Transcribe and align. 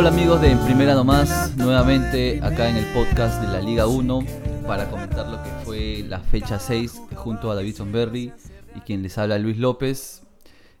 Hola 0.00 0.08
amigos 0.08 0.40
de 0.40 0.50
En 0.50 0.58
Primera 0.60 0.94
Nomás, 0.94 1.54
nuevamente 1.58 2.40
acá 2.42 2.70
en 2.70 2.76
el 2.78 2.86
podcast 2.94 3.38
de 3.42 3.48
la 3.48 3.60
Liga 3.60 3.86
1 3.86 4.20
para 4.66 4.88
comentar 4.88 5.28
lo 5.28 5.42
que 5.42 5.50
fue 5.62 6.04
la 6.08 6.20
fecha 6.20 6.58
6 6.58 7.02
junto 7.16 7.50
a 7.50 7.54
David 7.54 7.76
Sonberry 7.76 8.32
y 8.74 8.80
quien 8.80 9.02
les 9.02 9.18
habla 9.18 9.38
Luis 9.38 9.58
López. 9.58 10.22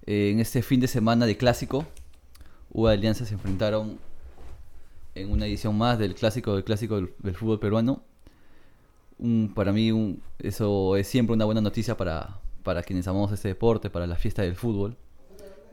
Eh, 0.06 0.30
en 0.32 0.40
este 0.40 0.62
fin 0.62 0.80
de 0.80 0.88
semana 0.88 1.26
de 1.26 1.36
clásico, 1.36 1.84
U 2.72 2.86
Alianza 2.86 3.26
se 3.26 3.34
enfrentaron 3.34 3.98
en 5.14 5.30
una 5.30 5.44
edición 5.44 5.76
más 5.76 5.98
del 5.98 6.14
clásico 6.14 6.54
del 6.54 6.64
clásico 6.64 6.96
del, 6.96 7.34
fútbol 7.34 7.60
peruano. 7.60 8.02
para 9.54 9.70
mí 9.70 10.18
eso 10.38 10.96
es 10.96 11.06
siempre 11.06 11.34
una 11.34 11.44
buena 11.44 11.60
noticia 11.60 11.94
para, 11.94 12.38
para 12.62 12.82
quienes 12.82 13.06
amamos 13.06 13.32
este 13.32 13.48
deporte, 13.48 13.90
para 13.90 14.06
la 14.06 14.16
fiesta 14.16 14.40
del 14.40 14.56
fútbol. 14.56 14.96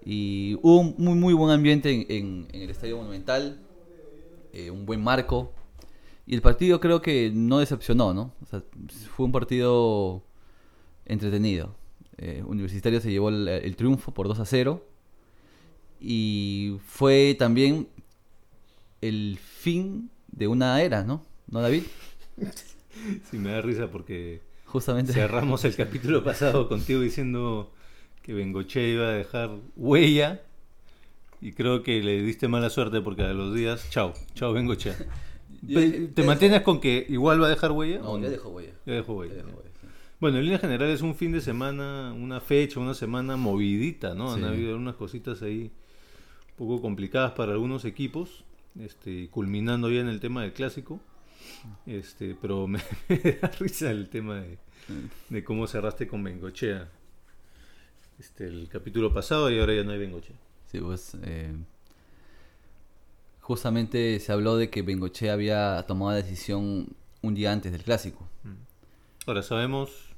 Y 0.06 0.56
hubo 0.62 0.80
un 0.80 0.96
muy, 0.98 1.16
muy 1.16 1.34
buen 1.34 1.52
ambiente 1.52 2.18
en, 2.18 2.48
el 2.54 2.70
Estadio 2.70 2.98
Monumental, 2.98 3.60
eh, 4.54 4.72
un 4.72 4.86
buen 4.86 5.04
marco. 5.04 5.54
Y 6.26 6.36
el 6.36 6.42
partido 6.42 6.80
creo 6.80 7.02
que 7.02 7.32
no 7.34 7.60
decepcionó, 7.60 8.14
¿no? 8.14 8.34
fue 9.16 9.26
un 9.26 9.32
partido 9.32 10.24
entretenido. 11.06 11.76
Eh, 12.18 12.44
Universitario 12.46 13.00
se 13.00 13.12
llevó 13.12 13.30
el, 13.30 13.76
triunfo 13.76 14.14
por 14.14 14.28
2 14.28 14.40
a 14.40 14.46
0. 14.46 14.86
Y 16.00 16.78
fue 16.86 17.36
también 17.38 17.88
el 19.02 19.40
fin 19.42 20.10
de 20.28 20.48
una 20.48 20.82
era, 20.82 21.04
¿no? 21.04 21.24
¿No, 21.48 21.62
David? 21.62 21.84
Sí, 23.30 23.38
me 23.38 23.52
da 23.52 23.62
risa 23.62 23.92
porque 23.92 24.42
Justamente. 24.66 25.14
cerramos 25.14 25.64
el 25.66 25.76
capítulo 25.76 26.24
pasado 26.24 26.68
contigo 26.68 27.00
diciendo 27.00 27.72
que 28.28 28.34
Bengoche 28.34 28.90
iba 28.90 29.08
a 29.08 29.12
dejar 29.12 29.52
huella 29.78 30.42
y 31.40 31.54
creo 31.54 31.82
que 31.82 32.04
le 32.04 32.22
diste 32.22 32.50
mala 32.50 32.70
suerte 32.70 33.00
porque 33.00 33.22
a 33.22 33.32
los 33.32 33.56
días, 33.56 33.90
chao, 33.90 34.14
chao 34.34 34.52
Bengoche. 34.52 34.94
¿Te 36.14 36.24
mantienes 36.24 36.62
con 36.62 36.82
que 36.82 37.06
igual 37.08 37.42
va 37.42 37.48
a 37.48 37.50
dejar 37.50 37.72
huella? 37.72 38.00
No, 38.00 38.20
ya 38.20 38.30
dejó 38.30 38.50
huella. 38.50 38.74
Ya 38.86 38.96
dejó 38.96 39.14
huella. 39.14 39.46
Bueno, 40.20 40.40
en 40.40 40.44
línea 40.44 40.60
general 40.60 40.90
es 40.90 41.02
un 41.02 41.16
fin 41.16 41.32
de 41.32 41.40
semana, 41.40 42.12
una 42.12 42.42
fecha, 42.42 42.82
una 42.82 42.94
semana 42.94 43.38
movidita, 43.38 44.14
¿no? 44.14 44.34
Han 44.34 44.44
habido 44.44 44.72
algunas 44.72 44.96
cositas 44.96 45.42
ahí 45.42 45.72
un 46.50 46.58
poco 46.58 46.82
complicadas 46.82 47.32
para 47.32 47.54
algunos 47.54 47.86
equipos, 47.86 48.44
este, 48.78 49.30
culminando 49.30 49.90
ya 49.90 50.02
en 50.02 50.10
el 50.10 50.20
tema 50.20 50.42
del 50.42 50.52
clásico. 50.52 51.00
Este, 51.86 52.36
pero 52.42 52.68
me, 52.68 52.80
da 53.42 53.48
risa 53.58 53.90
el 53.90 54.10
tema 54.10 54.42
de, 54.42 54.58
de 55.30 55.44
cómo 55.46 55.66
cerraste 55.66 56.10
con 56.10 56.26
Bengochea 56.26 56.90
este, 58.20 58.48
el 58.48 58.68
capítulo 58.70 59.14
pasado 59.14 59.52
y 59.52 59.60
ahora 59.60 59.76
ya 59.76 59.84
no 59.84 59.92
hay 59.92 60.00
Bengoche. 60.00 60.34
Sí, 60.72 60.80
pues 60.80 61.16
eh, 61.24 61.56
justamente 63.42 64.20
se 64.20 64.32
habló 64.32 64.58
de 64.58 64.70
que 64.70 64.82
Bengoche 64.82 65.30
había 65.30 65.84
tomado 65.88 66.12
la 66.12 66.18
decisión 66.18 66.90
un 67.22 67.36
día 67.36 67.52
antes 67.52 67.72
del 67.72 67.84
clásico. 67.84 68.28
Mm. 68.44 69.28
Ahora 69.28 69.44
sabemos 69.44 70.16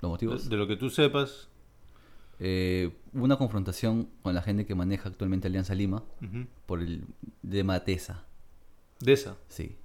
los 0.00 0.10
motivos 0.10 0.48
de, 0.48 0.56
lo 0.56 0.66
que 0.66 0.76
tú 0.76 0.90
sepas. 0.90 1.48
Eh, 2.40 2.92
una 3.12 3.36
confrontación 3.36 4.08
con 4.22 4.34
la 4.34 4.42
gente 4.42 4.64
que 4.64 4.74
maneja 4.74 5.08
actualmente 5.08 5.48
Alianza 5.48 5.74
Lima 5.74 6.04
por 6.66 6.80
el 6.80 7.04
de 7.42 7.64
Matesa. 7.64 8.24
¿De 9.00 9.12
esa? 9.12 9.36
Sí. 9.48 9.76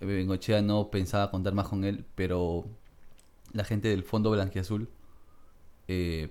Bengochea 0.00 0.62
no 0.62 0.90
pensaba 0.90 1.30
contar 1.30 1.54
más 1.54 1.68
con 1.68 1.84
él, 1.84 2.04
pero 2.14 2.66
la 3.52 3.64
gente 3.64 3.88
del 3.88 4.02
Fondo 4.02 4.30
Blanquiazul 4.30 4.88
eh, 5.88 6.30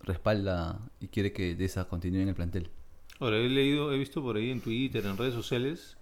respalda 0.00 0.80
y 1.00 1.08
quiere 1.08 1.32
que 1.32 1.54
Deza 1.54 1.88
continúe 1.88 2.20
en 2.20 2.28
el 2.28 2.34
plantel. 2.34 2.70
Ahora, 3.20 3.38
he 3.38 3.48
leído, 3.48 3.92
he 3.92 3.98
visto 3.98 4.22
por 4.22 4.36
ahí 4.36 4.50
en 4.50 4.60
Twitter, 4.60 5.04
en 5.04 5.16
redes 5.16 5.34
sociales, 5.34 5.96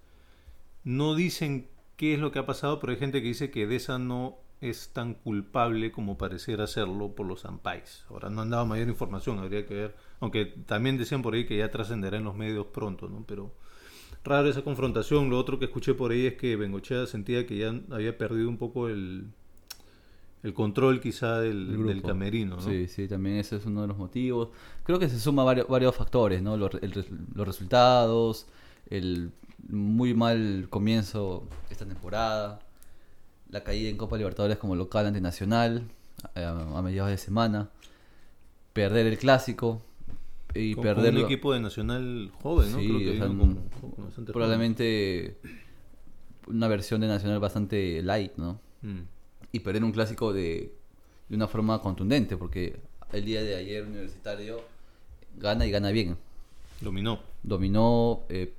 no 0.83 1.15
dicen 1.15 1.67
qué 1.95 2.13
es 2.13 2.19
lo 2.19 2.31
que 2.31 2.39
ha 2.39 2.45
pasado, 2.45 2.79
pero 2.79 2.93
hay 2.93 2.99
gente 2.99 3.21
que 3.21 3.29
dice 3.29 3.49
que 3.49 3.67
Deza 3.67 3.97
no 3.97 4.37
es 4.61 4.89
tan 4.93 5.13
culpable 5.13 5.91
como 5.91 6.17
pareciera 6.17 6.67
serlo 6.67 7.15
por 7.15 7.25
los 7.25 7.45
Ampais. 7.45 8.05
Ahora 8.09 8.29
no 8.29 8.41
han 8.41 8.49
dado 8.49 8.65
mayor 8.65 8.87
información, 8.87 9.39
habría 9.39 9.65
que 9.65 9.73
ver, 9.73 9.95
aunque 10.19 10.45
también 10.45 10.97
decían 10.97 11.21
por 11.21 11.33
ahí 11.33 11.45
que 11.45 11.57
ya 11.57 11.71
trascenderá 11.71 12.17
en 12.17 12.23
los 12.23 12.35
medios 12.35 12.67
pronto, 12.67 13.07
¿no? 13.09 13.23
Pero 13.27 13.53
raro 14.23 14.49
esa 14.49 14.63
confrontación. 14.63 15.29
Lo 15.29 15.37
otro 15.37 15.59
que 15.59 15.65
escuché 15.65 15.93
por 15.93 16.11
ahí 16.11 16.25
es 16.25 16.35
que 16.35 16.55
Bengochea 16.55 17.05
sentía 17.07 17.45
que 17.45 17.57
ya 17.57 17.73
había 17.91 18.17
perdido 18.17 18.49
un 18.49 18.57
poco 18.57 18.89
el, 18.89 19.31
el 20.43 20.53
control 20.53 21.01
quizá 21.01 21.39
del, 21.39 22.01
camerino. 22.05 22.57
¿no? 22.57 22.61
Sí, 22.61 22.87
sí, 22.87 23.07
también 23.07 23.37
ese 23.37 23.57
es 23.57 23.65
uno 23.65 23.81
de 23.81 23.87
los 23.87 23.97
motivos. 23.97 24.49
Creo 24.83 24.99
que 24.99 25.09
se 25.09 25.19
suma 25.19 25.43
varios, 25.43 25.67
varios 25.67 25.95
factores, 25.95 26.41
¿no? 26.41 26.57
Los, 26.57 26.71
los 26.81 27.47
resultados, 27.47 28.47
el 28.89 29.31
muy 29.67 30.13
mal 30.13 30.67
comienzo 30.69 31.43
esta 31.69 31.85
temporada, 31.85 32.59
la 33.49 33.63
caída 33.63 33.89
en 33.89 33.97
Copa 33.97 34.17
Libertadores 34.17 34.57
como 34.57 34.75
local 34.75 35.07
ante 35.07 35.21
Nacional 35.21 35.83
a, 36.35 36.81
mediados 36.81 37.09
de 37.09 37.17
semana, 37.17 37.69
perder 38.73 39.07
el 39.07 39.17
clásico 39.17 39.81
y 40.53 40.75
perder 40.75 41.15
un 41.15 41.21
equipo 41.21 41.53
de 41.53 41.59
Nacional 41.59 42.31
joven, 42.41 42.71
¿no? 42.71 42.77
Creo 42.77 42.99
que 44.25 44.31
probablemente 44.31 45.37
una 46.47 46.67
versión 46.67 47.01
de 47.01 47.07
Nacional 47.07 47.39
bastante 47.39 48.01
light, 48.03 48.33
¿no? 48.37 48.59
Mm 48.83 49.16
y 49.51 49.59
perder 49.59 49.83
un 49.83 49.91
clásico 49.91 50.33
de, 50.33 50.73
de 51.29 51.35
una 51.35 51.47
forma 51.47 51.81
contundente, 51.81 52.37
porque 52.37 52.79
el 53.11 53.25
día 53.25 53.41
de 53.41 53.55
ayer 53.55 53.85
Universitario 53.85 54.61
gana 55.37 55.65
y 55.65 55.71
gana 55.71 55.91
bien. 55.91 56.17
Dominó. 56.81 57.19
Dominó 57.43 58.23
eh, 58.29 58.53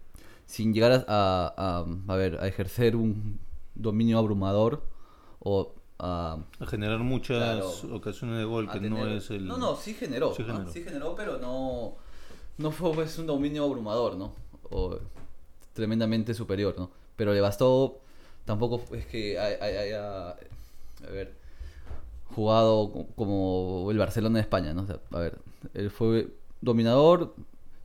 sin 0.47 0.73
llegar 0.73 1.05
a, 1.09 1.85
a, 2.09 2.17
ver, 2.17 2.39
a 2.41 2.49
ejercer 2.49 2.97
un 2.97 3.39
dominio 3.75 4.19
abrumador 4.19 4.83
o 5.41 5.73
a, 5.99 6.39
a 6.61 6.67
generar 6.67 7.01
muchas 7.01 7.85
ocasiones 7.85 8.39
de 8.39 8.45
gol, 8.45 8.71
que 8.71 8.81
no 8.81 9.07
es 9.09 9.31
el... 9.31 9.47
No, 9.47 9.57
no, 9.59 9.77
sí 9.77 9.95
generó, 9.95 10.35
sí 10.35 10.45
generó, 10.83 11.15
pero 11.15 11.39
no, 11.39 11.97
no 12.57 12.71
fue 12.71 12.93
pues, 12.93 13.19
un 13.19 13.27
dominio 13.27 13.65
abrumador, 13.65 14.17
¿no? 14.17 14.33
O 14.71 14.99
tremendamente 15.75 16.35
superior, 16.35 16.75
¿no? 16.79 16.91
Pero 17.17 17.35
le 17.35 17.41
bastó, 17.41 18.01
tampoco 18.45 18.83
es 18.95 19.07
que 19.07 19.39
haya 19.39 20.37
a 21.07 21.11
ver, 21.11 21.35
jugado 22.35 23.07
como 23.17 23.89
el 23.91 23.99
Barcelona 23.99 24.37
de 24.37 24.43
España, 24.43 24.75
¿no? 24.75 24.87
a 25.11 25.19
ver, 25.19 25.39
él 25.75 25.91
fue 25.91 26.29
dominador, 26.61 27.35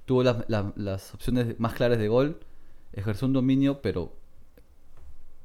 tuvo 0.06 0.24
las, 0.24 1.14
opciones 1.14 1.60
más 1.60 1.74
claras 1.74 1.98
de 1.98 2.08
gol, 2.08 2.40
ejerció 2.94 3.28
un 3.28 3.34
dominio, 3.34 3.82
pero 3.82 4.14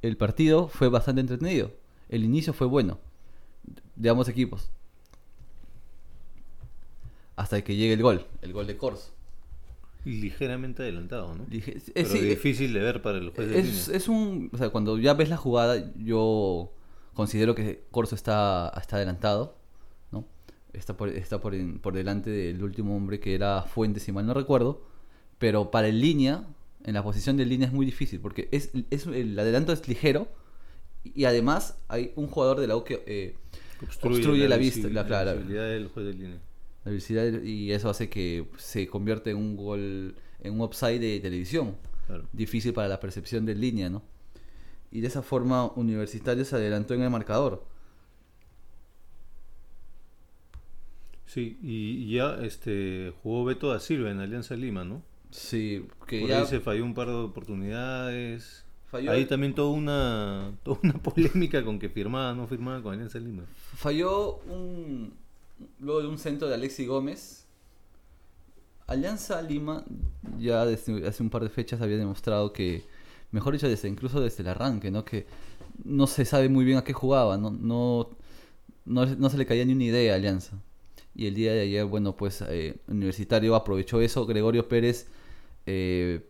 el 0.02 0.16
partido 0.16 0.68
fue 0.68 0.88
bastante 0.88 1.20
entretenido. 1.20 1.70
El 2.08 2.24
inicio 2.24 2.52
fue 2.52 2.66
bueno 2.66 2.98
de 3.96 4.08
ambos 4.08 4.28
equipos. 4.28 4.70
Hasta 7.36 7.62
que 7.62 7.76
llegue 7.76 7.92
el 7.92 8.02
gol, 8.02 8.26
el 8.42 8.52
gol 8.52 8.66
de 8.66 8.76
Corso. 8.76 9.12
Ligeramente 10.04 10.82
adelantado, 10.82 11.34
¿no? 11.34 11.46
es, 11.50 12.12
difícil 12.12 12.72
de 12.72 12.80
ver 12.80 13.02
para 13.02 13.18
el 13.18 13.30
juez 13.30 13.50
de 13.50 13.58
es, 13.58 13.88
es 13.88 14.08
un, 14.08 14.48
o 14.52 14.56
sea, 14.56 14.70
cuando 14.70 14.96
ya 14.96 15.12
ves 15.14 15.28
la 15.28 15.36
jugada, 15.36 15.92
yo 15.96 16.72
Considero 17.18 17.56
que 17.56 17.82
Corso 17.90 18.14
está, 18.14 18.72
está 18.80 18.94
adelantado, 18.94 19.56
¿no? 20.12 20.24
Está, 20.72 20.96
por, 20.96 21.08
está 21.08 21.40
por, 21.40 21.52
por 21.80 21.92
delante 21.92 22.30
del 22.30 22.62
último 22.62 22.96
hombre 22.96 23.18
que 23.18 23.34
era 23.34 23.64
Fuentes, 23.64 24.04
si 24.04 24.12
mal 24.12 24.24
no 24.24 24.34
recuerdo. 24.34 24.84
Pero 25.40 25.72
para 25.72 25.88
el 25.88 26.00
línea, 26.00 26.46
en 26.84 26.94
la 26.94 27.02
posición 27.02 27.36
de 27.36 27.44
línea 27.44 27.66
es 27.66 27.74
muy 27.74 27.84
difícil, 27.84 28.20
porque 28.20 28.48
es, 28.52 28.70
es 28.90 29.08
el 29.08 29.36
adelanto 29.36 29.72
es 29.72 29.88
ligero 29.88 30.28
y 31.02 31.24
además 31.24 31.76
hay 31.88 32.12
un 32.14 32.28
jugador 32.28 32.60
de 32.60 32.68
la 32.68 32.76
U 32.76 32.84
que 32.84 33.02
eh, 33.04 33.34
obstruye, 33.82 34.48
la, 34.48 34.56
vista, 34.56 34.86
la, 34.86 35.02
la, 35.02 35.32
visibilidad 35.32 35.70
del 35.70 35.88
juez 35.88 36.06
de 36.06 36.12
línea. 36.12 36.38
La 36.84 36.92
visibilidad 36.92 37.42
y 37.42 37.72
eso 37.72 37.90
hace 37.90 38.08
que 38.08 38.46
se 38.58 38.86
convierte 38.86 39.30
en 39.30 39.38
un 39.38 39.56
gol, 39.56 40.14
en 40.38 40.52
un 40.52 40.60
upside 40.60 41.00
de 41.00 41.18
televisión. 41.18 41.74
Difícil 42.32 42.72
para 42.72 42.86
la 42.86 43.00
percepción 43.00 43.44
de 43.44 43.56
línea, 43.56 43.90
¿no? 43.90 44.04
Y 44.90 45.00
de 45.00 45.08
esa 45.08 45.22
forma 45.22 45.66
Universitario 45.72 46.44
se 46.44 46.56
adelantó 46.56 46.94
en 46.94 47.02
el 47.02 47.10
marcador. 47.10 47.64
Sí, 51.26 51.58
y 51.62 52.10
ya 52.10 52.38
este 52.42 53.12
jugó 53.22 53.44
Beto 53.44 53.68
da 53.68 53.80
Silva 53.80 54.10
en 54.10 54.18
Alianza 54.18 54.56
Lima, 54.56 54.84
¿no? 54.84 55.02
Sí, 55.30 55.86
que 56.06 56.20
Por 56.20 56.32
ahí 56.32 56.46
se 56.46 56.60
falló 56.60 56.84
un 56.84 56.94
par 56.94 57.08
de 57.08 57.14
oportunidades. 57.14 58.64
ahí 58.92 59.26
también 59.26 59.54
toda 59.54 59.70
una, 59.70 60.52
toda 60.62 60.80
una 60.82 60.94
polémica 60.94 61.62
con 61.62 61.78
que 61.78 61.90
firmaba 61.90 62.34
no 62.34 62.46
firmaba 62.46 62.82
con 62.82 62.94
Alianza 62.94 63.18
Lima. 63.18 63.44
Falló 63.76 64.36
un 64.48 65.12
luego 65.80 66.00
de 66.00 66.08
un 66.08 66.18
centro 66.18 66.48
de 66.48 66.54
Alexi 66.54 66.86
Gómez. 66.86 67.46
Alianza 68.86 69.42
Lima 69.42 69.84
ya 70.38 70.64
desde 70.64 71.06
hace 71.06 71.22
un 71.22 71.28
par 71.28 71.42
de 71.42 71.50
fechas 71.50 71.82
había 71.82 71.98
demostrado 71.98 72.54
que 72.54 72.84
mejor 73.32 73.52
dicho, 73.54 73.68
desde, 73.68 73.88
incluso 73.88 74.20
desde 74.20 74.42
el 74.42 74.48
arranque, 74.48 74.90
¿no? 74.90 75.04
Que 75.04 75.26
no 75.84 76.06
se 76.06 76.24
sabe 76.24 76.48
muy 76.48 76.64
bien 76.64 76.78
a 76.78 76.84
qué 76.84 76.92
jugaba, 76.92 77.36
no, 77.36 77.50
no, 77.50 78.10
no, 78.84 79.06
no 79.06 79.30
se 79.30 79.38
le 79.38 79.46
caía 79.46 79.64
ni 79.64 79.72
una 79.74 79.84
idea 79.84 80.12
a 80.12 80.16
Alianza. 80.16 80.58
Y 81.14 81.26
el 81.26 81.34
día 81.34 81.52
de 81.52 81.62
ayer, 81.62 81.84
bueno, 81.84 82.16
pues 82.16 82.42
eh, 82.48 82.76
Universitario 82.88 83.54
aprovechó 83.56 84.00
eso, 84.00 84.24
Gregorio 84.26 84.68
Pérez 84.68 85.08
eh, 85.66 86.24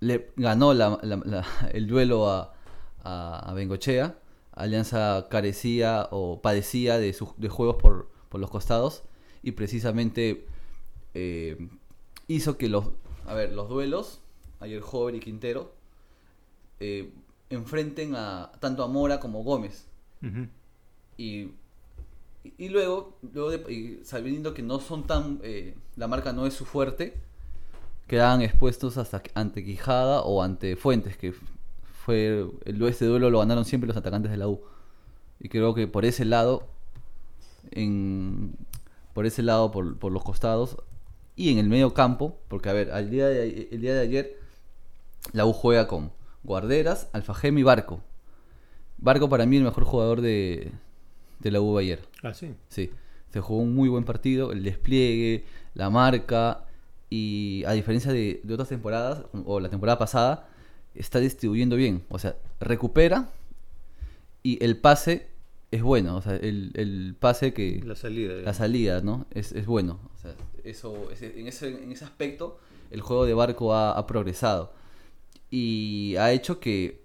le 0.00 0.30
ganó 0.36 0.72
la- 0.74 0.98
la- 1.02 1.20
la- 1.24 1.46
el 1.72 1.86
duelo 1.86 2.28
a, 2.30 2.54
a, 3.02 3.52
Bengochea. 3.54 4.18
Alianza 4.52 5.28
carecía 5.30 6.08
o 6.10 6.40
padecía 6.42 6.98
de, 6.98 7.12
sus- 7.12 7.36
de 7.38 7.48
juegos 7.48 7.76
por, 7.76 8.10
por 8.28 8.40
los 8.40 8.50
costados 8.50 9.02
y 9.42 9.52
precisamente 9.52 10.46
eh, 11.14 11.68
hizo 12.28 12.58
que 12.58 12.68
los, 12.68 12.86
a 13.26 13.34
ver, 13.34 13.52
los 13.52 13.68
duelos, 13.68 14.19
ayer 14.60 14.80
Jover 14.80 15.14
y 15.14 15.20
Quintero, 15.20 15.72
eh, 16.78 17.12
enfrenten 17.50 18.14
a 18.14 18.52
tanto 18.60 18.84
a 18.84 18.88
Mora 18.88 19.20
como 19.20 19.42
Gómez. 19.42 19.86
Y, 21.16 21.50
y 22.56 22.68
luego, 22.68 23.18
luego 23.34 23.50
de, 23.50 23.72
y 23.72 24.04
sabiendo 24.04 24.54
que 24.54 24.62
no 24.62 24.80
son 24.80 25.06
tan, 25.06 25.40
eh, 25.42 25.74
la 25.96 26.08
marca 26.08 26.32
no 26.32 26.46
es 26.46 26.54
su 26.54 26.64
fuerte, 26.64 27.14
quedaban 28.06 28.42
expuestos 28.42 28.96
hasta 28.96 29.22
ante 29.34 29.64
Quijada 29.64 30.22
o 30.22 30.42
ante 30.42 30.76
Fuentes, 30.76 31.16
que 31.16 31.32
fue 32.04 32.46
el 32.64 32.82
este 32.82 33.04
duelo 33.04 33.30
lo 33.30 33.38
ganaron 33.38 33.64
siempre 33.64 33.88
los 33.88 33.96
atacantes 33.96 34.30
de 34.30 34.36
la 34.36 34.48
U. 34.48 34.60
Y 35.38 35.48
creo 35.48 35.74
que 35.74 35.86
por 35.86 36.04
ese 36.04 36.24
lado, 36.24 36.66
en, 37.70 38.54
por 39.14 39.26
ese 39.26 39.42
lado, 39.42 39.70
por, 39.70 39.96
por 39.98 40.12
los 40.12 40.24
costados 40.24 40.76
y 41.36 41.52
en 41.52 41.58
el 41.58 41.68
medio 41.68 41.94
campo, 41.94 42.38
porque 42.48 42.68
a 42.68 42.72
ver, 42.72 42.90
al 42.90 43.10
día 43.10 43.28
de, 43.28 43.68
el 43.70 43.80
día 43.80 43.94
de 43.94 44.00
ayer 44.00 44.39
la 45.32 45.46
U 45.46 45.52
juega 45.52 45.86
con 45.86 46.12
Guarderas, 46.42 47.08
Alfajeme 47.12 47.60
y 47.60 47.62
Barco. 47.62 48.00
Barco 48.98 49.28
para 49.28 49.46
mí 49.46 49.56
el 49.56 49.64
mejor 49.64 49.84
jugador 49.84 50.20
de, 50.20 50.72
de 51.38 51.50
la 51.50 51.60
U 51.60 51.78
ayer. 51.78 52.00
Ah, 52.22 52.34
sí. 52.34 52.54
Sí, 52.68 52.90
se 53.32 53.40
jugó 53.40 53.62
un 53.62 53.74
muy 53.74 53.88
buen 53.88 54.04
partido, 54.04 54.52
el 54.52 54.62
despliegue, 54.62 55.44
la 55.74 55.90
marca 55.90 56.64
y 57.08 57.64
a 57.66 57.72
diferencia 57.72 58.12
de, 58.12 58.40
de 58.44 58.54
otras 58.54 58.68
temporadas 58.68 59.24
o 59.44 59.60
la 59.60 59.68
temporada 59.68 59.98
pasada, 59.98 60.48
está 60.94 61.18
distribuyendo 61.18 61.76
bien, 61.76 62.04
o 62.08 62.18
sea, 62.18 62.36
recupera 62.60 63.30
y 64.42 64.62
el 64.64 64.76
pase 64.76 65.28
es 65.70 65.82
bueno, 65.82 66.16
o 66.16 66.22
sea, 66.22 66.34
el, 66.34 66.72
el 66.74 67.14
pase 67.18 67.52
que... 67.52 67.80
La 67.84 67.94
salida. 67.94 68.34
La 68.42 68.54
salida, 68.54 69.00
¿no? 69.02 69.26
Es, 69.30 69.52
es 69.52 69.66
bueno. 69.66 70.00
O 70.14 70.18
sea, 70.18 70.34
eso, 70.64 71.08
en, 71.20 71.46
ese, 71.46 71.68
en 71.68 71.92
ese 71.92 72.04
aspecto, 72.04 72.58
el 72.90 73.00
juego 73.02 73.24
de 73.24 73.34
barco 73.34 73.72
ha, 73.72 73.92
ha 73.92 74.06
progresado. 74.06 74.72
Y 75.50 76.16
ha 76.16 76.32
hecho 76.32 76.60
que 76.60 77.02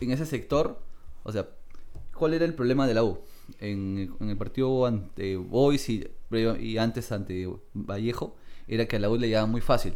en 0.00 0.10
ese 0.10 0.26
sector, 0.26 0.80
o 1.22 1.32
sea, 1.32 1.48
¿cuál 2.14 2.34
era 2.34 2.44
el 2.44 2.54
problema 2.54 2.86
de 2.86 2.94
la 2.94 3.04
U? 3.04 3.20
En, 3.60 4.14
el 4.20 4.36
partido 4.36 4.86
ante 4.86 5.36
Boys 5.36 5.88
y, 5.88 6.06
y 6.60 6.78
antes 6.78 7.12
ante 7.12 7.48
Vallejo, 7.74 8.36
era 8.68 8.86
que 8.86 8.96
a 8.96 8.98
la 8.98 9.08
U 9.08 9.16
le 9.16 9.28
llegaba 9.28 9.46
muy 9.46 9.60
fácil. 9.60 9.94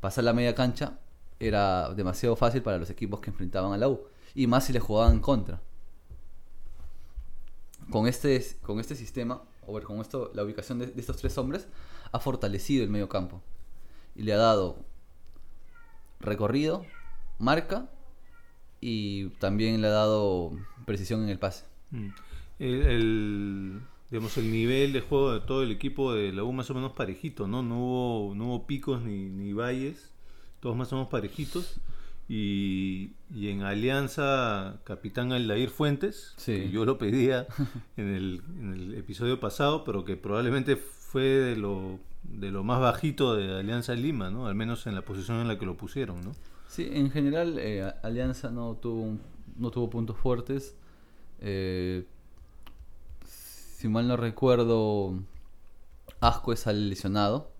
Pasar 0.00 0.24
la 0.24 0.32
media 0.32 0.54
cancha 0.54 0.98
era 1.38 1.92
demasiado 1.94 2.36
fácil 2.36 2.62
para 2.62 2.78
los 2.78 2.90
equipos 2.90 3.20
que 3.20 3.30
enfrentaban 3.30 3.72
a 3.72 3.78
la 3.78 3.88
U. 3.88 4.00
Y 4.34 4.46
más 4.46 4.66
si 4.66 4.72
le 4.72 4.80
jugaban 4.80 5.14
en 5.14 5.20
contra 5.20 5.60
con 7.90 8.06
este, 8.06 8.44
con 8.62 8.80
este 8.80 8.94
sistema, 8.94 9.42
o 9.66 9.74
ver, 9.74 9.84
con 9.84 10.00
esto, 10.00 10.30
la 10.34 10.44
ubicación 10.44 10.78
de, 10.78 10.86
de 10.86 11.00
estos 11.00 11.16
tres 11.16 11.36
hombres, 11.38 11.66
ha 12.12 12.20
fortalecido 12.20 12.84
el 12.84 12.90
medio 12.90 13.08
campo. 13.08 13.42
Y 14.14 14.22
le 14.22 14.32
ha 14.32 14.36
dado 14.36 14.76
recorrido, 16.20 16.84
marca 17.40 17.90
y 18.80 19.28
también 19.40 19.80
le 19.82 19.88
ha 19.88 19.90
dado 19.90 20.52
precisión 20.86 21.22
en 21.24 21.28
el 21.30 21.38
pase. 21.38 21.64
Mm. 21.90 22.08
El, 22.58 22.74
el- 22.82 23.80
digamos, 24.10 24.36
el 24.38 24.50
nivel 24.50 24.92
de 24.92 25.00
juego 25.00 25.32
de 25.32 25.40
todo 25.40 25.62
el 25.62 25.70
equipo 25.70 26.12
de 26.12 26.32
la 26.32 26.42
U 26.42 26.52
más 26.52 26.68
o 26.70 26.74
menos 26.74 26.92
parejito, 26.92 27.46
¿no? 27.46 27.62
No 27.62 27.78
hubo, 27.78 28.34
no 28.34 28.46
hubo 28.46 28.66
picos 28.66 29.02
ni, 29.02 29.28
ni 29.28 29.52
valles, 29.52 30.10
todos 30.60 30.76
más 30.76 30.92
o 30.92 30.96
menos 30.96 31.08
parejitos. 31.10 31.80
Y, 32.28 33.12
y 33.34 33.48
en 33.48 33.62
Alianza, 33.62 34.80
capitán 34.84 35.32
Aldair 35.32 35.68
Fuentes, 35.70 36.34
Sí. 36.36 36.52
que 36.54 36.70
yo 36.70 36.84
lo 36.84 36.96
pedía 36.98 37.46
en 37.96 38.08
el, 38.14 38.42
en 38.60 38.72
el 38.72 38.94
episodio 38.94 39.40
pasado, 39.40 39.82
pero 39.84 40.04
que 40.04 40.16
probablemente 40.16 40.76
fue 40.76 41.22
de 41.24 41.56
lo, 41.56 41.98
de 42.22 42.50
lo 42.52 42.62
más 42.62 42.80
bajito 42.80 43.34
de 43.34 43.58
Alianza 43.58 43.94
Lima, 43.94 44.30
¿no? 44.30 44.46
Al 44.46 44.54
menos 44.54 44.86
en 44.86 44.94
la 44.94 45.02
posición 45.02 45.38
en 45.40 45.48
la 45.48 45.58
que 45.58 45.66
lo 45.66 45.76
pusieron, 45.76 46.20
¿no? 46.22 46.32
Sí, 46.70 46.88
en 46.92 47.10
general 47.10 47.58
eh, 47.58 47.82
A- 47.82 47.96
Alianza 48.02 48.50
no 48.52 48.76
tuvo, 48.76 49.02
un- 49.02 49.20
no 49.56 49.70
tuvo 49.72 49.90
puntos 49.90 50.16
fuertes. 50.16 50.76
Eh, 51.40 52.04
si 53.26 53.88
mal 53.88 54.06
no 54.06 54.16
recuerdo, 54.16 55.14
Asco 56.20 56.52
es 56.52 56.66
al 56.66 56.88
lesionado 56.90 57.50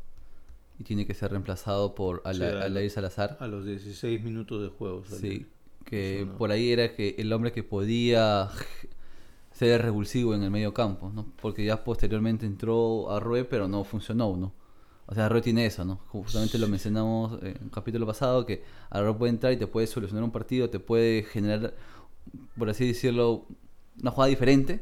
y 0.79 0.85
tiene 0.85 1.07
que 1.07 1.15
ser 1.15 1.31
reemplazado 1.33 1.95
por 1.95 2.23
Ala- 2.25 2.63
Alair 2.65 2.91
Salazar. 2.91 3.37
A 3.41 3.47
los 3.49 3.65
16 3.65 4.23
minutos 4.23 4.63
de 4.63 4.69
juego. 4.69 5.03
Sí, 5.05 5.47
que 5.85 6.25
no. 6.27 6.37
por 6.37 6.53
ahí 6.53 6.71
era 6.71 6.95
que 6.95 7.17
el 7.19 7.33
hombre 7.33 7.53
que 7.53 7.63
podía 7.63 8.49
ser 9.53 9.83
revulsivo 9.83 10.35
en 10.35 10.43
el 10.43 10.51
medio 10.51 10.73
campo, 10.73 11.11
¿no? 11.13 11.27
Porque 11.43 11.65
ya 11.65 11.83
posteriormente 11.83 12.47
entró 12.47 13.11
Arrue, 13.11 13.45
pero 13.45 13.67
no 13.67 13.83
funcionó, 13.85 14.37
¿no? 14.37 14.53
O 15.11 15.15
sea, 15.15 15.27
Arrue 15.27 15.43
tiene 15.43 15.67
eso, 15.67 15.85
¿no? 15.85 15.97
Justamente 16.09 16.57
lo 16.57 16.69
mencionamos 16.69 17.43
en 17.43 17.57
un 17.65 17.69
capítulo 17.71 18.07
pasado, 18.07 18.47
que 18.47 18.63
Arrue 18.91 19.15
puede 19.15 19.31
entrar 19.33 19.53
y 19.53 19.57
te 19.57 19.67
puede 19.67 19.87
solucionar 19.89 20.23
un 20.23 20.31
partido, 20.31 20.71
te 20.71 20.79
puede 20.79 21.25
generar, 21.25 21.75
por 22.57 22.71
así 22.71 22.87
decirlo, 22.87 23.45
una 24.01 24.13
jugada 24.13 24.31
diferente, 24.31 24.81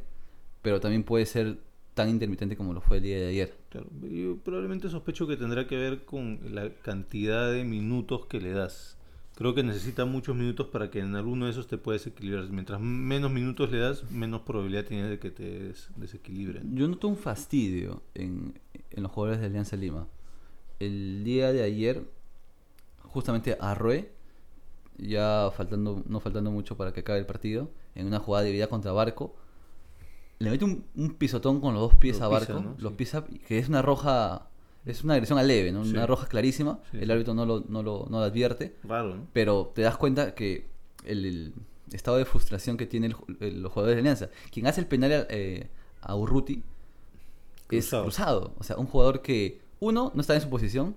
pero 0.61 0.81
también 0.81 1.03
puede 1.03 1.25
ser 1.25 1.59
tan 1.95 2.11
intermitente 2.11 2.57
como 2.57 2.75
lo 2.75 2.81
fue 2.83 2.99
el 2.99 3.05
día 3.05 3.17
de 3.19 3.27
ayer. 3.29 3.57
Claro, 3.71 3.87
yo 4.03 4.37
probablemente 4.37 4.91
sospecho 4.91 5.27
que 5.27 5.37
tendrá 5.39 5.67
que 5.67 5.77
ver 5.77 6.05
con 6.05 6.41
la 6.55 6.71
cantidad 6.83 7.51
de 7.51 7.65
minutos 7.65 8.27
que 8.27 8.41
le 8.41 8.51
das. 8.53 8.97
Creo 9.35 9.55
que 9.55 9.63
necesita 9.63 10.05
muchos 10.05 10.37
minutos 10.37 10.67
para 10.67 10.91
que 10.91 10.99
en 10.99 11.15
alguno 11.17 11.47
de 11.47 11.53
esos 11.53 11.69
te 11.69 11.79
puedas 11.79 12.07
equilibrar. 12.07 12.51
Mientras 12.51 12.81
menos 12.81 13.31
minutos 13.31 13.71
le 13.71 13.79
das, 13.79 14.11
menos 14.11 14.43
probabilidad 14.43 14.85
tienes 14.85 15.09
de 15.11 15.19
que 15.19 15.31
te 15.31 15.61
des- 15.69 15.89
desequilibren. 15.97 16.77
Yo 16.77 16.87
noto 16.87 17.09
un 17.09 17.17
fastidio 17.17 18.03
en, 18.15 18.59
en 18.91 19.03
los 19.03 19.11
jugadores 19.13 19.41
de 19.41 19.47
Alianza 19.47 19.77
Lima. 19.77 20.07
El 20.81 21.25
día 21.25 21.53
de 21.53 21.63
ayer, 21.63 22.05
justamente 23.03 23.57
Arrue, 23.61 24.13
ya 24.99 25.51
faltando, 25.57 26.03
no 26.07 26.21
faltando 26.21 26.51
mucho 26.51 26.77
para 26.77 26.93
que 26.93 27.01
acabe 27.01 27.19
el 27.19 27.27
partido, 27.27 27.71
en 27.95 28.07
una 28.07 28.19
jugada 28.21 28.45
de 28.45 28.53
vida 28.53 28.67
contra 28.69 28.93
Barco, 28.93 29.35
le 30.39 30.51
mete 30.51 30.65
un, 30.65 30.85
un 30.95 31.15
pisotón 31.15 31.61
con 31.61 31.75
los 31.75 31.83
dos 31.83 31.95
pies 31.95 32.21
a 32.21 32.29
pisa, 32.29 32.53
Barco, 32.53 32.61
¿no? 32.61 32.77
los 32.79 32.93
Sí. 32.93 32.97
pisa, 32.97 33.25
que 33.47 33.59
es 33.59 33.69
una 33.69 33.83
roja, 33.83 34.49
es 34.87 35.03
una 35.03 35.15
agresión 35.15 35.39
a 35.39 35.43
leve, 35.43 35.73
¿no? 35.73 35.85
Sí. 35.85 35.91
una 35.91 36.07
roja 36.07 36.29
clarísima, 36.29 36.79
Sí, 36.93 36.99
el 37.01 37.11
árbitro 37.11 37.35
no 37.35 37.45
lo, 37.45 37.65
no 37.69 37.83
lo, 37.83 38.07
no 38.09 38.19
lo 38.19 38.25
advierte, 38.25 38.77
Raro, 38.85 39.17
¿no? 39.17 39.27
pero 39.33 39.73
te 39.75 39.83
das 39.83 39.97
cuenta 39.97 40.35
que 40.35 40.67
el, 41.05 41.25
el 41.25 41.53
estado 41.93 42.19
de 42.19 42.25
frustración 42.25 42.77
que 42.77 42.87
tienen 42.87 43.15
los 43.41 43.73
jugadores 43.73 43.97
de 43.97 44.01
Alianza, 44.01 44.29
quien 44.53 44.67
hace 44.69 44.81
el 44.81 44.87
penal 44.87 45.27
eh, 45.31 45.69
a 46.01 46.15
Urruti 46.15 46.63
es 47.71 47.91
cruzado. 47.91 48.55
O 48.59 48.63
sea, 48.65 48.77
un 48.77 48.87
jugador 48.87 49.23
que, 49.23 49.61
uno, 49.81 50.13
no 50.15 50.21
está 50.21 50.35
en 50.35 50.41
su 50.41 50.49
posición 50.51 50.97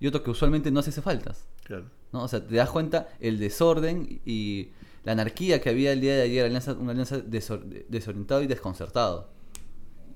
y 0.00 0.06
otro 0.06 0.22
que 0.22 0.30
usualmente 0.30 0.70
no 0.70 0.80
hace 0.80 0.92
faltas. 1.02 1.46
Claro. 1.64 1.86
¿no? 2.12 2.22
O 2.24 2.28
sea, 2.28 2.46
te 2.46 2.54
das 2.56 2.70
cuenta 2.70 3.08
el 3.20 3.38
desorden 3.38 4.20
y 4.24 4.70
la 5.04 5.12
anarquía 5.12 5.60
que 5.60 5.70
había 5.70 5.92
el 5.92 6.00
día 6.00 6.14
de 6.16 6.22
ayer, 6.22 6.44
alianza, 6.44 6.72
una 6.74 6.92
alianza 6.92 7.18
desor- 7.18 7.86
desorientado 7.88 8.42
y 8.42 8.46
desconcertado. 8.46 9.28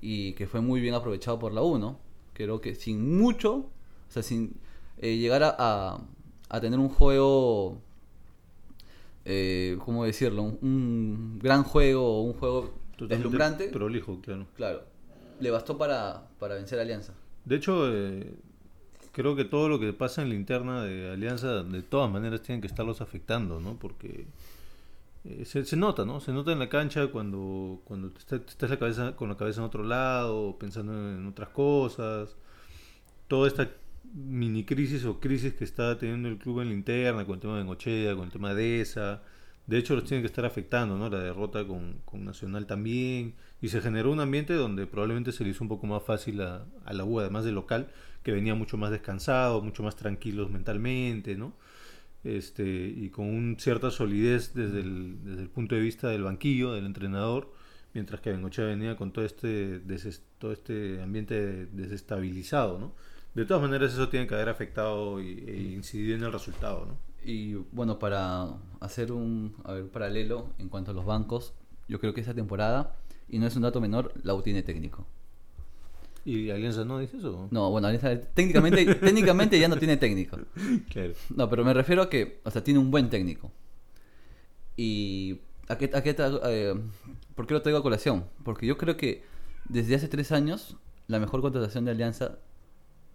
Y 0.01 0.33
que 0.33 0.45
fue 0.47 0.61
muy 0.61 0.81
bien 0.81 0.93
aprovechado 0.93 1.39
por 1.39 1.53
la 1.53 1.61
1. 1.61 1.99
Creo 2.33 2.61
que 2.61 2.75
sin 2.75 3.17
mucho, 3.17 3.53
o 3.55 3.69
sea, 4.09 4.21
sin 4.23 4.57
eh, 4.97 5.17
llegar 5.17 5.43
a, 5.43 5.55
a- 5.57 6.01
a 6.49 6.61
tener 6.61 6.77
un 6.79 6.89
juego, 6.89 7.79
eh, 9.25 9.77
¿cómo 9.83 10.03
decirlo? 10.05 10.43
Un, 10.43 10.59
un 10.61 11.39
gran 11.39 11.63
juego 11.63 12.19
o 12.19 12.21
un 12.21 12.33
juego 12.33 12.73
Totalmente 12.97 13.15
deslumbrante. 13.15 13.69
Prolijo, 13.69 14.21
claro. 14.21 14.45
Claro, 14.55 14.83
le 15.39 15.49
bastó 15.51 15.77
para, 15.77 16.27
para 16.39 16.55
vencer 16.55 16.77
a 16.79 16.83
Alianza. 16.83 17.13
De 17.45 17.55
hecho, 17.55 17.91
eh, 17.93 18.33
creo 19.11 19.35
que 19.35 19.45
todo 19.45 19.69
lo 19.69 19.79
que 19.79 19.93
pasa 19.93 20.21
en 20.21 20.29
la 20.29 20.35
interna 20.35 20.83
de 20.83 21.11
Alianza, 21.11 21.63
de 21.63 21.81
todas 21.83 22.11
maneras, 22.11 22.41
tienen 22.41 22.61
que 22.61 22.67
estarlos 22.67 23.01
afectando, 23.01 23.59
¿no? 23.59 23.77
Porque 23.79 24.27
eh, 25.25 25.45
se, 25.45 25.65
se 25.65 25.75
nota, 25.77 26.05
¿no? 26.05 26.19
Se 26.19 26.31
nota 26.31 26.51
en 26.51 26.59
la 26.59 26.69
cancha 26.69 27.07
cuando, 27.07 27.81
cuando 27.85 28.11
estás 28.17 28.69
la 28.69 28.77
cabeza, 28.79 29.15
con 29.15 29.29
la 29.29 29.37
cabeza 29.37 29.61
en 29.61 29.67
otro 29.67 29.83
lado, 29.83 30.57
pensando 30.59 30.93
en 30.93 31.25
otras 31.27 31.49
cosas. 31.49 32.35
Toda 33.27 33.47
esta 33.47 33.69
mini 34.13 34.63
crisis 34.65 35.05
o 35.05 35.19
crisis 35.19 35.53
que 35.53 35.63
está 35.63 35.97
teniendo 35.97 36.29
el 36.29 36.37
club 36.37 36.61
en 36.61 36.69
la 36.69 36.73
interna, 36.73 37.25
con 37.25 37.35
el 37.35 37.41
tema 37.41 37.57
de 37.57 37.63
Ngochea, 37.63 38.15
con 38.15 38.25
el 38.25 38.31
tema 38.31 38.53
de 38.53 38.81
esa. 38.81 39.21
De 39.67 39.77
hecho, 39.77 39.95
los 39.95 40.03
tienen 40.03 40.21
que 40.21 40.27
estar 40.27 40.45
afectando, 40.45 40.97
¿no? 40.97 41.09
La 41.09 41.19
derrota 41.19 41.65
con, 41.65 42.01
con 42.05 42.23
Nacional 42.23 42.67
también. 42.67 43.35
Y 43.61 43.69
se 43.69 43.81
generó 43.81 44.11
un 44.11 44.19
ambiente 44.19 44.53
donde 44.53 44.85
probablemente 44.85 45.31
se 45.31 45.43
le 45.43 45.49
hizo 45.51 45.63
un 45.63 45.69
poco 45.69 45.87
más 45.87 46.03
fácil 46.03 46.41
a, 46.41 46.65
la 46.91 47.03
U, 47.03 47.19
además 47.19 47.45
del 47.45 47.55
local, 47.55 47.89
que 48.23 48.31
venía 48.31 48.55
mucho 48.55 48.77
más 48.77 48.91
descansado, 48.91 49.61
mucho 49.61 49.83
más 49.83 49.95
tranquilos 49.95 50.51
mentalmente, 50.51 51.35
¿no? 51.35 51.53
este, 52.25 52.65
y 52.65 53.09
con 53.11 53.27
un 53.27 53.57
cierta 53.59 53.91
solidez 53.91 54.53
desde 54.53 54.79
el, 54.81 55.23
desde 55.23 55.43
el 55.43 55.49
punto 55.49 55.75
de 55.75 55.81
vista 55.81 56.09
del 56.09 56.23
banquillo, 56.23 56.73
del 56.73 56.85
entrenador, 56.85 57.53
mientras 57.93 58.19
que 58.19 58.31
Bengochea 58.31 58.65
venía 58.65 58.97
con 58.97 59.13
todo 59.13 59.23
este, 59.23 59.79
todo 60.39 60.51
este 60.51 61.01
ambiente 61.01 61.67
desestabilizado, 61.67 62.79
¿no? 62.79 62.93
De 63.35 63.45
todas 63.45 63.61
maneras 63.61 63.93
eso 63.93 64.09
tiene 64.09 64.27
que 64.27 64.33
haber 64.33 64.49
afectado 64.49 65.19
e 65.19 65.73
incidido 65.75 66.15
en 66.15 66.23
el 66.23 66.31
resultado, 66.31 66.85
¿no? 66.85 66.97
Y 67.25 67.55
bueno, 67.71 67.97
para 67.97 68.49
hacer 68.79 69.11
un 69.11 69.55
a 69.63 69.73
ver, 69.73 69.89
paralelo 69.89 70.49
en 70.59 70.69
cuanto 70.69 70.91
a 70.91 70.93
los 70.93 71.05
bancos, 71.05 71.53
yo 71.87 71.99
creo 71.99 72.13
que 72.13 72.21
esta 72.21 72.35
temporada, 72.35 72.95
y 73.27 73.39
no 73.39 73.47
es 73.47 73.55
un 73.55 73.63
dato 73.63 73.81
menor, 73.81 74.13
la 74.23 74.35
U 74.35 74.43
tiene 74.43 74.61
técnico. 74.61 75.07
¿Y 76.23 76.51
Alianza 76.51 76.85
no 76.85 76.99
dice 76.99 77.17
eso? 77.17 77.47
No, 77.49 77.71
bueno, 77.71 77.87
Alianza 77.87 78.19
técnicamente, 78.19 78.85
técnicamente 78.95 79.59
ya 79.59 79.67
no 79.67 79.77
tiene 79.77 79.97
técnico. 79.97 80.37
Claro. 80.89 81.13
No, 81.35 81.49
pero 81.49 81.65
me 81.65 81.73
refiero 81.73 82.03
a 82.03 82.09
que, 82.09 82.41
o 82.43 82.51
sea, 82.51 82.63
tiene 82.63 82.79
un 82.79 82.91
buen 82.91 83.09
técnico. 83.09 83.51
Y 84.77 85.39
¿a 85.67 85.77
qué, 85.77 85.89
a 85.93 86.03
qué 86.03 86.15
eh, 86.19 86.75
¿por 87.33 87.47
qué 87.47 87.55
lo 87.55 87.61
traigo 87.63 87.79
a 87.79 87.83
colación? 87.83 88.25
Porque 88.43 88.67
yo 88.67 88.77
creo 88.77 88.97
que 88.97 89.23
desde 89.67 89.95
hace 89.95 90.07
tres 90.07 90.31
años 90.31 90.77
la 91.07 91.19
mejor 91.19 91.41
contratación 91.41 91.85
de 91.85 91.91
Alianza 91.91 92.37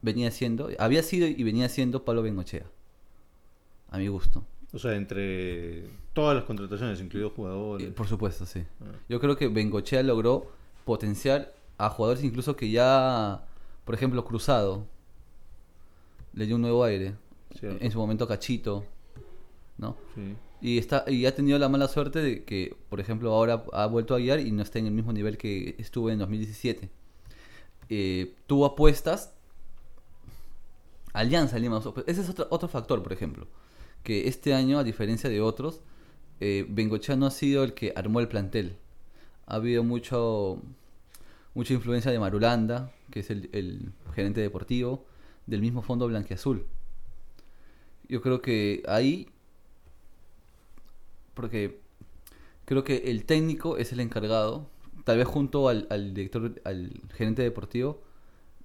venía 0.03 0.33
siendo, 0.33 0.69
había 0.79 1.03
sido 1.05 1.29
y 1.29 1.43
venía 1.45 1.69
siendo 1.69 2.05
Pablo 2.05 2.23
Bengochea. 2.23 2.67
A 3.91 3.99
mi 3.99 4.09
gusto. 4.09 4.45
O 4.73 4.79
sea, 4.79 4.95
entre 4.95 5.85
todas 6.13 6.37
las 6.37 6.45
contrataciones, 6.45 7.01
incluidos 7.01 7.33
jugadores. 7.33 7.89
Eh, 7.89 7.91
Por 7.91 8.07
supuesto, 8.07 8.47
sí. 8.47 8.65
Ah. 8.81 8.93
Yo 9.09 9.21
creo 9.21 9.37
que 9.37 9.49
Bengochea 9.49 10.03
logró 10.03 10.51
potenciar 10.85 11.53
a 11.77 11.91
jugadores 11.91 12.23
incluso 12.23 12.57
que 12.57 12.71
ya, 12.71 13.45
por 13.85 13.95
ejemplo, 13.95 14.25
Cruzado, 14.25 14.87
le 16.35 16.47
dio 16.47 16.57
un 16.57 16.63
nuevo 16.63 16.85
aire. 16.85 17.15
Cierto. 17.59 17.85
En 17.85 17.91
su 17.91 17.99
momento 17.99 18.29
Cachito, 18.29 18.85
¿no? 19.77 19.97
Sí. 20.15 20.37
Y 20.61 20.79
está 20.79 21.05
y 21.09 21.27
ha 21.27 21.35
tenido 21.35 21.59
la 21.59 21.69
mala 21.69 21.89
suerte 21.89 22.21
de 22.21 22.45
que, 22.45 22.77
por 22.89 23.01
ejemplo, 23.01 23.33
ahora 23.33 23.65
ha 23.73 23.87
vuelto 23.87 24.15
a 24.15 24.19
guiar 24.19 24.39
y 24.39 24.53
no 24.53 24.63
está 24.63 24.79
en 24.79 24.87
el 24.87 24.93
mismo 24.93 25.13
nivel 25.13 25.37
que 25.37 25.75
estuvo 25.79 26.11
en 26.11 26.19
2017. 26.19 26.89
Eh, 27.89 28.35
tuvo 28.47 28.67
apuestas. 28.67 29.33
Alianza 31.13 31.59
Lima. 31.59 31.83
Ese 32.07 32.21
es 32.21 32.29
otro, 32.29 32.47
otro 32.51 32.69
factor, 32.69 33.03
por 33.03 33.13
ejemplo. 33.13 33.49
Que 34.03 34.29
este 34.29 34.55
año, 34.55 34.79
a 34.79 34.85
diferencia 34.85 35.31
de 35.31 35.41
otros, 35.41 35.81
eh, 36.41 36.67
Bengochea 36.69 37.17
no 37.17 37.27
ha 37.27 37.31
sido 37.31 37.65
el 37.65 37.75
que 37.75 37.93
armó 37.97 38.21
el 38.21 38.29
plantel. 38.29 38.77
Ha 39.47 39.57
habido 39.57 39.85
mucho 39.85 40.61
mucha 41.55 41.75
influencia 41.75 42.11
de 42.13 42.19
Marulanda, 42.19 42.93
que 43.11 43.21
es 43.21 43.31
el, 43.31 43.51
el 43.53 43.93
gerente 44.15 44.41
deportivo, 44.41 45.05
del 45.47 45.61
mismo 45.61 45.83
fondo 45.83 46.07
blanquiazul. 46.07 46.65
Yo 48.09 48.23
creo 48.23 48.41
que 48.41 48.83
ahí 48.89 49.29
porque 51.35 51.81
creo 52.67 52.85
que 52.85 52.97
el 53.07 53.25
técnico 53.25 53.79
es 53.79 53.93
el 53.93 54.01
encargado, 54.01 54.69
tal 55.05 55.19
vez 55.19 55.27
junto 55.27 55.69
al, 55.69 55.87
al 55.91 56.13
director, 56.13 56.61
al 56.65 56.93
gerente 57.15 57.43
deportivo, 57.43 58.03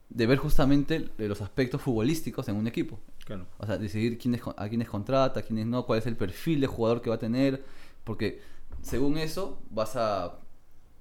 de 0.10 0.28
ver 0.28 0.38
justamente 0.38 1.10
los 1.18 1.42
aspectos 1.42 1.82
futbolísticos 1.82 2.48
en 2.48 2.56
un 2.56 2.68
equipo. 2.68 3.00
Claro. 3.26 3.48
O 3.58 3.66
sea, 3.66 3.78
decidir 3.78 4.18
quiénes, 4.18 4.42
a 4.56 4.70
quiénes 4.70 4.88
contrata, 4.90 5.40
a 5.40 5.44
quiénes 5.44 5.66
no, 5.66 5.86
cuál 5.86 6.00
es 6.00 6.06
el 6.06 6.16
perfil 6.16 6.62
de 6.62 6.68
jugador 6.68 7.02
que 7.02 7.10
va 7.10 7.16
a 7.16 7.20
tener, 7.20 7.64
porque 8.04 8.40
según 8.82 9.18
eso 9.18 9.60
vas 9.72 9.96
a 9.96 10.40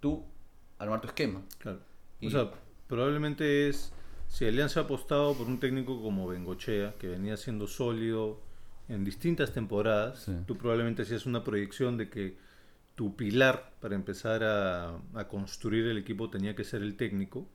tú 0.00 0.25
armar 0.78 1.00
tu 1.00 1.08
esquema. 1.08 1.42
Claro. 1.58 1.80
Y- 2.20 2.28
O 2.28 2.30
sea, 2.30 2.50
probablemente 2.88 3.68
es. 3.68 3.92
Si 4.28 4.46
Alianza 4.46 4.80
ha 4.80 4.82
apostado 4.84 5.34
por 5.34 5.46
un 5.46 5.61
técnico 5.61 6.00
como 6.02 6.26
Bengochea, 6.26 6.94
que 6.99 7.06
venía 7.08 7.37
siendo 7.37 7.66
sólido 7.68 8.40
en 8.88 9.04
distintas 9.04 9.52
temporadas, 9.52 10.25
Sí. 10.25 10.32
tú 10.46 10.56
probablemente 10.56 11.02
hacías 11.02 11.26
una 11.26 11.44
proyección 11.44 11.96
de 11.99 12.08
que 12.08 12.37
tu 12.94 13.14
pilar 13.16 13.75
para 13.80 13.94
empezar 13.94 14.42
a, 14.42 14.96
a 15.14 15.28
construir 15.28 15.87
el 15.87 15.99
equipo 15.99 16.30
tenía 16.30 16.56
que 16.56 16.64
ser 16.64 16.82
el 16.82 16.96
técnico. 16.96 17.46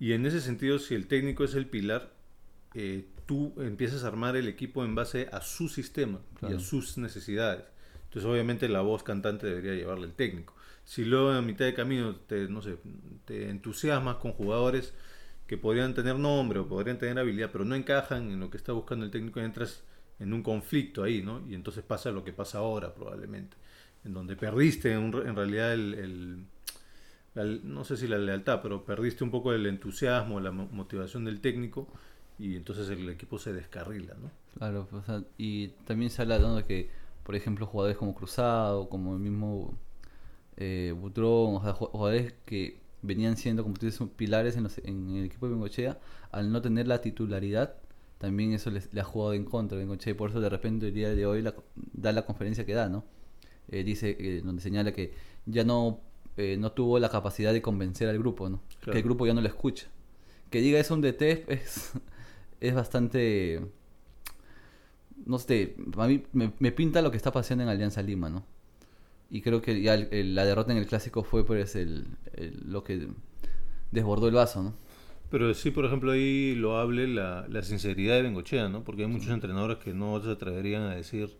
Y 0.00 0.14
en 0.14 0.26
ese 0.26 0.42
sentido, 0.42 0.80
si 0.80 0.96
el 0.96 1.06
técnico 1.08 1.44
es 1.44 1.54
el 1.54 1.66
pilar, 1.66 2.12
eh, 2.74 3.06
tú 3.26 3.54
empiezas 3.58 4.04
a 4.04 4.08
armar 4.08 4.36
el 4.36 4.48
equipo 4.48 4.84
en 4.84 4.94
base 4.96 5.28
a 5.32 5.42
su 5.42 5.68
sistema 5.68 6.20
y 6.42 6.52
a 6.52 6.58
sus 6.58 6.98
necesidades. 6.98 7.64
Entonces, 8.04 8.30
obviamente, 8.30 8.68
la 8.68 8.80
voz 8.82 9.02
cantante 9.04 9.46
debería 9.46 9.74
llevarle 9.74 10.06
el 10.06 10.14
técnico. 10.14 10.54
Si 10.84 11.04
luego 11.04 11.30
a 11.30 11.42
mitad 11.42 11.64
de 11.66 11.74
camino 11.74 12.16
te, 12.16 12.48
no 12.48 12.62
sé, 12.62 12.78
te 13.26 13.50
entusiasmas 13.50 14.16
con 14.16 14.32
jugadores 14.32 14.94
que 15.46 15.56
podrían 15.58 15.94
tener 15.94 16.16
nombre 16.16 16.60
o 16.60 16.68
podrían 16.68 16.98
tener 16.98 17.18
habilidad, 17.18 17.50
pero 17.52 17.64
no 17.64 17.74
encajan 17.74 18.30
en 18.30 18.40
lo 18.40 18.50
que 18.50 18.56
está 18.56 18.72
buscando 18.72 19.04
el 19.04 19.10
técnico, 19.10 19.40
entras 19.40 19.82
en 20.18 20.32
un 20.32 20.42
conflicto 20.42 21.02
ahí, 21.02 21.22
¿no? 21.22 21.42
Y 21.48 21.54
entonces 21.54 21.82
pasa 21.84 22.10
lo 22.12 22.24
que 22.24 22.32
pasa 22.32 22.58
ahora, 22.58 22.94
probablemente, 22.94 23.56
en 24.04 24.12
donde 24.14 24.36
perdiste 24.36 24.92
en, 24.92 25.12
en 25.14 25.36
realidad 25.36 25.72
el, 25.74 25.94
el- 25.94 26.44
la- 27.34 27.44
no 27.44 27.84
sé 27.84 27.96
si 27.96 28.06
la 28.08 28.18
lealtad, 28.18 28.60
pero 28.62 28.84
perdiste 28.84 29.24
un 29.24 29.30
poco 29.30 29.52
el 29.52 29.66
entusiasmo, 29.66 30.40
la 30.40 30.50
mo- 30.50 30.68
motivación 30.72 31.24
del 31.24 31.40
técnico 31.40 31.88
y 32.38 32.56
entonces 32.56 32.88
el 32.90 33.08
equipo 33.08 33.38
se 33.38 33.52
descarrila, 33.52 34.14
¿no? 34.14 34.30
Claro, 34.58 34.88
sea, 35.02 35.22
y 35.38 35.68
también 35.86 36.10
se 36.10 36.22
habla 36.22 36.38
de 36.56 36.64
que, 36.64 36.90
por 37.24 37.34
ejemplo, 37.36 37.66
jugadores 37.66 37.96
como 37.96 38.14
Cruzado, 38.14 38.88
como 38.88 39.14
el 39.14 39.20
mismo 39.20 39.74
eh, 40.56 40.94
Butrón, 40.98 41.56
o 41.56 41.60
sea, 41.62 41.74
ju- 41.74 41.90
jugadores 41.90 42.34
que 42.44 42.78
venían 43.02 43.36
siendo, 43.36 43.62
como 43.62 43.76
tú 43.76 43.86
pilares 44.10 44.56
en, 44.56 44.64
los- 44.64 44.78
en 44.78 45.16
el 45.16 45.24
equipo 45.24 45.46
de 45.46 45.52
Bengochea, 45.54 45.98
al 46.32 46.52
no 46.52 46.60
tener 46.62 46.86
la 46.88 47.00
titularidad, 47.00 47.76
también 48.18 48.52
eso 48.52 48.70
les, 48.70 48.92
le 48.92 49.00
ha 49.00 49.04
jugado 49.04 49.34
en 49.34 49.44
contra 49.44 49.76
a 49.76 49.80
Bengochea, 49.80 50.12
y 50.12 50.14
por 50.14 50.30
eso 50.30 50.40
de 50.40 50.50
repente 50.50 50.88
el 50.88 50.94
día 50.94 51.14
de 51.14 51.26
hoy 51.26 51.42
la- 51.42 51.54
da 51.92 52.12
la 52.12 52.26
conferencia 52.26 52.66
que 52.66 52.74
da, 52.74 52.88
¿no? 52.88 53.04
Eh, 53.68 53.84
dice, 53.84 54.16
eh, 54.18 54.42
donde 54.44 54.62
señala 54.62 54.92
que 54.92 55.12
ya 55.46 55.64
no, 55.64 56.00
eh, 56.36 56.56
no 56.58 56.72
tuvo 56.72 56.98
la 56.98 57.08
capacidad 57.08 57.52
de 57.52 57.62
convencer 57.62 58.08
al 58.08 58.18
grupo, 58.18 58.48
¿no? 58.48 58.60
Claro. 58.80 58.92
Que 58.92 58.98
el 58.98 59.04
grupo 59.04 59.26
ya 59.26 59.34
no 59.34 59.40
lo 59.40 59.48
escucha. 59.48 59.86
Que 60.50 60.60
diga 60.60 60.78
eso 60.80 60.94
un 60.94 61.00
DT 61.02 61.44
es, 61.48 61.92
es 62.60 62.74
bastante 62.74 63.60
no 65.26 65.38
sé, 65.38 65.76
a 65.98 66.06
mí 66.08 66.22
me, 66.32 66.52
me 66.58 66.72
pinta 66.72 67.02
lo 67.02 67.10
que 67.10 67.16
está 67.16 67.30
pasando 67.32 67.62
en 67.62 67.68
Alianza 67.70 68.02
Lima, 68.02 68.30
¿no? 68.30 68.44
Y 69.30 69.42
creo 69.42 69.60
que 69.62 69.80
ya 69.80 69.94
el- 69.94 70.08
el- 70.12 70.34
la 70.34 70.44
derrota 70.44 70.72
en 70.72 70.78
el 70.78 70.86
clásico 70.86 71.22
fue 71.22 71.44
pues 71.44 71.76
el, 71.76 72.06
el- 72.34 72.62
lo 72.66 72.82
que 72.82 73.08
desbordó 73.92 74.28
el 74.28 74.34
vaso, 74.34 74.62
¿no? 74.62 74.74
Pero 75.30 75.54
sí, 75.54 75.70
por 75.70 75.84
ejemplo, 75.84 76.10
ahí 76.10 76.54
lo 76.56 76.78
hable 76.78 77.06
la, 77.06 77.46
la 77.48 77.62
sinceridad 77.62 78.16
de 78.16 78.22
Bengochea, 78.22 78.68
¿no? 78.68 78.82
Porque 78.82 79.02
hay 79.02 79.08
muchos 79.08 79.28
entrenadores 79.28 79.78
que 79.78 79.94
no 79.94 80.20
se 80.20 80.30
atreverían 80.30 80.82
a 80.82 80.96
decir 80.96 81.36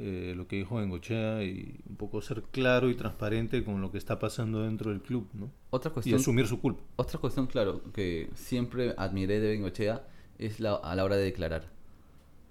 eh, 0.00 0.34
lo 0.36 0.48
que 0.48 0.56
dijo 0.56 0.76
Bengochea 0.76 1.42
y 1.44 1.80
un 1.88 1.96
poco 1.96 2.22
ser 2.22 2.42
claro 2.50 2.90
y 2.90 2.94
transparente 2.96 3.64
con 3.64 3.80
lo 3.80 3.90
que 3.92 3.98
está 3.98 4.18
pasando 4.18 4.62
dentro 4.62 4.90
del 4.90 5.02
club, 5.02 5.28
¿no? 5.34 5.52
Otra 5.70 5.92
Y 6.02 6.12
cuestión, 6.12 6.16
asumir 6.16 6.46
su 6.46 6.60
culpa. 6.60 6.82
otra 6.96 7.18
cuestión, 7.20 7.46
claro, 7.46 7.82
que 7.92 8.30
siempre 8.34 8.94
admiré 8.96 9.40
de 9.40 9.50
Bengochea 9.50 10.06
es 10.38 10.60
la, 10.60 10.74
a 10.74 10.94
la 10.96 11.04
hora 11.04 11.16
de 11.16 11.24
declarar. 11.24 11.70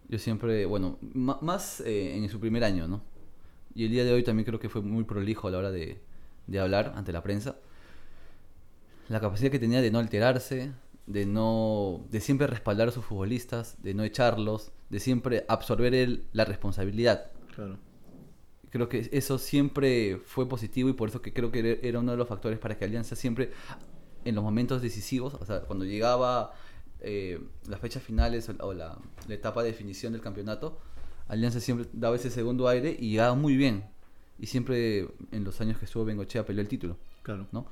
Yo 0.08 0.20
siempre, 0.20 0.66
bueno, 0.66 0.98
más 1.02 1.82
eh, 1.82 2.16
en 2.18 2.30
su 2.30 2.40
primer 2.40 2.64
año, 2.64 2.88
¿no? 2.88 3.04
Y 3.76 3.86
el 3.86 3.92
día 3.92 4.04
de 4.06 4.14
hoy 4.14 4.24
también 4.24 4.46
creo 4.46 4.60
que 4.60 4.70
fue 4.70 4.82
muy 4.82 5.04
prolijo 5.04 5.48
a 5.48 5.52
la 5.52 5.60
hora 5.60 5.72
de, 5.72 6.02
de 6.48 6.60
hablar 6.60 6.94
ante 6.96 7.12
la 7.14 7.24
prensa. 7.24 7.58
La 9.10 9.20
capacidad 9.20 9.52
que 9.52 9.60
tenía 9.60 9.82
de 9.82 9.92
no 9.92 10.00
alterarse, 10.00 10.72
de 11.08 11.26
no 11.26 12.06
de 12.12 12.22
siempre 12.22 12.48
respaldar 12.48 12.90
a 12.90 12.92
sus 12.92 13.06
futbolistas, 13.06 13.82
de 13.82 13.94
no 13.94 14.04
echarlos, 14.04 14.72
de 14.90 15.00
siempre 15.00 15.46
absorber 15.48 15.94
él 15.96 16.26
la 16.34 16.46
responsabilidad. 16.46 17.32
Claro. 17.60 17.78
Creo 18.70 18.88
que 18.88 19.10
eso 19.12 19.38
siempre 19.40 20.22
fue 20.26 20.48
positivo 20.48 20.90
y 20.90 20.94
por 20.94 21.10
eso 21.10 21.22
que 21.22 21.34
creo 21.34 21.52
que 21.52 21.80
era- 21.82 22.00
uno 22.00 22.12
de 22.12 22.18
los 22.18 22.28
factores 22.28 22.58
para 22.60 22.78
que 22.78 22.86
Alianza 22.86 23.16
siempre 23.16 23.52
en 24.24 24.36
los 24.36 24.44
momentos 24.44 24.82
decisivos, 24.82 25.34
o 25.34 25.46
sea, 25.46 25.62
cuando 25.62 25.84
llegaba 25.86 26.54
eh, 27.02 27.40
las 27.68 27.80
fechas 27.80 28.04
finales 28.04 28.48
o, 28.50 28.54
la- 28.54 28.66
o 28.66 28.74
la, 28.74 28.98
la 29.28 29.34
etapa 29.34 29.64
de 29.64 29.70
definición 29.72 30.14
del 30.14 30.22
campeonato, 30.22 30.78
Alianza 31.28 31.60
siempre 31.60 31.88
daba 31.94 32.16
ese 32.16 32.30
segundo 32.30 32.68
aire 32.68 32.96
y 33.00 33.12
llegaba 33.12 33.36
muy 33.36 33.56
bien. 33.56 33.86
Y 34.38 34.46
siempre 34.46 35.08
en 35.32 35.44
los 35.44 35.60
años 35.62 35.78
que 35.80 35.86
estuvo 35.86 36.06
Bengochea 36.06 36.46
peleó 36.46 36.62
el 36.62 36.68
título, 36.70 36.98
Claro. 37.24 37.48
¿no? 37.52 37.66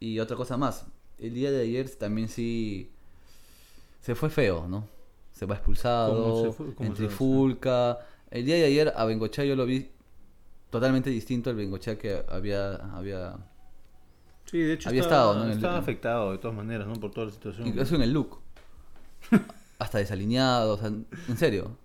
Y 0.00 0.18
otra 0.18 0.36
cosa 0.36 0.56
más, 0.56 0.86
el 1.18 1.32
día 1.34 1.50
de 1.50 1.62
ayer 1.62 1.88
también 1.96 2.28
sí 2.28 2.90
se 4.00 4.14
fue 4.14 4.30
feo, 4.30 4.66
¿no? 4.68 4.86
Se 5.32 5.46
va 5.46 5.54
expulsado, 5.54 6.52
¿Cómo 6.74 6.96
se 6.96 7.08
fue? 7.08 7.16
El 8.32 8.44
día 8.46 8.56
de 8.56 8.64
ayer 8.64 8.92
a 8.96 9.04
Bengochea 9.04 9.44
yo 9.44 9.54
lo 9.56 9.66
vi 9.66 9.88
totalmente 10.70 11.10
distinto 11.10 11.50
al 11.50 11.56
Bengochea 11.56 11.98
que 11.98 12.24
había, 12.28 12.74
había 12.96 13.36
Sí, 14.46 14.58
de 14.58 14.72
hecho 14.74 14.88
Había 14.88 15.02
estaba, 15.02 15.22
estado, 15.22 15.34
¿no? 15.38 15.44
en 15.44 15.50
el- 15.50 15.56
estaba 15.56 15.78
afectado 15.78 16.32
de 16.32 16.38
todas 16.38 16.56
maneras, 16.56 16.86
¿no? 16.88 16.94
Por 16.94 17.10
toda 17.10 17.26
la 17.26 17.32
situación. 17.32 17.66
incluso 17.68 17.94
en 17.94 18.02
el 18.02 18.12
look. 18.12 18.38
Hasta 19.78 19.98
desalineado, 19.98 20.74
o 20.74 20.78
sea, 20.78 20.88
en 20.88 21.36
serio. 21.36 21.76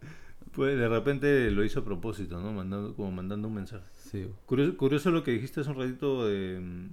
Pues 0.53 0.77
de 0.77 0.87
repente 0.87 1.51
lo 1.51 1.63
hizo 1.63 1.81
a 1.81 1.83
propósito, 1.85 2.39
¿no? 2.41 2.51
Mandando, 2.51 2.95
como 2.95 3.11
mandando 3.11 3.47
un 3.47 3.53
mensaje. 3.55 3.83
Sí. 3.93 4.27
Curioso, 4.45 4.75
curioso 4.77 5.11
lo 5.11 5.23
que 5.23 5.31
dijiste 5.31 5.61
hace 5.61 5.69
un 5.69 5.77
ratito 5.77 6.27
de... 6.27 6.89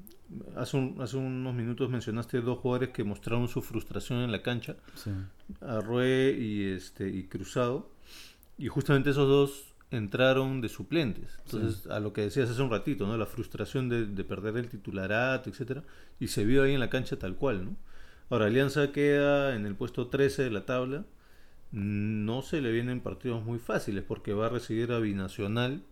Hace, 0.56 0.76
un- 0.76 0.96
hace 1.00 1.16
unos 1.16 1.54
minutos 1.54 1.88
mencionaste 1.88 2.40
dos 2.40 2.58
jugadores 2.58 2.90
que 2.90 3.04
mostraron 3.04 3.46
su 3.48 3.62
frustración 3.62 4.20
en 4.20 4.32
la 4.32 4.42
cancha, 4.42 4.76
sí. 4.94 5.10
Arrué 5.60 6.32
y, 6.38 6.64
este, 6.72 7.08
y 7.08 7.24
Cruzado. 7.24 7.88
Y 8.58 8.68
justamente 8.68 9.10
esos 9.10 9.28
dos 9.28 9.74
entraron 9.90 10.60
de 10.60 10.68
suplentes. 10.68 11.38
Entonces, 11.44 11.86
a 11.86 12.00
lo 12.00 12.12
que 12.12 12.22
decías 12.22 12.50
hace 12.50 12.62
un 12.62 12.70
ratito, 12.70 13.06
¿no? 13.06 13.16
La 13.16 13.26
frustración 13.26 13.88
de, 13.88 14.06
de, 14.06 14.24
perder 14.24 14.56
el 14.56 14.68
titularato, 14.68 15.50
etcétera, 15.50 15.84
y 16.18 16.28
se 16.28 16.44
vio 16.44 16.62
ahí 16.62 16.74
en 16.74 16.80
la 16.80 16.90
cancha 16.90 17.16
tal 17.18 17.36
cual, 17.36 17.64
¿no? 17.64 17.76
Ahora, 18.30 18.46
Alianza 18.46 18.90
queda 18.90 19.54
en 19.54 19.66
el 19.66 19.74
puesto 19.74 20.08
13 20.08 20.44
de 20.44 20.50
la 20.50 20.64
tabla. 20.64 21.04
No 21.72 22.42
se 22.42 22.60
le 22.60 22.72
vienen 22.72 23.00
partidos 23.00 23.44
muy 23.44 23.58
fáciles 23.58 24.04
porque 24.04 24.32
va 24.32 24.46
a 24.46 24.48
recibir 24.48 24.92
a 24.92 24.98
Binacional, 24.98 25.82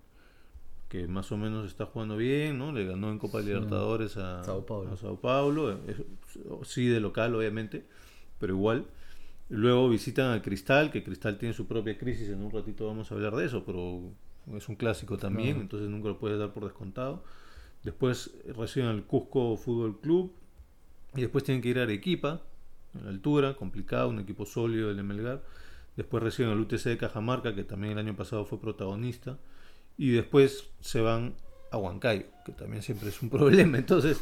que 0.89 1.09
más 1.09 1.33
o 1.33 1.37
menos 1.37 1.67
está 1.67 1.87
jugando 1.87 2.17
bien, 2.17 2.59
¿no? 2.59 2.73
Le 2.73 2.87
ganó 2.87 3.11
en 3.11 3.19
Copa 3.19 3.41
Libertadores 3.41 4.17
a 4.17 4.45
Sao 4.45 4.65
Paulo. 4.65 4.93
A 4.93 4.97
Sao 4.97 5.17
Paulo. 5.17 5.79
sí, 6.65 6.87
de 6.87 7.01
local, 7.01 7.35
obviamente, 7.35 7.85
pero 8.39 8.55
igual. 8.55 8.87
Luego 9.55 9.91
visitan 9.91 10.33
a 10.33 10.41
Cristal, 10.41 10.91
que 10.91 11.05
Cristal 11.05 11.37
tiene 11.37 11.53
su 11.53 11.67
propia 11.67 11.99
crisis, 11.99 12.31
en 12.31 12.43
un 12.43 12.51
ratito 12.51 12.87
vamos 12.87 13.13
a 13.13 13.15
hablar 13.15 13.37
de 13.37 13.45
eso, 13.45 13.65
pero 13.67 14.01
es 14.57 14.67
un 14.67 14.77
clásico 14.77 15.19
también, 15.19 15.61
entonces 15.61 15.91
nunca 15.91 16.09
lo 16.09 16.19
puedes 16.19 16.39
dar 16.39 16.55
por 16.55 16.65
descontado. 16.65 17.23
Después 17.83 18.33
reciben 18.57 18.89
al 18.89 19.05
Cusco 19.05 19.59
Fútbol 19.59 20.01
Club 20.01 20.33
y 21.15 21.21
después 21.21 21.45
tienen 21.45 21.61
que 21.61 21.69
ir 21.69 21.79
a 21.79 21.83
Arequipa, 21.83 22.41
en 22.95 23.05
la 23.05 23.11
altura, 23.11 23.53
complicado, 23.53 24.09
un 24.09 24.21
equipo 24.21 24.47
sólido 24.47 24.89
del 24.89 25.05
Melgar. 25.05 25.43
Después 25.97 26.23
reciben 26.23 26.51
al 26.51 26.61
UTC 26.61 26.85
de 26.85 26.97
Cajamarca, 26.97 27.55
que 27.55 27.65
también 27.65 27.93
el 27.93 27.99
año 27.99 28.17
pasado 28.17 28.47
fue 28.47 28.59
protagonista. 28.59 29.39
Y 29.99 30.13
después 30.13 30.71
se 30.81 31.03
van 31.03 31.35
a 31.71 31.77
Huancayo, 31.77 32.25
que 32.47 32.53
también 32.53 32.83
siempre 32.83 33.11
es 33.11 33.21
un 33.21 33.29
problema. 33.31 33.77
Entonces, 33.77 34.19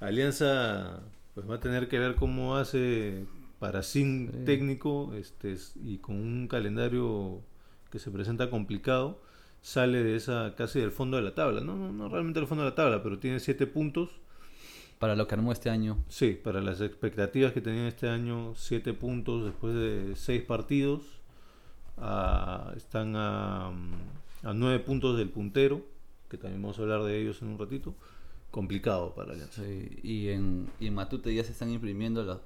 Alianza 0.00 1.00
pues 1.34 1.48
va 1.48 1.56
a 1.56 1.60
tener 1.60 1.88
que 1.88 2.00
ver 2.00 2.16
cómo 2.16 2.56
hace 2.56 3.24
para 3.64 3.82
sin 3.82 4.44
técnico 4.44 5.14
este, 5.14 5.56
y 5.82 5.96
con 5.96 6.16
un 6.16 6.48
calendario 6.48 7.40
que 7.90 7.98
se 7.98 8.10
presenta 8.10 8.50
complicado, 8.50 9.22
sale 9.62 10.02
de 10.02 10.16
esa 10.16 10.54
casi 10.54 10.80
del 10.80 10.90
fondo 10.90 11.16
de 11.16 11.22
la 11.22 11.34
tabla. 11.34 11.62
No, 11.62 11.74
no, 11.74 11.90
no 11.90 12.10
realmente 12.10 12.40
del 12.40 12.46
fondo 12.46 12.62
de 12.62 12.68
la 12.68 12.74
tabla, 12.74 13.02
pero 13.02 13.18
tiene 13.18 13.40
siete 13.40 13.66
puntos. 13.66 14.10
Para 14.98 15.16
lo 15.16 15.26
que 15.26 15.34
armó 15.34 15.50
este 15.50 15.70
año. 15.70 15.96
Sí, 16.10 16.38
para 16.44 16.60
las 16.60 16.82
expectativas 16.82 17.54
que 17.54 17.62
tenían 17.62 17.86
este 17.86 18.06
año, 18.06 18.54
siete 18.54 18.92
puntos 18.92 19.46
después 19.46 19.74
de 19.74 20.12
seis 20.14 20.42
partidos. 20.42 21.00
están 22.76 23.16
a, 23.16 23.68
a 24.42 24.52
nueve 24.52 24.78
puntos 24.80 25.16
del 25.16 25.30
puntero, 25.30 25.86
que 26.28 26.36
también 26.36 26.60
vamos 26.60 26.78
a 26.78 26.82
hablar 26.82 27.02
de 27.04 27.18
ellos 27.18 27.40
en 27.40 27.48
un 27.48 27.58
ratito. 27.58 27.94
Complicado 28.50 29.14
para 29.14 29.32
Alianza. 29.32 29.62
Sí, 29.64 30.00
y, 30.02 30.28
en, 30.28 30.68
y 30.80 30.86
en 30.86 30.94
Matute 30.94 31.34
ya 31.34 31.42
se 31.44 31.52
están 31.52 31.70
imprimiendo 31.70 32.22
los 32.24 32.40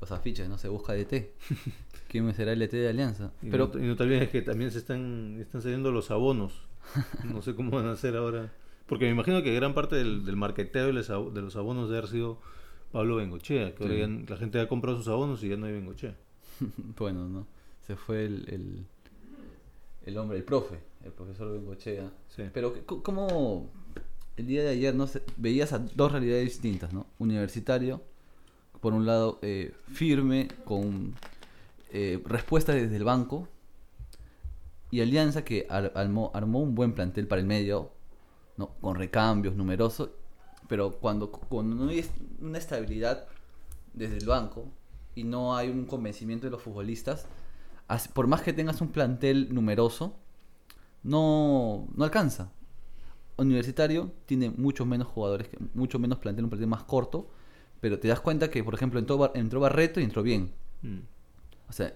los 0.00 0.12
afiches, 0.12 0.48
¿no? 0.48 0.58
Se 0.58 0.68
busca 0.68 0.94
DT. 0.94 1.32
¿Quién 2.08 2.32
será 2.34 2.52
el 2.52 2.62
ET 2.62 2.70
de 2.70 2.88
Alianza? 2.88 3.32
Y 3.42 3.50
Pero, 3.50 3.70
no, 3.72 3.80
y 3.84 3.86
no 3.86 3.96
te 3.96 4.04
olvides 4.04 4.30
que 4.30 4.42
también 4.42 4.70
se 4.70 4.78
están, 4.78 5.38
están 5.40 5.62
saliendo 5.62 5.90
los 5.90 6.10
abonos. 6.10 6.52
No 7.24 7.42
sé 7.42 7.54
cómo 7.54 7.70
van 7.70 7.86
a 7.86 7.92
hacer 7.92 8.16
ahora. 8.16 8.52
Porque 8.86 9.06
me 9.06 9.12
imagino 9.12 9.42
que 9.42 9.54
gran 9.54 9.74
parte 9.74 9.96
del, 9.96 10.24
del 10.24 10.36
marketeo 10.36 10.86
de 10.86 10.92
los 10.92 11.56
abonos 11.56 11.88
debe 11.88 11.98
haber 11.98 12.10
sido 12.10 12.38
Pablo 12.92 13.16
Bengochea, 13.16 13.74
que 13.74 13.82
ahora 13.82 13.96
ya 13.96 14.06
la 14.06 14.36
gente 14.36 14.60
ha 14.60 14.68
comprado 14.68 14.98
sus 14.98 15.08
abonos 15.08 15.42
y 15.42 15.48
ya 15.48 15.56
no 15.56 15.66
hay 15.66 15.72
Bengochea. 15.72 16.14
bueno, 16.96 17.28
¿no? 17.28 17.46
Se 17.86 17.96
fue 17.96 18.24
el, 18.24 18.48
el, 18.48 18.86
el, 20.06 20.18
hombre, 20.18 20.38
el 20.38 20.44
profe, 20.44 20.78
el 21.02 21.10
profesor 21.10 21.52
Bengochea. 21.52 22.12
Sí. 22.28 22.44
Pero, 22.52 22.74
¿cómo 22.86 23.70
el 24.36 24.46
día 24.46 24.62
de 24.62 24.70
ayer 24.70 24.94
no 24.94 25.08
veías 25.36 25.72
a 25.72 25.78
dos 25.78 26.12
realidades 26.12 26.44
distintas, 26.44 26.92
¿no? 26.92 27.06
Universitario 27.18 28.02
por 28.84 28.92
un 28.92 29.06
lado, 29.06 29.38
eh, 29.40 29.72
firme, 29.94 30.46
con 30.66 31.14
eh, 31.90 32.22
respuestas 32.26 32.74
desde 32.74 32.96
el 32.96 33.04
banco, 33.04 33.48
y 34.90 35.00
Alianza 35.00 35.42
que 35.42 35.66
armó, 35.70 36.30
un 36.34 36.74
buen 36.74 36.92
plantel 36.92 37.26
para 37.26 37.40
el 37.40 37.46
medio, 37.46 37.92
¿no? 38.58 38.74
con 38.82 38.96
recambios 38.96 39.56
numerosos, 39.56 40.10
pero 40.68 40.90
cuando, 41.00 41.32
cuando 41.32 41.76
no 41.76 41.90
hay 41.90 42.04
una 42.42 42.58
estabilidad 42.58 43.26
desde 43.94 44.18
el 44.18 44.26
banco 44.26 44.66
y 45.14 45.24
no 45.24 45.56
hay 45.56 45.70
un 45.70 45.86
convencimiento 45.86 46.46
de 46.46 46.50
los 46.50 46.60
futbolistas, 46.60 47.26
por 48.12 48.26
más 48.26 48.42
que 48.42 48.52
tengas 48.52 48.82
un 48.82 48.88
plantel 48.88 49.48
numeroso, 49.54 50.14
no, 51.02 51.88
no 51.96 52.04
alcanza. 52.04 52.52
Universitario 53.38 54.12
tiene 54.26 54.50
muchos 54.50 54.86
menos 54.86 55.08
jugadores, 55.08 55.48
mucho 55.72 55.98
menos 55.98 56.18
plantel, 56.18 56.44
un 56.44 56.50
plantel 56.50 56.68
más 56.68 56.82
corto, 56.82 57.30
pero 57.84 57.98
te 57.98 58.08
das 58.08 58.20
cuenta 58.20 58.50
que, 58.50 58.64
por 58.64 58.72
ejemplo, 58.72 58.98
entró, 58.98 59.30
entró 59.34 59.60
Barreto 59.60 60.00
y 60.00 60.04
entró 60.04 60.22
bien. 60.22 60.52
Mm. 60.80 61.00
O 61.68 61.72
sea, 61.74 61.92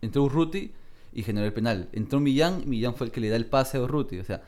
entró 0.00 0.22
Urruti 0.22 0.70
y 1.12 1.24
generó 1.24 1.44
el 1.44 1.52
penal. 1.52 1.88
Entró 1.90 2.20
Millán, 2.20 2.62
Millán 2.70 2.94
fue 2.94 3.08
el 3.08 3.12
que 3.12 3.20
le 3.20 3.28
da 3.28 3.34
el 3.34 3.46
pase 3.46 3.76
a 3.76 3.82
Urruti. 3.82 4.20
O 4.20 4.24
sea, 4.24 4.44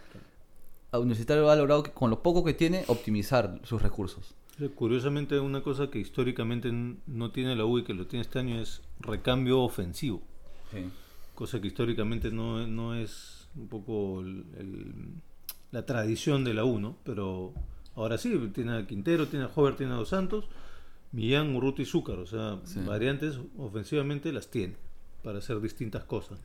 Universitario 0.93 1.51
ha 1.51 1.57
logrado, 1.57 1.83
que, 1.83 1.91
con 1.91 2.11
lo 2.11 2.23
poco 2.23 2.45
que 2.45 2.55
tiene, 2.55 2.85
optimizar 2.87 3.61
sus 3.65 3.83
recursos. 3.83 4.37
Curiosamente, 4.77 5.41
una 5.41 5.65
cosa 5.65 5.91
que 5.91 5.99
históricamente 5.99 6.71
no 6.71 7.33
tiene 7.33 7.57
la 7.57 7.65
U 7.65 7.81
y 7.81 7.83
que 7.83 7.93
lo 7.93 8.07
tiene 8.07 8.23
este 8.23 8.39
año 8.39 8.61
es 8.61 8.81
recambio 9.01 9.59
ofensivo. 9.63 10.23
Cosa 11.35 11.61
que 11.61 11.67
históricamente 11.67 12.31
no, 12.31 12.65
no 12.69 12.95
es 12.95 13.49
un 13.57 13.67
poco 13.67 14.23
la 15.73 15.85
tradición 15.85 16.45
de 16.45 16.55
la 16.55 16.65
U, 16.65 16.79
¿no? 16.79 16.99
Pero 17.03 17.53
ahora 17.97 18.17
sí, 18.17 18.33
tiene 18.55 18.77
a 18.77 18.87
Quintero, 18.87 19.27
tiene 19.27 19.47
a 19.47 19.51
Hover, 19.53 19.75
tiene 19.75 19.95
a 19.95 19.97
Dos 19.97 20.11
Santos 20.11 20.49
Millán, 21.13 21.57
Urruti 21.57 21.83
y 21.83 21.87
Zúcar, 21.87 22.19
o 22.19 22.27
sea, 22.27 22.61
variantes 22.87 23.39
ofensivamente 23.57 24.33
las 24.33 24.49
tiene 24.49 24.77
para 25.23 25.39
hacer 25.39 25.61
distintas 25.61 26.05
cosas. 26.05 26.39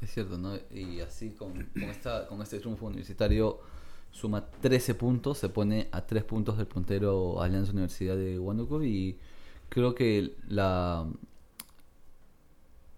Es 0.00 0.12
cierto, 0.12 0.36
¿no? 0.36 0.56
Y 0.74 1.00
así 1.00 1.30
con, 1.30 1.52
con, 1.52 1.84
esta, 1.84 2.26
con 2.26 2.42
este 2.42 2.58
triunfo 2.58 2.86
universitario 2.86 3.60
suma 4.10 4.44
13 4.44 4.96
puntos, 4.96 5.38
se 5.38 5.48
pone 5.48 5.88
a 5.92 6.04
3 6.04 6.24
puntos 6.24 6.58
del 6.58 6.66
puntero 6.66 7.40
Alianza 7.40 7.72
Universidad 7.72 8.16
de 8.16 8.38
Huánuco 8.38 8.82
y 8.82 9.16
creo 9.68 9.94
que 9.94 10.34
la 10.48 11.06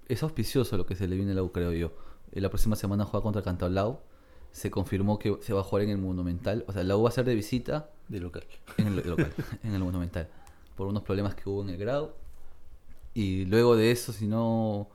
es 0.09 0.23
auspicioso 0.23 0.77
lo 0.77 0.87
que 0.87 0.97
se 0.97 1.07
le 1.07 1.17
viene 1.17 1.33
a 1.33 1.35
la 1.35 1.43
U, 1.43 1.53
creo 1.53 1.73
yo. 1.73 1.93
Eh, 2.33 2.41
la 2.41 2.49
próxima 2.49 2.77
semana 2.77 3.05
juega 3.05 3.23
contra 3.23 3.43
Cantablao. 3.43 4.03
Se 4.53 4.71
confirmó 4.71 5.19
que 5.19 5.39
se 5.41 5.53
va 5.53 5.61
a 5.61 5.65
jugar 5.65 5.85
en 5.85 5.91
el 5.91 5.99
Monumental. 5.99 6.65
O 6.69 6.73
sea, 6.73 6.85
la 6.85 6.97
U 6.97 7.03
va 7.03 7.09
a 7.09 7.13
ser 7.13 7.25
de 7.25 7.35
visita. 7.35 7.91
De 8.09 8.21
local. 8.21 8.45
En 8.77 8.89
el 8.89 8.97
local, 8.97 9.33
en 9.63 9.73
el 9.73 9.83
Monumental 9.83 10.29
por 10.75 10.87
unos 10.87 11.03
problemas 11.03 11.35
que 11.35 11.49
hubo 11.49 11.63
en 11.63 11.71
el 11.71 11.77
grado. 11.77 12.17
Y 13.15 13.45
luego 13.45 13.77
de 13.77 13.91
eso, 13.91 14.13
si 14.13 14.27
no, 14.27 14.89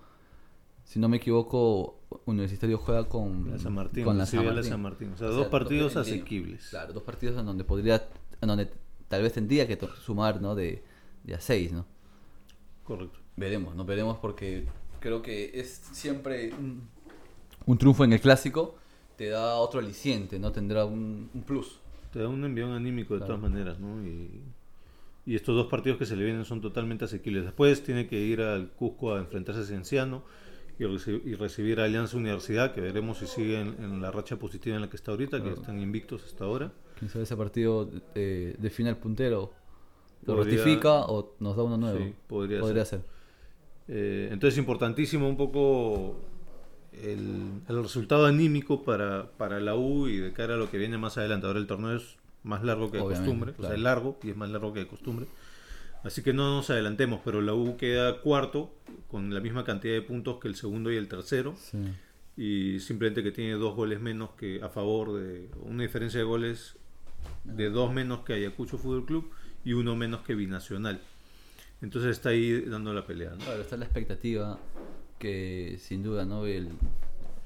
si 0.84 1.00
no 1.00 1.08
me 1.08 1.18
equivoco, 1.18 2.00
Universitario 2.26 2.78
juega 2.78 3.08
con 3.08 3.52
la 3.52 3.58
San 3.58 3.74
Martín. 3.74 4.04
Con 4.04 4.18
la 4.18 4.26
San 4.26 4.82
Martín. 4.82 5.14
O 5.14 5.18
sea, 5.18 5.28
dos 5.28 5.48
partidos 5.48 5.96
asequibles. 5.96 6.68
Claro, 6.70 6.94
dos 6.94 7.04
partidos 7.04 7.40
en 7.40 7.46
donde 7.46 7.64
podría, 7.64 8.08
en 8.42 8.48
donde 8.48 8.72
tal 9.08 9.22
vez 9.22 9.34
tendría 9.34 9.68
que 9.68 9.78
sumar, 10.04 10.42
¿no? 10.42 10.56
De, 10.56 10.84
de 11.24 11.36
a 11.36 11.40
seis, 11.40 11.72
¿no? 11.72 11.86
Correcto. 12.84 13.20
Veremos, 13.38 13.76
no 13.76 13.86
veremos 13.86 14.18
porque 14.18 14.66
creo 15.00 15.22
que 15.22 15.52
es 15.54 15.82
siempre 15.94 16.54
un, 16.54 16.90
un, 17.66 17.78
triunfo 17.78 18.04
en 18.04 18.12
el 18.12 18.20
clásico 18.20 18.76
te 19.16 19.30
da 19.30 19.56
otro 19.56 19.80
aliciente, 19.80 20.40
¿no? 20.40 20.52
Tendrá 20.52 20.86
un, 20.86 21.30
un 21.34 21.44
plus. 21.44 21.80
Te 22.12 22.20
da 22.20 22.28
un 22.28 22.44
envión 22.44 22.72
anímico 22.72 23.14
de 23.14 23.22
todas 23.22 23.40
maneras, 23.40 23.80
¿no? 23.80 24.06
Y 24.06 24.42
y 25.30 25.36
estos 25.36 25.56
dos 25.56 25.68
partidos 25.68 26.00
que 26.00 26.08
se 26.08 26.16
le 26.16 26.26
vienen 26.26 26.44
son 26.44 26.60
totalmente 26.60 27.06
asequibles. 27.06 27.44
Después 27.44 27.84
tiene 27.84 28.08
que 28.08 28.20
ir 28.20 28.42
al 28.42 28.72
Cusco 28.72 29.14
a 29.14 29.20
enfrentarse 29.20 29.62
a 29.62 29.64
Cienciano 29.64 30.24
y, 30.80 30.86
y 30.86 31.36
recibir 31.36 31.80
a 31.80 31.84
Alianza 31.84 32.18
Universidad, 32.18 32.74
que 32.74 32.82
veremos 32.82 33.20
si 33.20 33.28
sigue 33.28 33.60
en, 33.62 34.02
la 34.02 34.10
racha 34.10 34.38
positiva 34.38 34.76
en 34.76 34.82
la 34.82 34.90
que 34.90 34.96
está 34.96 35.12
ahorita, 35.12 35.44
que 35.44 35.52
están 35.52 35.80
invictos 35.80 36.24
hasta 36.26 36.46
ahora. 36.46 36.72
Quién 36.98 37.12
sabe 37.12 37.26
ese 37.26 37.38
partido 37.38 37.92
eh, 38.16 38.56
define 38.58 38.90
el 38.90 38.98
puntero. 38.98 39.54
¿Lo 40.26 40.36
ratifica 40.36 41.02
o 41.02 41.36
nos 41.40 41.56
da 41.56 41.62
uno 41.62 41.78
nuevo? 41.78 42.00
Sí, 42.00 42.16
podría, 42.26 42.84
ser. 42.86 43.02
Eh, 43.88 44.30
entonces, 44.32 44.58
importantísimo 44.58 45.30
un 45.30 45.38
poco 45.38 46.22
el, 46.92 47.62
el, 47.70 47.84
resultado 47.84 48.26
anímico 48.26 48.84
para, 48.84 49.30
para 49.38 49.60
la 49.60 49.76
U 49.76 50.08
y 50.08 50.18
de 50.18 50.34
cara 50.34 50.56
a 50.56 50.58
lo 50.58 50.72
que 50.72 50.80
viene 50.80 50.98
más 50.98 51.20
adelante. 51.20 51.46
Ahora 51.46 51.60
el 51.60 51.68
torneo 51.68 51.96
es 51.96 52.18
más 52.44 52.64
largo 52.64 52.92
que 52.92 52.98
de 52.98 53.04
costumbre, 53.04 53.54
o 53.58 53.62
sea, 53.62 53.74
es 53.74 53.80
largo 53.80 54.18
y 54.24 54.30
es 54.30 54.38
más 54.38 54.50
largo 54.50 54.74
que 54.74 54.80
de 54.80 54.88
costumbre. 54.88 55.28
Así 56.04 56.22
que 56.24 56.32
no 56.32 56.56
nos 56.56 56.70
adelantemos, 56.70 57.20
pero 57.26 57.42
la 57.42 57.54
U 57.54 57.76
queda 57.76 58.22
cuarto 58.22 58.74
con 59.10 59.34
la 59.34 59.42
misma 59.42 59.66
cantidad 59.66 59.94
de 59.94 60.02
puntos 60.02 60.40
que 60.40 60.48
el 60.48 60.56
segundo 60.56 60.92
y 60.92 60.96
el 60.96 61.08
tercero. 61.08 61.56
Y 62.38 62.80
simplemente 62.80 63.22
que 63.22 63.32
tiene 63.32 63.54
dos 63.54 63.76
goles 63.76 64.00
menos 64.00 64.30
que 64.32 64.62
a 64.64 64.70
favor 64.70 65.20
de 65.20 65.50
una 65.62 65.84
diferencia 65.84 66.20
de 66.20 66.26
goles 66.26 66.78
de 67.44 67.70
dos 67.70 67.92
menos 67.94 68.22
que 68.22 68.34
Ayacucho 68.34 68.78
Fútbol 68.78 69.06
Club 69.06 69.30
y 69.66 69.74
uno 69.74 69.96
menos 69.98 70.22
que 70.22 70.36
Binacional. 70.36 71.02
Entonces 71.82 72.12
está 72.12 72.30
ahí 72.30 72.62
dando 72.62 72.94
la 72.94 73.06
pelea. 73.06 73.32
Claro, 73.38 73.62
está 73.62 73.76
la 73.76 73.86
expectativa 73.86 74.58
que 75.18 75.78
sin 75.82 76.02
duda 76.02 76.24
no 76.26 76.46
el, 76.46 76.70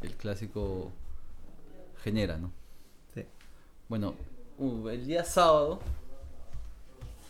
el 0.03 0.15
clásico 0.15 0.91
genera, 2.03 2.37
¿no? 2.37 2.51
Sí. 3.15 3.23
Bueno, 3.89 4.15
Uh, 4.57 4.87
el 4.89 5.05
día 5.07 5.23
sábado 5.23 5.79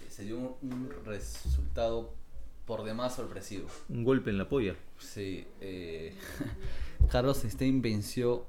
eh, 0.05 0.09
se 0.09 0.23
dio 0.23 0.37
un, 0.37 0.89
resultado 1.05 2.13
por 2.65 2.83
demás 2.83 3.15
sorpresivo. 3.15 3.67
Un 3.89 4.03
golpe 4.03 4.29
en 4.29 4.37
la 4.37 4.47
polla. 4.49 4.75
Sí. 4.99 5.45
Eh, 5.61 6.15
Carlos 7.11 7.37
Stein 7.43 7.81
venció 7.81 8.45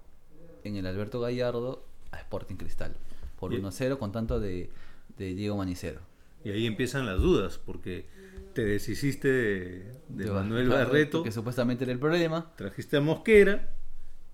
en 0.65 0.77
el 0.77 0.87
Alberto 0.87 1.21
Gallardo 1.21 1.85
a 2.11 2.19
Sporting 2.19 2.57
Cristal 2.57 2.95
por 3.39 3.53
Y- 3.53 3.59
1-0 3.61 3.99
con 3.99 4.13
tanto 4.13 4.41
de, 4.41 4.71
de 5.19 5.35
Diego 5.35 5.57
Manicero. 5.57 6.01
Y 6.45 6.51
ahí 6.51 6.67
empiezan 6.67 7.07
las 7.07 7.19
dudas, 7.21 7.59
porque 7.59 8.07
te 8.53 8.65
deshiciste 8.65 9.29
de, 9.29 9.93
de 10.09 10.25
De 10.25 10.31
Manuel 10.31 10.69
Barreto, 10.69 10.89
Barreto, 10.89 11.23
Que 11.23 11.33
supuestamente 11.33 11.85
era 11.85 11.93
el 11.93 11.99
problema. 11.99 12.53
trajiste 12.57 12.99
a 12.99 13.01
Mosquera, 13.01 13.75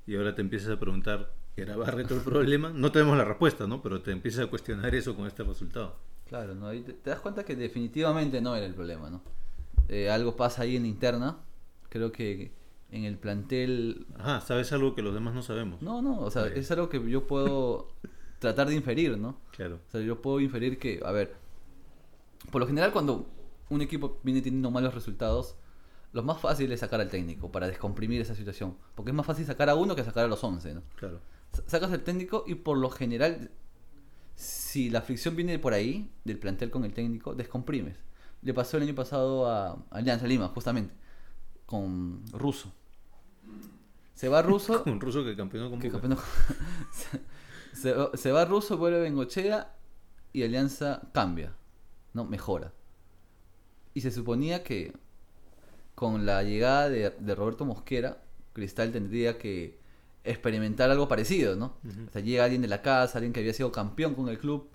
y 0.09 0.17
ahora 0.17 0.35
te 0.35 0.41
empiezas 0.41 0.71
a 0.71 0.81
preguntar, 0.81 1.33
¿era 1.63 1.77
Barreto 1.77 2.15
el 2.15 2.23
problema? 2.23 2.71
No 2.75 2.93
tenemos 2.93 3.17
la 3.17 3.25
respuesta, 3.25 3.67
¿no? 3.67 3.83
Pero 3.83 4.03
te 4.03 4.13
empiezas 4.13 4.47
a 4.47 4.51
cuestionar 4.51 4.95
eso 4.95 5.15
con 5.15 5.27
este 5.27 5.43
resultado. 5.43 5.97
Claro, 6.29 6.55
¿no? 6.55 6.69
Ahí 6.69 6.81
te, 6.83 6.93
te 6.93 7.11
das 7.11 7.21
cuenta 7.21 7.45
que 7.45 7.57
definitivamente 7.57 8.41
no 8.41 8.55
era 8.55 8.67
el 8.67 8.75
problema, 8.75 9.11
¿no? 9.11 9.23
Eh, 9.89 10.09
algo 10.09 10.37
pasa 10.37 10.63
ahí 10.63 10.77
en 10.77 10.83
la 10.83 10.89
interna. 10.89 11.39
Creo 11.89 12.13
que 12.13 12.53
en 12.93 13.05
el 13.05 13.19
plantel... 13.19 14.07
Ajá, 14.17 14.41
sabes 14.41 14.73
algo 14.73 14.95
que 14.95 15.03
los 15.03 15.15
demás 15.15 15.35
no 15.35 15.43
sabemos. 15.43 15.83
No, 15.83 16.03
no, 16.03 16.21
o 16.21 16.31
sea, 16.31 16.47
es 16.47 16.71
algo 16.71 16.89
que 16.89 17.11
yo 17.11 17.27
puedo 17.27 17.89
tratar 18.39 18.69
de 18.69 18.75
inferir, 18.75 19.19
¿no? 19.19 19.37
Claro. 19.53 19.81
O 19.89 19.91
sea, 19.91 20.01
yo 20.01 20.23
puedo 20.23 20.41
inferir 20.41 20.79
que, 20.79 21.01
a 21.05 21.13
ver, 21.13 21.35
por 22.51 22.61
lo 22.61 22.67
general 22.67 22.93
cuando 22.93 23.27
un 23.69 23.83
equipo 23.83 24.19
viene 24.23 24.43
teniendo 24.43 24.71
malos 24.71 24.95
resultados, 24.95 25.57
lo 26.13 26.23
más 26.23 26.41
fácil 26.41 26.71
es 26.73 26.81
sacar 26.81 27.01
al 27.01 27.09
técnico 27.09 27.53
para 27.53 27.69
descomprimir 27.69 28.21
esa 28.21 28.35
situación. 28.35 28.77
Porque 28.95 29.11
es 29.11 29.15
más 29.15 29.27
fácil 29.27 29.47
sacar 29.47 29.69
a 29.71 29.75
uno 29.75 29.95
que 29.95 30.05
sacar 30.05 30.25
a 30.25 30.29
los 30.29 30.43
11, 30.43 30.75
¿no? 30.75 30.83
Claro. 30.97 31.21
Sa- 31.53 31.63
Sacas 31.67 31.93
al 31.93 32.03
técnico 32.03 32.45
y 32.47 32.55
por 32.57 32.79
lo 32.79 32.91
general, 32.91 33.51
si 34.35 34.91
la 34.91 35.03
fricción 35.03 35.37
viene 35.37 35.59
por 35.59 35.73
ahí, 35.75 36.11
del 36.25 36.39
plantel 36.39 36.71
con 36.71 36.85
el 36.85 36.93
técnico, 36.95 37.35
descomprimes. 37.35 37.97
Le 38.43 38.55
pasó 38.55 38.77
el 38.79 38.85
año 38.85 38.95
pasado 38.95 39.47
a 39.51 39.85
Alianza 39.91 40.27
Lima, 40.27 40.49
justamente, 40.49 40.95
con 41.67 42.23
Russo. 42.33 42.73
Se 44.15 44.29
va 44.29 44.43
Russo, 44.43 44.83
Un 44.87 45.01
ruso 45.01 45.25
que 45.25 45.37
campeonó 45.37 45.71
con 45.71 45.81
que 45.81 45.91
Boca. 45.91 46.09
campeón- 46.09 46.19
se, 46.93 47.21
se 47.81 47.93
va- 47.93 48.11
se 48.15 48.33
va 48.33 48.45
Russo, 48.45 48.77
vuelve 48.79 49.01
Bengochea 49.01 49.75
y 50.33 50.43
Alianza 50.43 51.03
cambia, 51.13 51.55
¿no? 52.15 52.25
Mejora. 52.25 52.73
Y 53.95 54.03
se 54.03 54.11
suponía 54.11 54.63
que 54.63 54.93
con 55.95 56.25
la 56.25 56.43
llegada 56.43 56.89
de, 56.89 57.11
de 57.11 57.35
Roberto 57.35 57.65
Mosquera, 57.65 58.23
Cristal 58.53 58.93
tendría 58.93 59.37
que 59.39 59.80
experimentar 60.25 60.91
algo 60.91 61.09
parecido, 61.09 61.57
¿no? 61.57 61.75
Ujú. 61.85 62.07
O 62.09 62.13
sea, 62.13 62.23
llega 62.23 62.45
alguien 62.45 62.63
de 62.63 62.69
la 62.69 62.83
casa, 62.83 63.19
alguien 63.19 63.33
que 63.33 63.41
había 63.41 63.55
sido 63.55 63.73
campeón 63.73 64.15
con 64.15 64.29
el 64.29 64.39
club, 64.39 64.69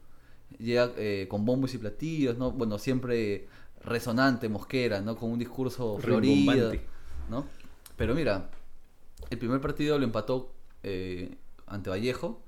llega 0.57 0.91
eh, 0.97 1.27
con 1.29 1.45
bombos 1.45 1.73
y 1.73 1.77
platillos, 1.77 2.37
¿no? 2.37 2.51
Bueno, 2.51 2.77
siempre 2.77 3.47
resonante 3.83 4.49
Mosquera, 4.49 5.01
¿no? 5.01 5.15
Con 5.15 5.31
un 5.31 5.39
discurso 5.39 5.97
florido. 5.99 6.73
¿no? 7.29 7.45
Pero 7.95 8.13
mira, 8.13 8.49
el 9.29 9.37
primer 9.37 9.61
partido 9.61 9.97
lo 9.97 10.05
empató 10.05 10.53
eh, 10.83 11.37
ante 11.67 11.89
Vallejo, 11.89 12.41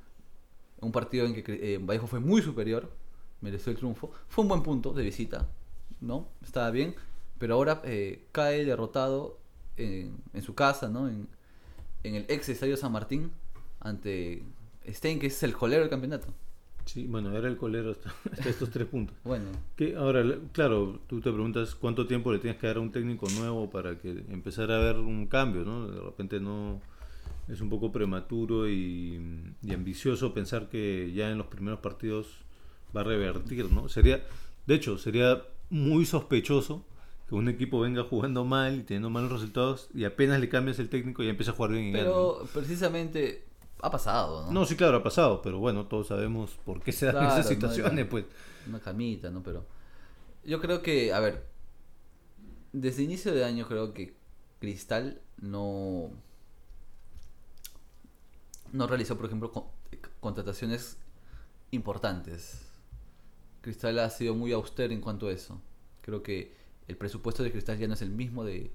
un 0.81 0.91
partido 0.91 1.25
en 1.25 1.33
que 1.33 1.43
eh, 1.47 1.79
Vallejo 1.79 2.07
fue 2.07 2.19
muy 2.19 2.41
superior, 2.41 2.91
mereció 3.41 3.71
el 3.71 3.77
triunfo, 3.77 4.11
fue 4.27 4.43
un 4.43 4.49
buen 4.49 4.63
punto 4.63 4.93
de 4.93 5.03
visita, 5.03 5.47
¿no? 6.01 6.27
Estaba 6.43 6.69
bien, 6.71 6.95
pero 7.39 7.55
ahora 7.55 7.81
eh, 7.85 8.27
cae 8.31 8.65
derrotado 8.65 9.39
en, 9.77 10.17
en 10.33 10.41
su 10.41 10.53
casa, 10.53 10.89
¿no? 10.89 11.07
En, 11.07 11.27
en 12.03 12.15
el 12.15 12.25
ex 12.27 12.49
estadio 12.49 12.77
San 12.77 12.91
Martín 12.91 13.31
ante 13.79 14.43
Stein, 14.87 15.19
que 15.19 15.27
es 15.27 15.43
el 15.43 15.53
colero 15.53 15.81
del 15.81 15.89
campeonato. 15.89 16.27
Sí, 16.85 17.05
bueno, 17.05 17.35
era 17.35 17.49
el 17.49 17.57
colero 17.57 17.91
hasta, 17.91 18.13
hasta 18.31 18.49
estos 18.49 18.69
tres 18.69 18.87
puntos. 18.87 19.15
Bueno, 19.23 19.45
Que 19.75 19.95
ahora, 19.95 20.23
claro, 20.53 21.01
tú 21.07 21.19
te 21.19 21.31
preguntas 21.31 21.75
cuánto 21.75 22.07
tiempo 22.07 22.31
le 22.31 22.39
tienes 22.39 22.59
que 22.59 22.67
dar 22.67 22.77
a 22.77 22.79
un 22.79 22.91
técnico 22.91 23.27
nuevo 23.37 23.69
para 23.69 23.97
que 23.99 24.09
empezar 24.29 24.71
a 24.71 24.79
ver 24.79 24.97
un 24.97 25.27
cambio, 25.27 25.65
¿no? 25.65 25.87
De 25.87 25.99
repente 25.99 26.39
no 26.39 26.81
es 27.49 27.59
un 27.61 27.69
poco 27.69 27.91
prematuro 27.91 28.69
y, 28.69 29.21
y 29.61 29.73
ambicioso 29.73 30.33
pensar 30.33 30.69
que 30.69 31.11
ya 31.13 31.29
en 31.29 31.37
los 31.37 31.47
primeros 31.47 31.79
partidos 31.79 32.39
va 32.95 33.01
a 33.01 33.03
revertir, 33.03 33.71
¿no? 33.71 33.89
Sería, 33.89 34.25
de 34.65 34.75
hecho, 34.75 34.97
sería 34.97 35.43
muy 35.69 36.05
sospechoso 36.05 36.85
que 37.27 37.35
un 37.35 37.49
equipo 37.49 37.79
venga 37.81 38.03
jugando 38.03 38.45
mal 38.45 38.75
y 38.79 38.83
teniendo 38.83 39.09
malos 39.09 39.31
resultados 39.31 39.89
y 39.93 40.05
apenas 40.05 40.39
le 40.39 40.49
cambias 40.49 40.79
el 40.79 40.89
técnico 40.89 41.23
y 41.23 41.29
empieza 41.29 41.51
a 41.51 41.55
jugar 41.55 41.71
bien 41.71 41.85
y 41.85 41.91
gana, 41.91 42.05
¿no? 42.05 42.11
pero 42.37 42.47
precisamente 42.53 43.45
ha 43.81 43.91
pasado, 43.91 44.45
¿no? 44.45 44.51
No, 44.51 44.65
sí, 44.65 44.75
claro, 44.75 44.97
ha 44.97 45.03
pasado, 45.03 45.41
pero 45.41 45.59
bueno, 45.59 45.85
todos 45.87 46.07
sabemos 46.07 46.51
por 46.65 46.81
qué 46.81 46.91
se 46.91 47.05
dan 47.07 47.15
Claro, 47.15 47.33
esas 47.33 47.45
no, 47.45 47.49
situaciones, 47.51 48.05
pues. 48.05 48.25
una 48.67 48.79
camita, 48.79 49.29
¿no? 49.29 49.43
Pero 49.43 49.65
yo 50.45 50.59
creo 50.61 50.81
que, 50.81 51.13
a 51.13 51.19
ver, 51.19 51.45
desde 52.71 53.03
inicio 53.03 53.33
de 53.33 53.43
año 53.43 53.67
creo 53.67 53.93
que 53.93 54.15
Cristal 54.59 55.21
no 55.41 56.09
no 58.71 58.87
realizó, 58.87 59.15
por 59.17 59.25
ejemplo, 59.27 59.51
con- 59.51 59.65
contrataciones 60.19 60.97
importantes. 61.71 62.61
Cristal 63.61 63.99
ha 63.99 64.09
sido 64.09 64.35
muy 64.35 64.51
austero 64.53 64.93
en 64.93 65.01
cuanto 65.01 65.27
a 65.27 65.31
eso. 65.31 65.61
Creo 66.01 66.23
que 66.23 66.53
el 66.87 66.97
presupuesto 66.97 67.43
de 67.43 67.51
Cristal 67.51 67.77
ya 67.77 67.87
no 67.87 67.93
es 67.95 68.01
el 68.01 68.09
mismo 68.09 68.43
de, 68.43 68.71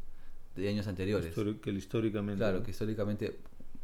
de 0.57 0.68
años 0.68 0.87
anteriores. 0.87 1.35
Histori- 1.37 1.61
que 1.61 1.70
históricamente. 1.70 2.38
Claro, 2.38 2.59
¿no? 2.59 2.64
que 2.64 2.70
históricamente 2.70 3.38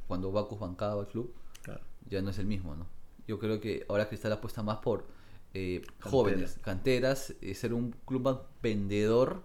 cuando 0.07 0.31
Bacus 0.33 0.59
bancaba 0.59 1.03
el 1.03 1.09
club, 1.09 1.35
Claro. 1.63 1.81
ya 2.09 2.23
no 2.23 2.31
es 2.31 2.39
el 2.39 2.47
mismo, 2.47 2.75
¿no? 2.75 2.87
Yo 3.27 3.39
creo 3.39 3.61
que 3.61 3.85
ahora 3.89 4.09
Cristal 4.09 4.33
apuesta 4.33 4.63
más 4.63 4.79
por 4.79 5.07
eh, 5.55 5.81
Cantera. 5.83 6.11
jóvenes, 6.11 6.59
canteras, 6.63 7.35
eh, 7.43 7.55
ser 7.55 7.75
un 7.75 7.95
club 8.07 8.23
más 8.23 8.37
vendedor, 8.63 9.43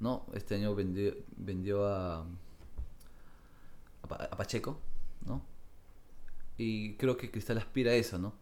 ¿no? 0.00 0.26
Este 0.34 0.54
año 0.56 0.74
vendió, 0.74 1.14
vendió 1.36 1.86
a, 1.86 2.26
a 4.02 4.36
Pacheco, 4.36 4.78
¿no? 5.26 5.42
Y 6.58 6.94
creo 6.94 7.16
que 7.16 7.30
Cristal 7.30 7.58
aspira 7.58 7.92
a 7.92 7.94
eso, 7.94 8.18
¿no? 8.18 8.34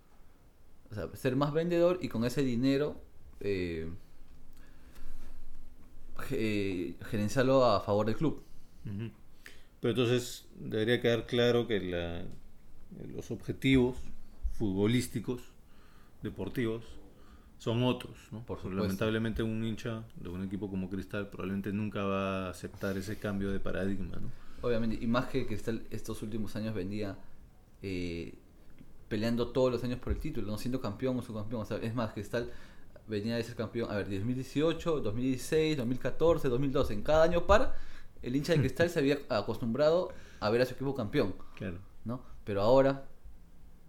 O 0.90 0.94
sea, 0.94 1.08
ser 1.14 1.36
más 1.36 1.52
vendedor 1.52 1.98
y 2.02 2.08
con 2.08 2.24
ese 2.24 2.42
dinero 2.42 2.96
eh, 3.40 3.88
ge- 6.20 6.96
gerenciarlo 7.10 7.64
a 7.64 7.80
favor 7.80 8.06
del 8.06 8.16
club. 8.16 8.42
Pero 9.80 9.90
entonces 9.90 10.46
debería 10.58 11.00
quedar 11.00 11.26
claro 11.26 11.66
que 11.66 11.80
la- 11.80 12.24
los 13.14 13.30
objetivos 13.30 13.96
futbolísticos, 14.52 15.40
deportivos, 16.22 16.84
son 17.58 17.82
otros. 17.82 18.12
¿no? 18.30 18.38
Por 18.38 18.46
Porque 18.46 18.62
supuesto. 18.62 18.82
Lamentablemente 18.82 19.42
un 19.42 19.64
hincha 19.64 20.04
de 20.16 20.28
un 20.28 20.44
equipo 20.44 20.68
como 20.70 20.88
Cristal 20.90 21.28
probablemente 21.28 21.72
nunca 21.72 22.04
va 22.04 22.46
a 22.46 22.50
aceptar 22.50 22.96
ese 22.98 23.16
cambio 23.18 23.50
de 23.52 23.60
paradigma. 23.60 24.16
¿no? 24.16 24.30
Obviamente, 24.62 24.98
y 25.02 25.06
más 25.06 25.26
que 25.26 25.46
Cristal 25.46 25.82
estos 25.90 26.22
últimos 26.22 26.56
años 26.56 26.74
venía 26.74 27.16
eh, 27.82 28.34
peleando 29.08 29.48
todos 29.48 29.72
los 29.72 29.82
años 29.84 29.98
por 29.98 30.12
el 30.12 30.18
título, 30.20 30.46
no 30.46 30.58
siendo 30.58 30.80
campeón 30.80 31.18
o 31.18 31.22
subcampeón. 31.22 31.62
O 31.62 31.64
sea, 31.64 31.78
es 31.78 31.94
más, 31.94 32.12
Cristal 32.12 32.50
venía 33.10 33.36
de 33.36 33.42
ser 33.42 33.56
campeón, 33.56 33.90
a 33.90 33.96
ver, 33.96 34.08
2018, 34.08 35.00
2016, 35.00 35.76
2014, 35.76 36.48
2012. 36.48 36.94
En 36.94 37.02
cada 37.02 37.24
año 37.24 37.46
par, 37.46 37.74
el 38.22 38.36
hincha 38.36 38.52
de 38.54 38.60
Cristal 38.60 38.88
se 38.88 38.98
había 39.00 39.18
acostumbrado 39.28 40.10
a 40.40 40.48
ver 40.50 40.62
a 40.62 40.66
su 40.66 40.74
equipo 40.74 40.94
campeón, 40.94 41.34
Claro. 41.56 41.78
¿no? 42.04 42.22
Pero 42.44 42.62
ahora 42.62 43.04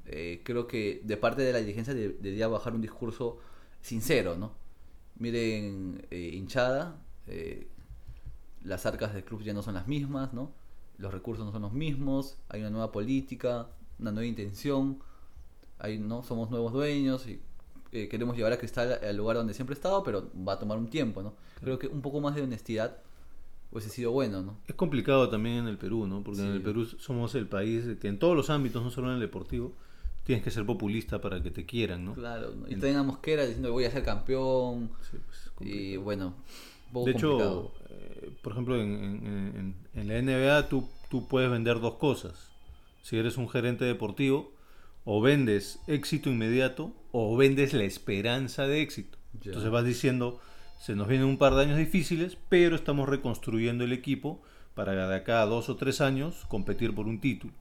eh, 0.05 0.41
creo 0.43 0.67
que 0.67 1.01
de 1.05 1.15
parte 1.17 1.41
de 1.43 1.53
la 1.53 1.59
dirigencia 1.59 1.93
de- 1.93 2.09
debería 2.09 2.47
bajar 2.47 2.73
un 2.73 2.81
discurso 2.81 3.37
sincero, 3.81 4.35
¿no? 4.37 4.51
Miren, 5.17 6.05
eh, 6.09 6.31
hinchada, 6.33 6.99
eh, 7.27 7.67
las 8.63 8.85
arcas 8.85 9.13
del 9.13 9.23
club 9.23 9.41
ya 9.43 9.53
no 9.53 9.61
son 9.61 9.75
las 9.75 9.87
mismas, 9.87 10.33
¿no? 10.33 10.51
Los 10.97 11.13
recursos 11.13 11.45
no 11.45 11.51
son 11.51 11.61
los 11.63 11.73
mismos, 11.73 12.37
hay 12.49 12.61
una 12.61 12.69
nueva 12.71 12.91
política, 12.91 13.67
una 13.99 14.11
nueva 14.11 14.25
intención, 14.27 14.99
hay, 15.79 15.97
¿no? 15.99 16.23
Somos 16.23 16.49
nuevos 16.49 16.73
dueños 16.73 17.27
y 17.27 17.39
eh, 17.91 18.07
queremos 18.07 18.35
llevar 18.37 18.53
a 18.53 18.57
Cristal 18.57 18.99
al 19.03 19.17
lugar 19.17 19.37
donde 19.37 19.53
siempre 19.53 19.73
ha 19.73 19.77
estado, 19.77 20.03
pero 20.03 20.29
va 20.47 20.53
a 20.53 20.59
tomar 20.59 20.77
un 20.77 20.89
tiempo, 20.89 21.21
¿no? 21.21 21.33
Creo 21.59 21.77
que 21.79 21.87
un 21.87 22.01
poco 22.01 22.19
más 22.21 22.35
de 22.35 22.41
honestidad 22.41 22.97
hubiese 23.71 23.89
sido 23.89 24.11
bueno, 24.11 24.41
¿no? 24.41 24.57
Es 24.67 24.75
complicado 24.75 25.29
también 25.29 25.57
en 25.57 25.67
el 25.67 25.77
Perú, 25.77 26.07
¿no? 26.07 26.21
Porque 26.23 26.41
en 26.41 26.47
Sí. 26.47 26.53
el 26.57 26.61
Perú 26.61 26.85
somos 26.85 27.35
el 27.35 27.47
país 27.47 27.85
que 28.01 28.07
en 28.07 28.19
todos 28.19 28.35
los 28.35 28.49
ámbitos, 28.49 28.83
no 28.83 28.91
solo 28.91 29.07
en 29.09 29.15
el 29.15 29.19
deportivo, 29.19 29.73
tienes 30.25 30.43
que 30.43 30.51
ser 30.51 30.65
populista 30.65 31.19
para 31.21 31.41
que 31.41 31.51
te 31.51 31.65
quieran, 31.65 32.05
¿no? 32.05 32.13
Claro, 32.13 32.51
¿no? 32.55 32.67
y 32.69 32.73
En- 32.73 32.95
a 32.95 33.03
Mosquera 33.03 33.43
diciendo 33.43 33.71
voy 33.71 33.85
a 33.85 33.91
ser 33.91 34.03
campeón, 34.03 34.91
Sí, 35.09 35.17
pues, 35.25 35.67
y 35.67 35.97
bueno, 35.97 36.27
un 36.87 36.93
poco 36.93 37.05
De 37.07 37.13
complicado. 37.13 37.71
hecho, 37.75 37.93
eh, 37.93 38.31
por 38.41 38.51
ejemplo, 38.53 38.75
en, 38.81 38.91
en- 38.93 39.53
en- 39.57 39.75
en 40.01 40.07
la 40.07 40.17
NBA 40.17 40.69
tú, 40.69 40.87
tú 41.09 41.27
puedes 41.27 41.49
vender 41.49 41.79
dos 41.79 41.95
cosas. 41.95 42.49
Si 43.01 43.17
eres 43.17 43.37
un 43.37 43.49
gerente 43.49 43.85
deportivo, 43.85 44.51
o 45.05 45.21
vendes 45.21 45.79
éxito 45.87 46.29
inmediato 46.29 46.93
o 47.11 47.35
vendes 47.37 47.73
la 47.73 47.83
esperanza 47.83 48.67
de 48.67 48.81
éxito. 48.81 49.17
Ya. 49.41 49.47
Entonces 49.47 49.71
vas 49.71 49.85
diciendo, 49.85 50.39
se 50.79 50.95
nos 50.95 51.07
vienen 51.07 51.27
un 51.27 51.37
par 51.37 51.53
de 51.55 51.61
años 51.63 51.77
difíciles, 51.77 52.37
pero 52.49 52.75
estamos 52.75 53.07
reconstruyendo 53.09 53.83
el 53.83 53.93
equipo 53.93 54.41
para 54.75 55.07
de 55.07 55.15
acá 55.15 55.41
a 55.41 55.45
dos 55.45 55.69
o 55.69 55.75
tres 55.75 56.01
años 56.01 56.45
competir 56.47 56.95
por 56.95 57.05
un 57.07 57.19
título. 57.19 57.53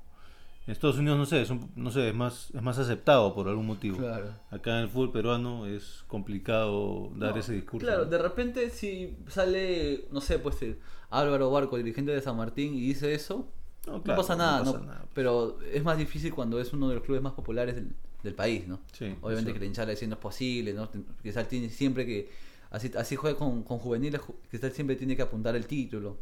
En 0.66 0.72
Estados 0.72 0.98
Unidos 0.98 1.18
no 1.18 1.26
sé, 1.26 1.40
es 1.42 1.50
un- 1.50 1.70
no 1.74 1.90
sé, 1.90 2.08
es 2.10 2.14
más, 2.14 2.50
es 2.54 2.62
más 2.62 2.78
aceptado 2.78 3.34
por 3.34 3.48
algún 3.48 3.66
motivo. 3.66 3.96
Claro. 3.96 4.30
Acá 4.50 4.76
en 4.76 4.82
el 4.84 4.88
fútbol 4.88 5.10
peruano 5.10 5.66
es 5.66 6.04
complicado 6.06 7.10
dar 7.16 7.32
No, 7.34 7.40
ese 7.40 7.54
discurso. 7.54 7.84
Claro, 7.86 8.04
¿no? 8.04 8.10
de 8.10 8.18
repente 8.18 8.70
si 8.70 9.16
sale, 9.26 10.04
no 10.12 10.20
sé, 10.20 10.38
pues 10.38 10.60
el 10.62 10.78
Álvaro 11.08 11.50
Barco, 11.50 11.76
dirigente 11.76 12.12
de 12.12 12.20
San 12.20 12.36
Martín, 12.36 12.74
y 12.74 12.80
dice 12.82 13.12
eso, 13.14 13.48
No, 13.86 13.94
no 13.94 14.02
pasa 14.04 14.36
nada, 14.36 14.58
no 14.60 14.64
¿no? 14.66 14.72
pasa 14.74 14.84
nada. 14.84 15.04
Pero 15.14 15.58
es 15.72 15.82
más 15.82 15.98
difícil 15.98 16.32
cuando 16.32 16.60
es 16.60 16.72
uno 16.72 16.88
de 16.88 16.94
los 16.96 17.04
clubes 17.04 17.22
más 17.22 17.32
populares 17.32 17.74
del, 17.74 17.92
del 18.22 18.34
país, 18.34 18.66
¿no? 18.68 18.80
Sí, 18.92 19.14
Obviamente 19.22 19.52
que 19.52 19.58
la 19.58 19.64
hinchada 19.66 19.86
le 19.86 19.92
dice 19.92 20.06
no 20.06 20.14
es 20.14 20.20
posible, 20.20 20.72
¿no? 20.72 20.90
Cristal 21.22 21.46
tiene 21.48 21.70
siempre 21.70 22.04
que... 22.06 22.30
Así, 22.70 22.90
así 22.96 23.16
juega 23.16 23.36
con, 23.38 23.62
con 23.64 23.78
juveniles, 23.78 24.20
Ju- 24.20 24.34
Cristal 24.48 24.72
siempre 24.72 24.94
tiene 24.96 25.16
que 25.16 25.22
apuntar 25.22 25.56
el 25.56 25.66
título. 25.66 26.18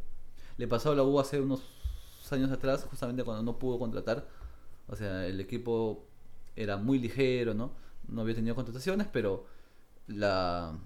Le 0.57 0.67
pasó 0.67 0.93
a 0.93 0.95
la 0.95 1.03
U 1.03 1.21
hace 1.21 1.41
unos 1.41 1.63
años 2.31 2.51
atrás, 2.51 2.85
justamente 2.85 3.25
cuando 3.25 3.43
no 3.43 3.59
pudo 3.59 3.79
contratar. 3.79 4.27
O 4.87 4.97
sea, 4.97 5.27
el 5.27 5.41
equipo 5.41 6.05
era 6.57 6.77
muy 6.77 6.99
ligero, 6.99 7.53
¿no? 7.55 7.73
No 8.09 8.23
había 8.23 8.35
tenido 8.35 8.55
contrataciones, 8.55 9.07
pero 9.13 9.47
la... 10.07 10.77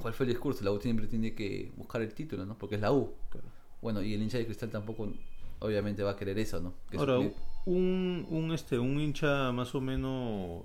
¿Cuál 0.00 0.14
fue 0.14 0.24
el 0.26 0.32
discurso? 0.32 0.64
La 0.64 0.72
U 0.72 0.80
siempre 0.80 1.06
tiene 1.06 1.34
que 1.34 1.70
buscar 1.76 2.02
el 2.02 2.12
título, 2.14 2.44
¿no? 2.46 2.56
Porque 2.58 2.76
es 2.76 2.80
la 2.80 2.92
U. 2.92 3.12
Claro. 3.30 3.46
Bueno, 3.80 4.02
y 4.02 4.14
el 4.14 4.22
hincha 4.22 4.38
de 4.38 4.46
Cristal 4.46 4.70
tampoco, 4.70 5.12
obviamente, 5.60 6.02
va 6.02 6.12
a 6.12 6.16
querer 6.16 6.38
eso, 6.38 6.60
¿no? 6.60 6.74
Que 6.90 6.96
Ahora, 6.96 7.18
un, 7.64 8.26
un, 8.30 8.52
este, 8.52 8.78
un 8.78 9.00
hincha 9.00 9.52
más 9.52 9.74
o 9.74 9.80
menos... 9.80 10.62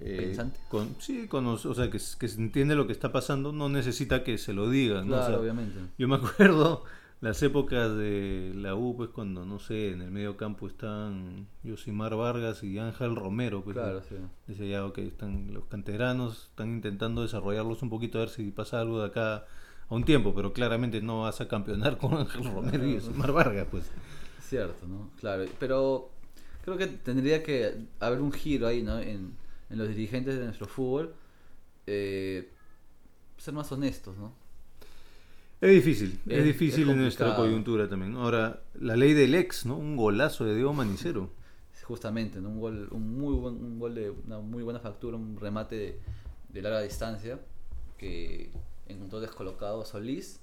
eh, 0.00 0.16
Pensante. 0.16 0.60
con, 0.68 0.96
sí, 1.00 1.26
con, 1.28 1.46
o 1.46 1.56
sea, 1.58 1.90
que, 1.90 1.98
que 2.18 2.26
entiende 2.26 2.74
lo 2.74 2.86
que 2.86 2.92
está 2.92 3.12
pasando, 3.12 3.52
no 3.52 3.68
necesita 3.68 4.24
que 4.24 4.38
se 4.38 4.52
lo 4.52 4.68
digan. 4.70 5.10
¿no? 5.10 5.16
O 5.16 5.18
Claro, 5.18 5.26
sea, 5.26 5.40
obviamente. 5.40 5.80
Yo 5.98 6.08
me 6.08 6.16
acuerdo 6.16 6.84
las 7.20 7.42
épocas 7.42 7.96
de 7.96 8.52
la 8.54 8.74
U, 8.76 8.94
pues 8.96 9.10
cuando, 9.10 9.44
no 9.44 9.58
sé, 9.58 9.90
en 9.92 10.02
el 10.02 10.10
medio 10.10 10.36
campo 10.36 10.66
están 10.68 11.48
Yosimar 11.64 12.14
Vargas 12.16 12.62
y 12.62 12.78
Ángel 12.78 13.16
Romero. 13.16 13.62
Pues, 13.64 13.74
Claro, 13.76 14.02
sí. 14.08 14.16
Dice 14.46 14.68
ya, 14.68 14.84
ok, 14.86 14.98
están 14.98 15.52
los 15.52 15.64
canteranos, 15.66 16.48
están 16.50 16.68
intentando 16.74 17.22
desarrollarlos 17.22 17.82
un 17.82 17.90
poquito 17.90 18.18
a 18.18 18.22
ver 18.22 18.30
si 18.30 18.50
pasa 18.52 18.80
algo 18.80 19.00
de 19.00 19.06
acá 19.08 19.46
a 19.88 19.94
un 19.94 20.04
tiempo, 20.04 20.34
pero 20.34 20.52
claramente 20.52 21.00
no 21.02 21.22
vas 21.22 21.40
a 21.40 21.48
campeonar 21.48 21.98
con 21.98 22.14
Ángel 22.14 22.44
Romero 22.44 22.86
y 22.86 22.94
Yosimar 22.94 23.32
Vargas, 23.32 23.66
pues. 23.70 23.90
Cierto, 24.48 24.86
¿no? 24.86 25.10
Claro, 25.20 25.44
pero 25.58 26.10
creo 26.62 26.76
que 26.78 26.86
tendría 26.86 27.42
que 27.42 27.86
haber 28.00 28.20
un 28.20 28.32
giro 28.32 28.66
ahí, 28.66 28.82
¿no? 28.82 28.98
En, 28.98 29.36
en 29.70 29.78
los 29.78 29.88
dirigentes 29.88 30.38
de 30.38 30.44
nuestro 30.44 30.66
fútbol. 30.66 31.14
eh, 31.86 32.50
ser 33.38 33.54
más 33.54 33.70
honestos, 33.72 34.16
¿no? 34.18 34.32
Es 35.60 35.70
difícil, 35.72 36.20
es, 36.26 36.38
Es- 36.38 36.44
difícil 36.44 36.84
es 36.84 36.90
en 36.90 36.98
nuestra 36.98 37.34
coyuntura 37.36 37.88
también. 37.88 38.14
Ahora, 38.16 38.62
la 38.80 38.96
ley 38.96 39.12
del 39.14 39.34
ex, 39.34 39.66
¿no? 39.66 39.76
Un 39.76 39.96
golazo 39.96 40.44
de 40.44 40.54
Diego 40.54 40.72
Manicero. 40.72 41.30
Justamente, 41.84 42.40
¿no? 42.40 42.50
Un 42.50 42.60
gol, 42.60 42.88
un 42.90 43.18
muy 43.18 43.34
buen, 43.34 43.54
un 43.54 43.78
gol 43.78 43.94
de 43.94 44.10
una 44.10 44.38
muy 44.40 44.62
buena 44.62 44.78
factura, 44.80 45.16
un 45.16 45.36
remate 45.40 45.74
de, 45.76 46.00
de 46.50 46.62
larga 46.62 46.82
distancia 46.82 47.40
que 47.96 48.50
encontró 48.86 49.20
descolocado 49.20 49.80
a 49.82 49.86
Solís 49.86 50.40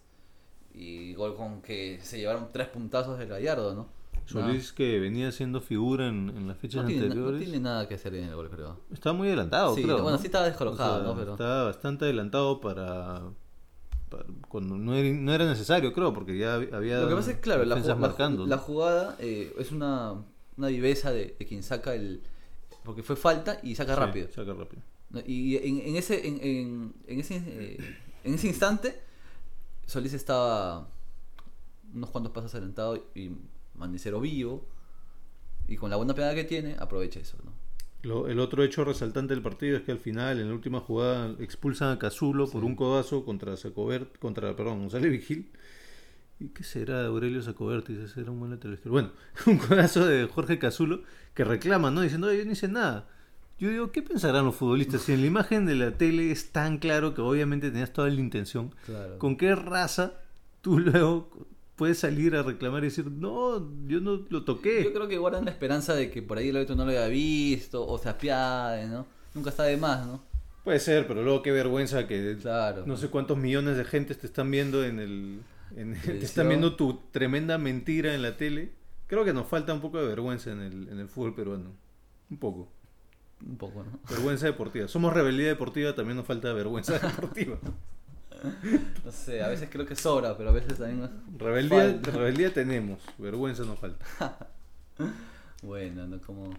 y 0.77 1.13
gol 1.13 1.35
con 1.35 1.61
que 1.61 1.99
se 2.01 2.17
llevaron 2.19 2.49
tres 2.51 2.67
puntazos 2.67 3.17
de 3.19 3.25
Gallardo, 3.27 3.73
¿no? 3.73 3.87
Solís 4.25 4.73
que 4.73 4.99
venía 4.99 5.31
siendo 5.31 5.61
figura 5.61 6.07
en, 6.07 6.29
en 6.35 6.47
las 6.47 6.57
fechas 6.57 6.81
no, 6.81 6.87
tiene, 6.87 7.01
na- 7.03 7.07
no 7.07 7.11
anteriores. 7.21 7.43
tiene 7.43 7.59
nada 7.59 7.87
que 7.87 7.93
hacer 7.93 8.15
en 8.15 8.23
el 8.29 8.35
gol, 8.35 8.49
creo. 8.49 8.79
Estaba 8.91 9.15
muy 9.15 9.27
adelantado, 9.27 9.75
Sí, 9.75 9.83
creo. 9.83 9.97
bueno, 9.97 10.11
¿no? 10.11 10.17
sí 10.17 10.25
estaba 10.25 10.45
descolocado, 10.45 11.03
¿no? 11.03 11.15
Pero- 11.15 11.31
Estaba 11.33 11.63
bastante 11.65 12.05
adelantado 12.05 12.59
para, 12.59 13.21
para- 14.09 14.25
cuando 14.49 14.77
no 14.77 14.95
era, 14.95 15.09
no 15.15 15.31
era 15.31 15.45
necesario, 15.45 15.93
creo, 15.93 16.11
porque 16.11 16.37
ya 16.39 16.55
había 16.55 17.01
Lo 17.01 17.09
que 17.09 17.15
pasa 17.15 17.29
es 17.31 17.35
que, 17.37 17.41
claro, 17.43 17.65
la, 17.65 18.57
jugada 18.57 19.15
eh, 19.19 19.53
es 19.59 19.71
una, 19.71 20.13
una 20.57 20.67
viveza 20.69 21.11
de, 21.11 21.35
de 21.37 21.45
quien 21.45 21.61
saca 21.61 21.93
el... 21.93 22.21
Porque 22.83 23.03
fue 23.03 23.15
falta 23.15 23.59
y 23.61 23.75
saca 23.75 23.93
Sí, 23.93 23.99
rápido. 24.01 24.27
saca 24.31 24.53
rápido. 24.53 24.81
Y 25.27 25.57
en, 25.57 25.81
en 25.87 25.95
ese, 25.97 26.27
en, 26.27 26.39
en, 26.41 26.93
en 27.07 27.19
ese, 27.19 27.35
eh, 27.45 27.77
en 28.23 28.33
ese 28.33 28.47
instante, 28.47 28.99
Solís 29.85 30.13
estaba 30.13 30.87
unos 31.93 32.09
cuantos 32.09 32.31
pasos 32.33 32.53
adelantado 32.55 32.95
y 33.15 33.31
Manicero 33.75 34.19
vivo. 34.19 34.65
Y 35.67 35.77
con 35.77 35.89
la 35.89 35.95
buena 35.95 36.13
pegada 36.13 36.35
que 36.35 36.43
tiene, 36.43 36.75
aprovecha 36.79 37.19
eso. 37.19 37.37
¿no? 37.43 37.51
Lo- 38.03 38.27
el 38.27 38.39
otro 38.39 38.63
hecho 38.63 38.83
resaltante 38.85 39.33
del 39.33 39.41
partido 39.41 39.77
es 39.77 39.83
que 39.83 39.91
al 39.91 39.99
final, 39.99 40.39
en 40.39 40.47
la 40.49 40.53
última 40.53 40.79
jugada, 40.79 41.35
expulsan 41.39 41.89
a 41.91 41.99
Cazulo 41.99 42.47
por 42.47 42.63
un 42.63 42.75
codazo 42.75 43.25
contra 43.25 43.57
Sacobert, 43.57 44.17
contra, 44.19 44.55
perdón, 44.55 44.79
González 44.81 45.11
Vigil. 45.11 45.51
¿Y 46.39 46.49
qué 46.49 46.63
será 46.63 46.99
de 47.01 47.07
Aurelio 47.07 47.41
Sacoberti? 47.41 47.93
Ese 47.97 48.21
era 48.21 48.29
un 48.29 48.39
buen 48.39 48.51
lateral. 48.51 48.77
Bueno, 48.85 49.11
un 49.47 49.57
codazo 49.57 50.05
de 50.05 50.27
Jorge 50.27 50.59
Cazulo 50.59 51.01
que 51.33 51.43
reclama, 51.45 51.89
¿no? 51.91 52.01
Diciendo, 52.01 52.27
"Oye, 52.27 52.39
yo 52.39 52.45
no 52.45 52.51
hice 52.51 52.67
nada. 52.67 53.07
Yo 53.57 53.69
digo, 53.69 53.91
¿qué 53.91 54.01
pensarán 54.01 54.45
los 54.45 54.55
futbolistas? 54.55 55.01
Si 55.03 55.13
en 55.13 55.21
la 55.21 55.27
imagen 55.27 55.65
de 55.65 55.75
la 55.75 55.91
tele 55.97 56.31
es 56.31 56.51
tan 56.51 56.77
claro 56.77 57.13
que 57.13 57.21
obviamente 57.21 57.71
tenías 57.71 57.93
toda 57.93 58.09
la 58.09 58.19
intención, 58.19 58.73
Claro. 58.85 59.17
¿con 59.17 59.37
qué 59.37 59.55
raza 59.55 60.13
tú 60.61 60.79
luego 60.79 61.29
puedes 61.77 61.99
salir 61.99 62.35
a 62.35 62.43
reclamar 62.43 62.83
y 62.83 62.87
decir, 62.87 63.07
no, 63.09 63.59
yo 63.87 64.01
no 64.01 64.25
lo 64.29 64.43
toqué? 64.43 64.83
Yo 64.83 64.93
creo 64.93 65.07
que 65.07 65.17
guardan 65.17 65.45
la 65.45 65.51
esperanza 65.51 65.93
de 65.95 66.11
que 66.11 66.21
por 66.21 66.37
ahí 66.37 66.49
el 66.49 66.57
árbitro 66.57 66.75
no 66.75 66.83
lo 66.85 66.91
haya 66.91 67.07
visto 67.07 67.85
o 67.87 67.97
se 67.97 68.09
apiade, 68.09 68.87
¿no? 68.87 69.05
Nunca 69.33 69.49
está 69.51 69.63
de 69.63 69.77
más, 69.77 70.05
¿no? 70.05 70.21
Puede 70.65 70.79
ser, 70.79 71.05
pero 71.07 71.23
luego 71.23 71.41
qué 71.41 71.51
vergüenza 71.51 72.07
que 72.07 72.37
Claro. 72.41 72.83
no 72.85 72.97
sé 72.97 73.09
cuántos 73.09 73.37
millones 73.37 73.77
de 73.77 73.85
gentes 73.85 74.17
te 74.17 74.25
están 74.27 74.49
viendo 74.51 74.83
en 74.83 74.99
el 74.99 75.39
en- 75.77 75.99
te 76.01 76.17
están 76.23 76.47
viendo 76.49 76.75
tu 76.75 77.01
tremenda 77.11 77.57
mentira 77.57 78.13
en 78.15 78.21
la 78.21 78.35
tele. 78.37 78.71
Creo 79.07 79.23
que 79.25 79.33
nos 79.33 79.47
falta 79.47 79.73
un 79.73 79.81
poco 79.81 79.99
de 79.99 80.07
vergüenza 80.07 80.51
en 80.51 80.59
el, 80.61 80.87
en 80.89 80.99
el 80.99 81.07
fútbol 81.07 81.35
peruano. 81.35 81.71
Un 82.29 82.37
poco. 82.37 82.69
Un 83.45 83.57
poco, 83.57 83.83
¿no? 83.83 83.99
Vergüenza 84.09 84.47
deportiva. 84.47 84.87
Somos 84.87 85.13
rebeldía 85.13 85.47
deportiva, 85.47 85.93
también 85.93 86.17
nos 86.17 86.25
falta 86.25 86.51
vergüenza 86.53 86.97
deportiva. 86.99 87.57
No 89.03 89.11
sé, 89.11 89.41
a 89.43 89.47
veces 89.47 89.69
creo 89.71 89.85
que 89.85 89.95
sobra, 89.95 90.35
pero 90.37 90.49
a 90.49 90.53
veces 90.53 90.77
también... 90.77 91.09
Rebeldía, 91.37 91.83
Falta. 91.91 92.11
rebeldía 92.11 92.53
tenemos, 92.53 92.99
vergüenza 93.17 93.63
nos 93.63 93.79
falta. 93.79 94.05
Bueno, 95.61 96.05
no 96.05 96.19
como 96.21 96.53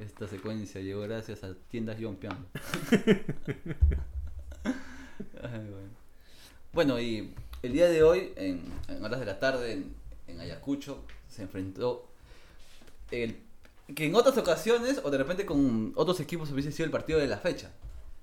esta 0.00 0.26
secuencia 0.26 0.80
llegó 0.80 1.02
gracias 1.02 1.44
a 1.44 1.54
tiendas 1.68 1.98
Yompiang. 1.98 2.46
Ay, 5.42 5.66
bueno. 5.70 5.90
Bueno, 6.72 6.98
y 7.00 7.34
el 7.62 7.72
día 7.72 7.88
de 7.88 8.02
hoy, 8.02 8.32
en, 8.36 8.62
en 8.88 9.04
horas 9.04 9.20
de 9.20 9.26
la 9.26 9.38
tarde, 9.38 9.72
en, 9.72 9.94
en 10.26 10.40
Ayacucho, 10.40 11.04
se 11.28 11.42
enfrentó 11.42 12.08
el 13.10 13.36
que 13.94 14.06
en 14.06 14.14
otras 14.14 14.36
ocasiones 14.36 15.00
o 15.04 15.10
de 15.10 15.18
repente 15.18 15.46
con 15.46 15.92
otros 15.94 16.18
equipos 16.20 16.50
hubiese 16.50 16.72
sido 16.72 16.86
el 16.86 16.90
partido 16.90 17.18
de 17.18 17.26
la 17.26 17.38
fecha. 17.38 17.70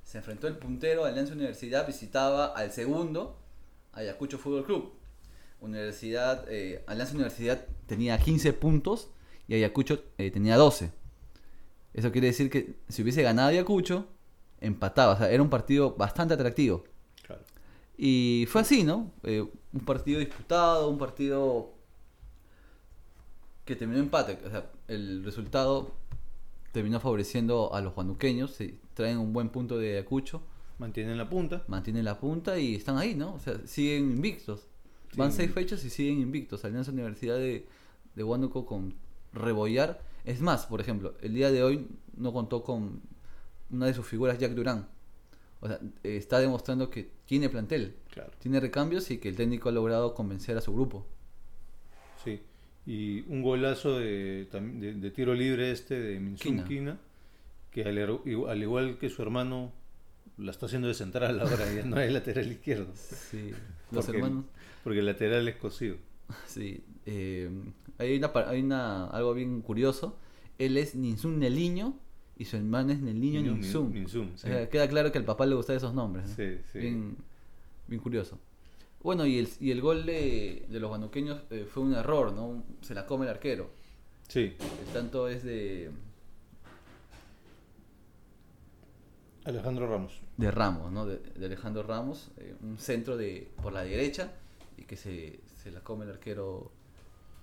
Se 0.03 0.17
enfrentó 0.17 0.47
el 0.47 0.57
puntero 0.57 1.05
Alianza 1.05 1.33
Universidad, 1.33 1.87
visitaba 1.87 2.47
al 2.47 2.71
segundo 2.71 3.37
Ayacucho 3.93 4.37
Fútbol 4.37 4.65
Club. 4.65 4.93
Universidad, 5.61 6.45
eh, 6.49 6.83
Alianza 6.87 7.13
Universidad 7.13 7.65
tenía 7.85 8.17
15 8.17 8.51
puntos 8.53 9.09
y 9.47 9.55
Ayacucho 9.55 10.03
eh, 10.17 10.29
tenía 10.29 10.57
12. 10.57 10.91
Eso 11.93 12.11
quiere 12.11 12.27
decir 12.27 12.49
que 12.49 12.75
si 12.89 13.01
hubiese 13.01 13.23
ganado 13.23 13.49
Ayacucho, 13.49 14.07
empataba. 14.59 15.13
O 15.13 15.17
sea, 15.17 15.31
era 15.31 15.41
un 15.41 15.49
partido 15.49 15.95
bastante 15.95 16.33
atractivo. 16.33 16.83
Claro. 17.21 17.43
Y 17.97 18.45
fue 18.49 18.61
así, 18.61 18.83
¿no? 18.83 19.11
Eh, 19.23 19.45
un 19.71 19.85
partido 19.85 20.19
disputado, 20.19 20.89
un 20.89 20.97
partido 20.97 21.73
que 23.65 23.75
terminó 23.75 23.99
empate. 23.99 24.39
O 24.45 24.49
sea, 24.49 24.69
el 24.87 25.23
resultado 25.23 25.91
terminó 26.71 26.99
favoreciendo 26.99 27.73
a 27.73 27.81
los 27.81 27.93
guanuqueños. 27.95 28.51
Se 28.51 28.75
traen 28.93 29.17
un 29.17 29.33
buen 29.33 29.49
punto 29.49 29.77
de 29.77 29.93
Ayacucho, 29.97 30.41
Mantienen 30.79 31.17
la 31.17 31.29
punta. 31.29 31.63
mantienen 31.67 32.03
la 32.03 32.19
punta 32.19 32.57
y 32.59 32.75
están 32.75 32.97
ahí, 32.97 33.13
¿no? 33.15 33.35
O 33.35 33.39
sea, 33.39 33.59
siguen 33.65 34.11
invictos. 34.11 34.65
Van 35.15 35.31
seis 35.31 35.51
fechas 35.51 35.83
y 35.85 35.89
siguen 35.91 36.19
invictos. 36.19 36.65
Alianza 36.65 36.91
Universidad 36.91 37.37
de, 37.37 37.67
de 38.15 38.23
Huánuco 38.23 38.65
con 38.65 38.95
Rebollar. 39.33 40.01
Es 40.25 40.41
más, 40.41 40.65
por 40.65 40.81
ejemplo, 40.81 41.13
el 41.21 41.35
día 41.35 41.51
de 41.51 41.63
hoy 41.63 41.87
no 42.17 42.33
contó 42.33 42.63
con 42.63 43.01
una 43.69 43.85
de 43.85 43.93
sus 43.93 44.05
figuras, 44.07 44.39
Jack 44.39 44.53
Durán. 44.53 44.87
O 45.61 45.67
sea, 45.67 45.79
está 46.01 46.39
demostrando 46.39 46.89
que 46.89 47.11
tiene 47.25 47.49
plantel, 47.49 47.95
Claro. 48.11 48.31
tiene 48.39 48.59
recambios 48.59 49.09
y 49.11 49.19
que 49.19 49.29
el 49.29 49.35
técnico 49.35 49.69
ha 49.69 49.71
logrado 49.71 50.13
convencer 50.15 50.57
a 50.57 50.61
su 50.61 50.73
grupo. 50.73 51.05
Sí. 52.23 52.41
Y 52.85 53.21
un 53.29 53.41
golazo 53.41 53.97
de, 53.99 54.45
de, 54.51 54.93
de 54.95 55.11
tiro 55.11 55.33
libre 55.33 55.71
este 55.71 55.99
de 55.99 56.19
Minsun. 56.19 56.63
Quina, 56.65 56.97
que 57.71 57.83
al, 57.83 57.97
er- 57.97 58.49
al 58.49 58.61
igual 58.61 58.97
que 58.97 59.09
su 59.09 59.21
hermano 59.21 59.71
la 60.37 60.51
está 60.51 60.65
haciendo 60.65 60.87
de 60.89 60.93
central 60.93 61.39
ahora, 61.39 61.71
ya 61.73 61.85
no 61.85 61.99
es 61.99 62.11
lateral 62.11 62.51
izquierdo, 62.51 62.87
Sí, 62.95 63.51
los 63.91 64.05
Porque- 64.05 64.17
hermanos. 64.19 64.45
porque 64.83 64.99
el 64.99 65.05
lateral 65.05 65.47
es 65.47 65.55
cosido. 65.55 65.95
Sí, 66.47 66.83
eh, 67.05 67.49
hay, 67.99 68.17
una, 68.17 68.31
hay 68.47 68.61
una, 68.61 69.05
algo 69.07 69.33
bien 69.33 69.61
curioso. 69.61 70.17
Él 70.57 70.77
es 70.77 70.95
Ninsun 70.95 71.39
Neliño 71.39 71.97
y 72.37 72.45
su 72.45 72.57
hermano 72.57 72.91
es 72.91 72.99
Neliño 73.01 73.41
Ninsun. 73.41 73.85
Min- 73.91 73.93
Minsun, 74.03 74.27
sí. 74.35 74.47
O 74.47 74.49
sea, 74.49 74.69
queda 74.69 74.87
claro 74.89 75.11
que 75.11 75.17
al 75.19 75.25
papá 75.25 75.45
le 75.45 75.55
gustan 75.55 75.77
esos 75.77 75.93
nombres. 75.93 76.27
¿no? 76.29 76.35
Sí, 76.35 76.57
sí. 76.71 76.79
Bien, 76.79 77.15
bien 77.87 78.01
curioso. 78.01 78.39
Bueno, 79.03 79.25
y 79.25 79.37
el, 79.37 79.49
y 79.59 79.71
el 79.71 79.81
gol 79.81 80.05
de, 80.05 80.65
de 80.69 80.79
los 80.79 80.87
guanuqueños 80.89 81.41
eh, 81.51 81.67
fue 81.69 81.83
un 81.83 81.93
error, 81.93 82.31
¿no? 82.33 82.63
Se 82.81 82.93
la 82.93 83.05
come 83.05 83.25
el 83.25 83.31
arquero. 83.31 83.69
Sí, 84.29 84.55
El 84.87 84.93
tanto 84.93 85.27
es 85.27 85.43
de, 85.43 85.91
Alejandro 89.45 89.87
Ramos. 89.89 90.21
de 90.37 90.51
Ramos, 90.51 90.91
¿no? 90.91 91.05
De, 91.05 91.17
de 91.17 91.45
Alejandro 91.45 91.83
Ramos. 91.83 92.31
eh, 92.37 92.55
un 92.61 92.77
centro 92.77 93.17
de 93.17 93.51
por 93.61 93.73
la 93.73 93.83
derecha 93.83 94.31
y 94.77 94.83
que 94.83 94.95
se, 94.95 95.41
se 95.61 95.71
la 95.71 95.81
come 95.81 96.05
el 96.05 96.11
arquero 96.11 96.71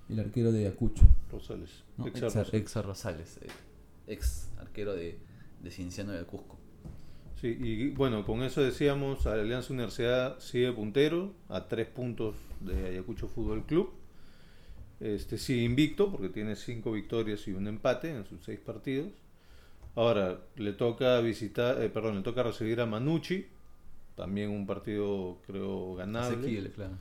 el 0.08 0.18
arquero 0.18 0.50
de 0.50 0.66
Ayacucho. 0.66 1.04
Rosales. 1.30 1.84
¿no? 1.96 2.06
Ex 2.06 2.20
Rosales. 2.20 3.36
ex 3.36 3.36
eh, 3.42 3.50
ex 4.08 4.48
arquero 4.58 4.94
de, 4.94 5.18
de 5.62 5.70
Cienciano 5.70 6.12
del 6.12 6.26
Cusco. 6.26 6.58
Sí, 7.40 7.56
y 7.58 7.88
bueno, 7.90 8.26
con 8.26 8.42
eso 8.42 8.62
decíamos, 8.62 9.26
Alianza 9.26 9.72
Universidad 9.72 10.38
sigue 10.40 10.72
puntero 10.72 11.32
a 11.48 11.68
tres 11.68 11.88
puntos 11.88 12.36
de 12.60 12.88
Ayacucho 12.88 13.28
Fútbol 13.28 13.64
Club. 13.64 13.90
Este 15.00 15.38
sigue 15.38 15.62
invicto 15.62 16.10
porque 16.10 16.28
tiene 16.28 16.54
cinco 16.54 16.92
victorias 16.92 17.48
y 17.48 17.52
un 17.52 17.66
empate 17.66 18.10
en 18.10 18.26
sus 18.26 18.44
seis 18.44 18.60
partidos. 18.60 19.08
Ahora 19.94 20.38
le 20.56 20.74
toca 20.74 21.18
visitar, 21.20 21.82
eh, 21.82 21.88
perdón, 21.88 22.16
le 22.16 22.22
toca 22.22 22.42
recibir 22.42 22.78
a 22.82 22.86
Manucci, 22.86 23.46
también 24.16 24.50
un 24.50 24.66
partido 24.66 25.38
creo 25.46 25.94
ganable. 25.94 26.36
Asequible, 26.36 26.70
claro. 26.72 26.92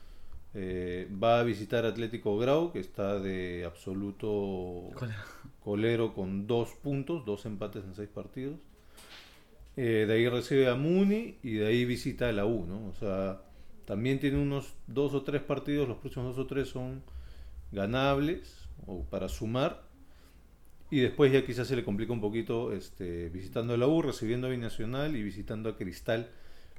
Eh, 0.53 1.09
va 1.21 1.41
a 1.41 1.43
visitar 1.43 1.85
Atlético 1.85 2.37
Grau, 2.37 2.71
que 2.71 2.79
está 2.79 3.19
de 3.19 3.65
absoluto 3.65 4.89
colero 5.59 6.13
con 6.13 6.47
dos 6.47 6.69
puntos, 6.81 7.25
dos 7.25 7.45
empates 7.45 7.83
en 7.83 7.93
seis 7.93 8.09
partidos. 8.09 8.57
Eh, 9.81 10.05
de 10.05 10.13
ahí 10.13 10.27
recibe 10.27 10.67
a 10.67 10.75
Muni 10.75 11.37
y 11.41 11.53
de 11.53 11.67
ahí 11.67 11.85
visita 11.85 12.27
a 12.27 12.33
la 12.33 12.45
U, 12.45 12.65
¿no? 12.65 12.87
O 12.87 12.93
sea, 12.95 13.43
también 13.85 14.19
tiene 14.19 14.37
unos 14.37 14.73
dos 14.87 15.13
o 15.13 15.23
tres 15.23 15.41
partidos, 15.41 15.87
los 15.87 15.99
próximos 15.99 16.35
dos 16.35 16.45
o 16.45 16.47
tres 16.47 16.67
son 16.67 17.01
ganables 17.71 18.67
o 18.87 19.05
para 19.05 19.29
sumar. 19.29 19.83
Y 20.91 20.99
después 20.99 21.31
ya 21.31 21.45
quizás 21.45 21.65
se 21.69 21.77
le 21.77 21.85
complica 21.85 22.11
un 22.11 22.19
poquito 22.19 22.73
este, 22.73 23.29
visitando 23.29 23.73
a 23.73 23.77
la 23.77 23.87
U, 23.87 24.01
recibiendo 24.01 24.47
a 24.47 24.49
Binacional 24.49 25.15
y 25.15 25.23
visitando 25.23 25.69
a 25.69 25.77
Cristal. 25.77 26.27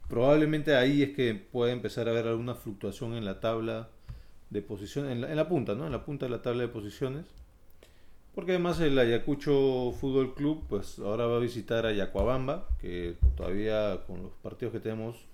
Probablemente 0.07 0.75
ahí 0.77 1.03
es 1.03 1.17
que 1.17 1.35
puede 1.35 1.73
empezar 1.73 2.07
a 2.07 2.11
haber 2.11 2.27
alguna 2.27 2.55
fluctuación 2.55 3.15
en 3.15 3.25
la 3.25 3.41
tabla 3.41 3.89
de 4.51 4.61
posiciones, 4.61 5.13
en 5.13 5.23
la, 5.23 5.31
en 5.31 5.37
la 5.37 5.49
punta, 5.49 5.75
¿no? 5.75 5.87
En 5.87 5.93
la 5.93 6.05
punta 6.05 6.27
de 6.27 6.33
la 6.33 6.43
tabla 6.43 6.65
de 6.65 6.69
posiciones. 6.69 7.25
Porque 8.41 8.53
además 8.53 8.81
el 8.81 8.99
Ayacucho 8.99 9.93
Fútbol 10.01 10.35
Club, 10.35 10.65
pues 10.67 10.99
ahora 10.99 11.27
va 11.27 11.37
a 11.37 11.41
visitar 11.41 11.85
a 11.85 11.93
Yacuabamba, 11.93 12.67
que 12.81 13.17
todavía 13.37 14.03
con 14.07 14.23
los 14.23 14.33
partidos 14.33 14.73
que 14.73 14.81
tenemos 14.81 15.27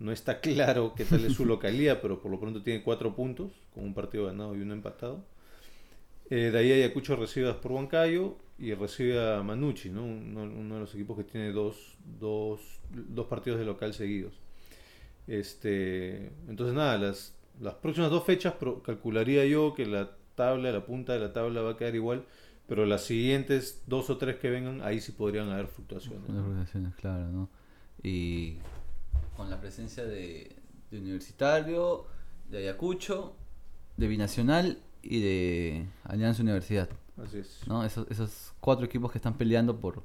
no 0.00 0.10
está 0.10 0.40
claro 0.40 0.94
qué 0.96 1.04
tal 1.04 1.24
es 1.24 1.34
su 1.34 1.44
localidad, 1.46 2.00
pero 2.02 2.20
por 2.20 2.32
lo 2.32 2.40
pronto 2.40 2.60
tiene 2.60 2.82
cuatro 2.82 3.14
puntos, 3.14 3.52
con 3.72 3.84
un 3.84 3.94
partido 3.94 4.26
ganado 4.26 4.56
y 4.56 4.62
uno 4.62 4.74
empatado. 4.74 5.24
Eh, 6.28 6.50
de 6.50 6.58
ahí 6.58 6.72
Ayacucho 6.72 7.14
recibe 7.14 7.50
a 7.50 7.60
por 7.60 7.70
Huancayo 7.70 8.36
y 8.58 8.74
recibe 8.74 9.24
a 9.24 9.40
Manucci, 9.44 9.90
¿no? 9.90 10.04
uno, 10.04 10.42
uno 10.42 10.74
de 10.74 10.80
los 10.80 10.92
equipos 10.92 11.16
que 11.16 11.22
tiene 11.22 11.52
dos, 11.52 11.96
dos, 12.18 12.80
dos 12.90 13.26
partidos 13.26 13.60
de 13.60 13.64
local 13.64 13.94
seguidos. 13.94 14.34
Este, 15.28 16.32
entonces 16.48 16.74
nada, 16.74 16.98
las, 16.98 17.32
las 17.60 17.74
próximas 17.74 18.10
dos 18.10 18.24
fechas 18.24 18.54
calcularía 18.82 19.46
yo 19.46 19.72
que 19.72 19.86
la 19.86 20.10
tabla, 20.34 20.72
la 20.72 20.84
punta 20.84 21.12
de 21.12 21.20
la 21.20 21.32
tabla 21.32 21.62
va 21.62 21.72
a 21.72 21.76
quedar 21.76 21.94
igual, 21.94 22.24
pero 22.66 22.86
las 22.86 23.04
siguientes 23.04 23.82
dos 23.86 24.10
o 24.10 24.16
tres 24.16 24.36
que 24.36 24.50
vengan, 24.50 24.82
ahí 24.82 25.00
sí 25.00 25.12
podrían 25.12 25.50
haber 25.50 25.66
fluctuaciones. 25.66 26.28
Organizaciones, 26.28 26.94
claro, 26.94 27.28
¿no? 27.28 27.48
Y 28.02 28.58
con 29.36 29.50
la 29.50 29.60
presencia 29.60 30.04
de, 30.04 30.54
de 30.90 30.98
Universitario, 30.98 32.06
de 32.50 32.58
Ayacucho, 32.58 33.34
de 33.96 34.08
Binacional 34.08 34.78
y 35.02 35.20
de 35.20 35.86
Alianza 36.04 36.42
Universidad, 36.42 36.88
Así 37.22 37.38
es. 37.38 37.60
¿no? 37.66 37.84
Esos, 37.84 38.10
esos 38.10 38.54
cuatro 38.60 38.86
equipos 38.86 39.12
que 39.12 39.18
están 39.18 39.36
peleando 39.36 39.78
por, 39.78 40.02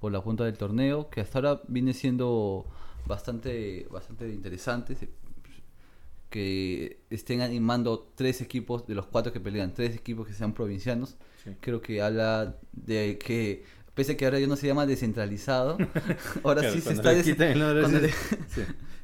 por 0.00 0.12
la 0.12 0.22
punta 0.22 0.44
del 0.44 0.58
torneo, 0.58 1.08
que 1.08 1.20
hasta 1.20 1.38
ahora 1.38 1.62
viene 1.68 1.94
siendo 1.94 2.66
bastante, 3.06 3.86
bastante 3.90 4.28
interesante. 4.30 4.96
Que 6.34 6.98
estén 7.10 7.42
animando 7.42 8.10
tres 8.16 8.40
equipos 8.40 8.88
de 8.88 8.94
los 8.96 9.06
cuatro 9.06 9.32
que 9.32 9.38
pelean, 9.38 9.72
tres 9.72 9.94
equipos 9.94 10.26
que 10.26 10.32
sean 10.32 10.52
provincianos, 10.52 11.16
Sí. 11.44 11.50
creo 11.60 11.80
que 11.80 12.02
habla 12.02 12.56
de 12.72 13.18
que 13.24 13.62
pese 13.94 14.12
a 14.12 14.16
que 14.16 14.24
ahora 14.24 14.40
ya 14.40 14.48
no 14.48 14.56
se 14.56 14.66
llama 14.66 14.84
descentralizado 14.84 15.76
ahora 16.42 16.62
Claro, 16.62 16.74
sí 16.74 16.80
se 16.80 16.92
está 16.94 17.10
le 17.12 17.18
des- 17.18 17.26
quitan 17.26 17.48
el 17.52 17.58
nombre, 17.60 17.80
cuando 17.82 18.00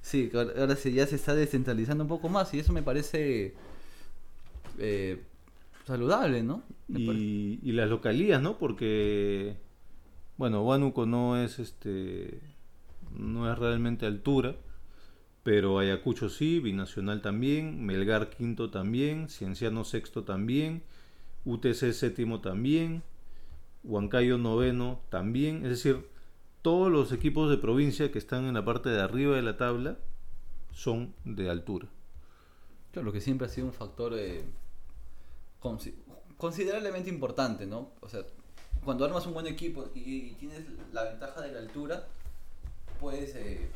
sí. 0.03 0.31
ahora 0.59 0.75
sí 0.75 0.93
ya 0.93 1.07
se 1.07 1.14
está 1.14 1.35
descentralizando 1.37 2.03
un 2.03 2.09
poco 2.09 2.29
más 2.29 2.53
y 2.53 2.59
eso 2.59 2.73
me 2.73 2.83
parece 2.83 3.55
eh, 4.79 5.23
saludable 5.87 6.43
no 6.43 6.64
parece- 6.88 7.61
y 7.62 7.71
las 7.73 7.88
localías, 7.88 8.43
¿no? 8.43 8.59
Porque, 8.59 9.55
bueno, 10.37 10.64
Huánuco 10.64 11.07
no 11.07 11.37
es 11.40 11.61
este, 11.61 12.40
no 13.16 13.53
es 13.53 13.57
realmente 13.59 14.07
altura, 14.07 14.57
pero 15.42 15.79
Ayacucho 15.79 16.29
sí, 16.29 16.61
Binacional 16.61 17.22
también, 17.22 17.85
Melgar 17.85 18.31
quinto 18.31 18.70
también, 18.70 19.29
Cienciano 19.29 19.85
sexto 19.85 20.24
también, 20.24 20.83
UTC 21.44 21.92
séptimo 21.92 22.40
también, 22.40 23.03
Huancayo 23.83 24.37
noveno 24.37 25.00
también, 25.09 25.62
es 25.64 25.70
decir, 25.70 26.07
todos 26.62 26.92
los 26.92 27.12
equipos 27.12 27.48
de 27.48 27.57
provincia 27.57 28.12
que 28.12 28.18
están 28.18 28.44
en 28.44 28.55
la 28.55 28.64
parte 28.64 28.90
de 28.90 29.00
arriba 29.00 29.35
de 29.37 29.42
la 29.42 29.57
tabla 29.57 29.96
son 30.72 31.14
de 31.24 31.48
altura. 31.48 31.88
Claro, 32.92 33.11
que 33.12 33.20
siempre 33.20 33.46
ha 33.46 33.50
sido 33.50 33.66
un 33.68 33.72
factor 33.72 34.12
eh, 34.18 34.44
consi- 35.62 35.94
considerablemente 36.37 37.09
importante, 37.09 37.64
¿no? 37.66 37.92
O 38.00 38.09
sea, 38.09 38.20
cuando 38.85 39.05
armas 39.07 39.26
un 39.26 39.33
buen 39.33 39.46
equipo 39.46 39.88
y, 39.94 40.00
y 40.00 40.37
tienes 40.38 40.64
la 40.92 41.05
ventaja 41.05 41.40
de 41.40 41.53
la 41.53 41.61
altura, 41.61 42.07
puedes 43.00 43.35
eh, 43.37 43.70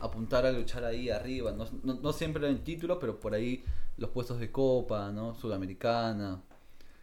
apuntar 0.00 0.46
a 0.46 0.52
luchar 0.52 0.84
ahí 0.84 1.10
arriba. 1.10 1.52
No, 1.52 1.66
no, 1.84 1.94
no 1.94 2.12
siempre 2.12 2.48
en 2.48 2.62
título, 2.64 2.98
pero 2.98 3.18
por 3.20 3.34
ahí 3.34 3.64
los 3.98 4.10
puestos 4.10 4.38
de 4.40 4.50
Copa, 4.52 5.10
¿no? 5.12 5.34
Sudamericana. 5.34 6.42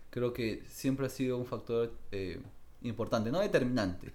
Creo 0.09 0.33
que 0.33 0.63
siempre 0.67 1.07
ha 1.07 1.09
sido 1.09 1.37
un 1.37 1.45
factor 1.45 1.91
eh, 2.11 2.39
importante, 2.83 3.31
no 3.31 3.39
determinante. 3.39 4.13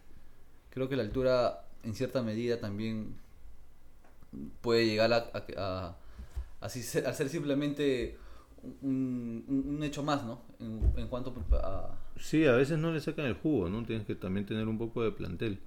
Creo 0.71 0.88
que 0.88 0.97
la 0.97 1.03
altura, 1.03 1.64
en 1.83 1.95
cierta 1.95 2.23
medida, 2.23 2.61
también 2.61 3.17
puede 4.61 4.87
llegar 4.87 5.12
a, 5.12 5.31
a, 5.57 5.97
a- 6.61 6.69
ser, 6.69 7.29
simplemente 7.29 8.17
un, 8.83 9.45
un- 9.49 9.83
hecho 9.83 10.03
más, 10.03 10.25
¿no? 10.25 10.43
En, 10.61 11.09
cuanto 11.09 11.33
a... 11.53 11.97
Sí, 12.17 12.45
a 12.47 12.53
veces 12.53 12.79
no 12.79 12.93
le 12.93 13.01
sacan 13.01 13.27
el 13.27 13.35
jugo, 13.35 13.69
¿no? 13.69 13.85
Tienes 13.85 14.07
que 14.07 14.14
también 14.14 14.47
tener 14.47 14.67
un 14.69 14.79
poco 14.79 15.03
de 15.03 15.12
plantel. 15.12 15.61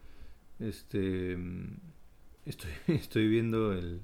Este, 0.60 1.38
estoy, 2.46 2.72
estoy 2.88 3.28
viendo 3.28 3.74
el, 3.74 4.02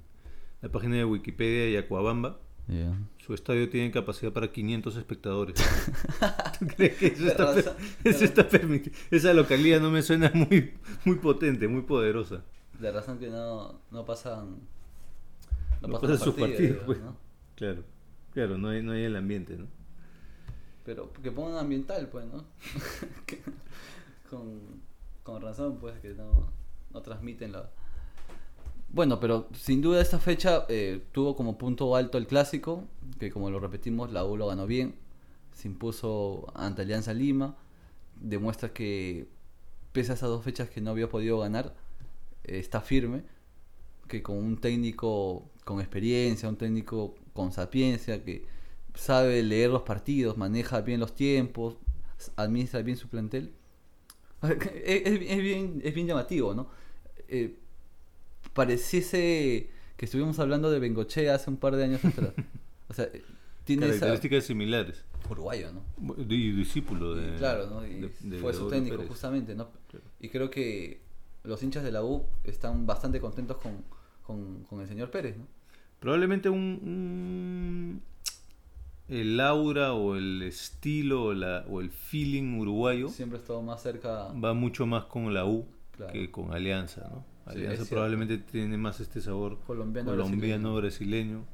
la 0.61 0.69
página 0.71 0.95
de 0.97 1.05
Wikipedia 1.05 1.63
de 1.65 1.71
Yacuabamba. 1.73 2.39
Su 3.25 3.33
estadio 3.33 3.69
tiene 3.69 3.91
capacidad 3.91 4.33
para 4.33 4.51
500 4.51 4.97
espectadores. 4.97 5.55
¿Tú 6.59 6.67
crees 6.67 6.97
que 6.97 7.07
eso 7.07 7.23
De 7.23 7.29
está, 7.29 7.45
razón. 7.53 7.75
per- 8.03 8.13
eso 8.13 8.25
está 8.25 8.47
permitido? 8.49 8.93
Esa 9.09 9.33
localidad 9.33 9.79
no 9.79 9.89
me 9.89 10.01
suena 10.01 10.29
muy, 10.33 10.73
muy 11.05 11.15
potente, 11.15 11.67
muy 11.69 11.83
poderosa. 11.83 12.43
De 12.79 12.91
razón 12.91 13.19
que 13.19 13.29
no, 13.29 13.79
no 13.91 14.05
pasan... 14.05 14.57
No 15.81 15.99
pasan 15.99 16.19
sus 16.19 16.35
partidos, 16.35 16.83
pues. 16.85 16.99
¿no? 16.99 17.15
Claro, 17.55 17.83
claro, 18.33 18.57
no 18.57 18.67
hay, 18.69 18.81
no 18.83 18.91
hay 18.91 19.03
el 19.03 19.15
ambiente, 19.15 19.57
¿no? 19.57 19.67
Pero 20.83 21.11
que 21.13 21.31
pongan 21.31 21.57
ambiental, 21.59 22.09
pues, 22.09 22.25
¿no? 22.25 22.43
Con 25.23 25.41
razón, 25.41 25.77
pues, 25.79 25.99
que 25.99 26.09
no, 26.13 26.51
no 26.93 27.01
transmiten 27.01 27.51
la... 27.53 27.69
Bueno, 28.89 29.19
pero 29.19 29.47
sin 29.53 29.81
duda 29.81 30.01
esta 30.01 30.19
fecha 30.19 30.65
eh, 30.69 31.01
tuvo 31.11 31.35
como 31.35 31.57
punto 31.57 31.95
alto 31.95 32.17
el 32.17 32.25
clásico, 32.27 32.85
que 33.19 33.31
como 33.31 33.49
lo 33.49 33.59
repetimos, 33.59 34.11
la 34.11 34.25
U 34.25 34.37
lo 34.37 34.47
ganó 34.47 34.65
bien, 34.65 34.95
se 35.53 35.67
impuso 35.67 36.47
ante 36.55 36.83
Alianza 36.83 37.13
Lima, 37.13 37.55
demuestra 38.21 38.73
que 38.73 39.27
pese 39.93 40.11
a 40.13 40.15
esas 40.15 40.29
dos 40.29 40.43
fechas 40.43 40.69
que 40.69 40.81
no 40.81 40.91
había 40.91 41.09
podido 41.09 41.39
ganar, 41.39 41.75
eh, 42.45 42.59
está 42.59 42.81
firme, 42.81 43.23
que 44.07 44.23
con 44.23 44.37
un 44.37 44.57
técnico 44.59 45.49
con 45.65 45.79
experiencia, 45.81 46.49
un 46.49 46.57
técnico 46.57 47.15
con 47.33 47.51
sapiencia, 47.51 48.23
que 48.23 48.45
sabe 48.95 49.43
leer 49.43 49.69
los 49.71 49.83
partidos, 49.83 50.37
maneja 50.37 50.81
bien 50.81 50.99
los 50.99 51.13
tiempos, 51.15 51.77
administra 52.37 52.81
bien 52.81 52.97
su 52.97 53.09
plantel. 53.09 53.53
Es, 54.85 55.19
bien, 55.19 55.81
es 55.83 55.93
bien 55.95 56.07
llamativo, 56.07 56.53
¿no? 56.53 56.67
Eh, 57.27 57.57
pareciese 58.57 59.69
que 59.95 60.05
estuvimos 60.05 60.39
hablando 60.39 60.69
de 60.71 60.79
Bengochea 60.79 61.35
hace 61.35 61.49
un 61.49 61.57
par 61.57 61.75
de 61.75 61.83
años 61.85 62.03
atrás. 62.03 62.33
O 62.89 62.93
sea, 62.93 63.05
eh, 63.05 63.23
tiene 63.63 63.85
esa... 63.87 63.99
Características 64.01 64.45
similares. 64.45 65.03
Uruguayo, 65.29 65.69
¿no? 65.73 66.15
Y 66.27 66.51
discípulo 66.51 67.17
Y 67.17 67.25
de. 67.31 67.35
claro, 67.37 67.67
¿no? 67.69 67.85
Y 67.85 67.95
de- 68.01 68.11
de 68.21 68.37
fue 68.39 68.53
su 68.53 68.67
técnico, 68.69 68.95
Pérez. 68.95 69.09
justamente, 69.09 69.55
¿no? 69.55 69.69
Claro. 69.89 70.05
Y 70.19 70.29
creo 70.29 70.49
que 70.49 71.01
los 71.43 71.61
hinchas 71.63 71.83
de 71.83 71.91
la 71.91 72.03
U 72.03 72.25
están 72.43 72.85
bastante 72.85 73.19
contentos 73.19 73.57
con, 73.57 73.83
con, 74.23 74.63
con 74.63 74.81
el 74.81 74.87
señor 74.87 75.11
Pérez, 75.11 75.37
¿no? 75.37 75.45
Probablemente 75.99 76.47
un, 76.49 76.59
un- 76.59 78.01
el 79.09 79.39
aura 79.39 79.93
o 79.93 80.15
el 80.15 80.41
estilo 80.43 81.25
o, 81.25 81.33
la- 81.33 81.65
o 81.69 81.81
el 81.81 81.89
feeling 81.89 82.59
uruguayo 82.59 83.09
Siempre 83.09 83.37
ha 83.37 83.41
estado 83.41 83.61
más 83.61 83.81
cerca. 83.83 84.27
va 84.33 84.53
mucho 84.53 84.85
más 84.85 85.05
con 85.05 85.33
la 85.33 85.45
U 85.45 85.65
Claro. 85.95 86.13
que 86.13 86.29
con 86.31 86.53
Alianza, 86.53 87.09
¿no? 87.11 87.25
Sí, 87.53 87.59
Alianza 87.59 87.85
cierto. 87.85 87.95
probablemente 87.95 88.37
tiene 88.39 88.77
más 88.77 88.99
este 88.99 89.21
sabor 89.21 89.59
Colombiano, 89.65 90.11
colombiano 90.11 90.75
brasileño 90.75 91.45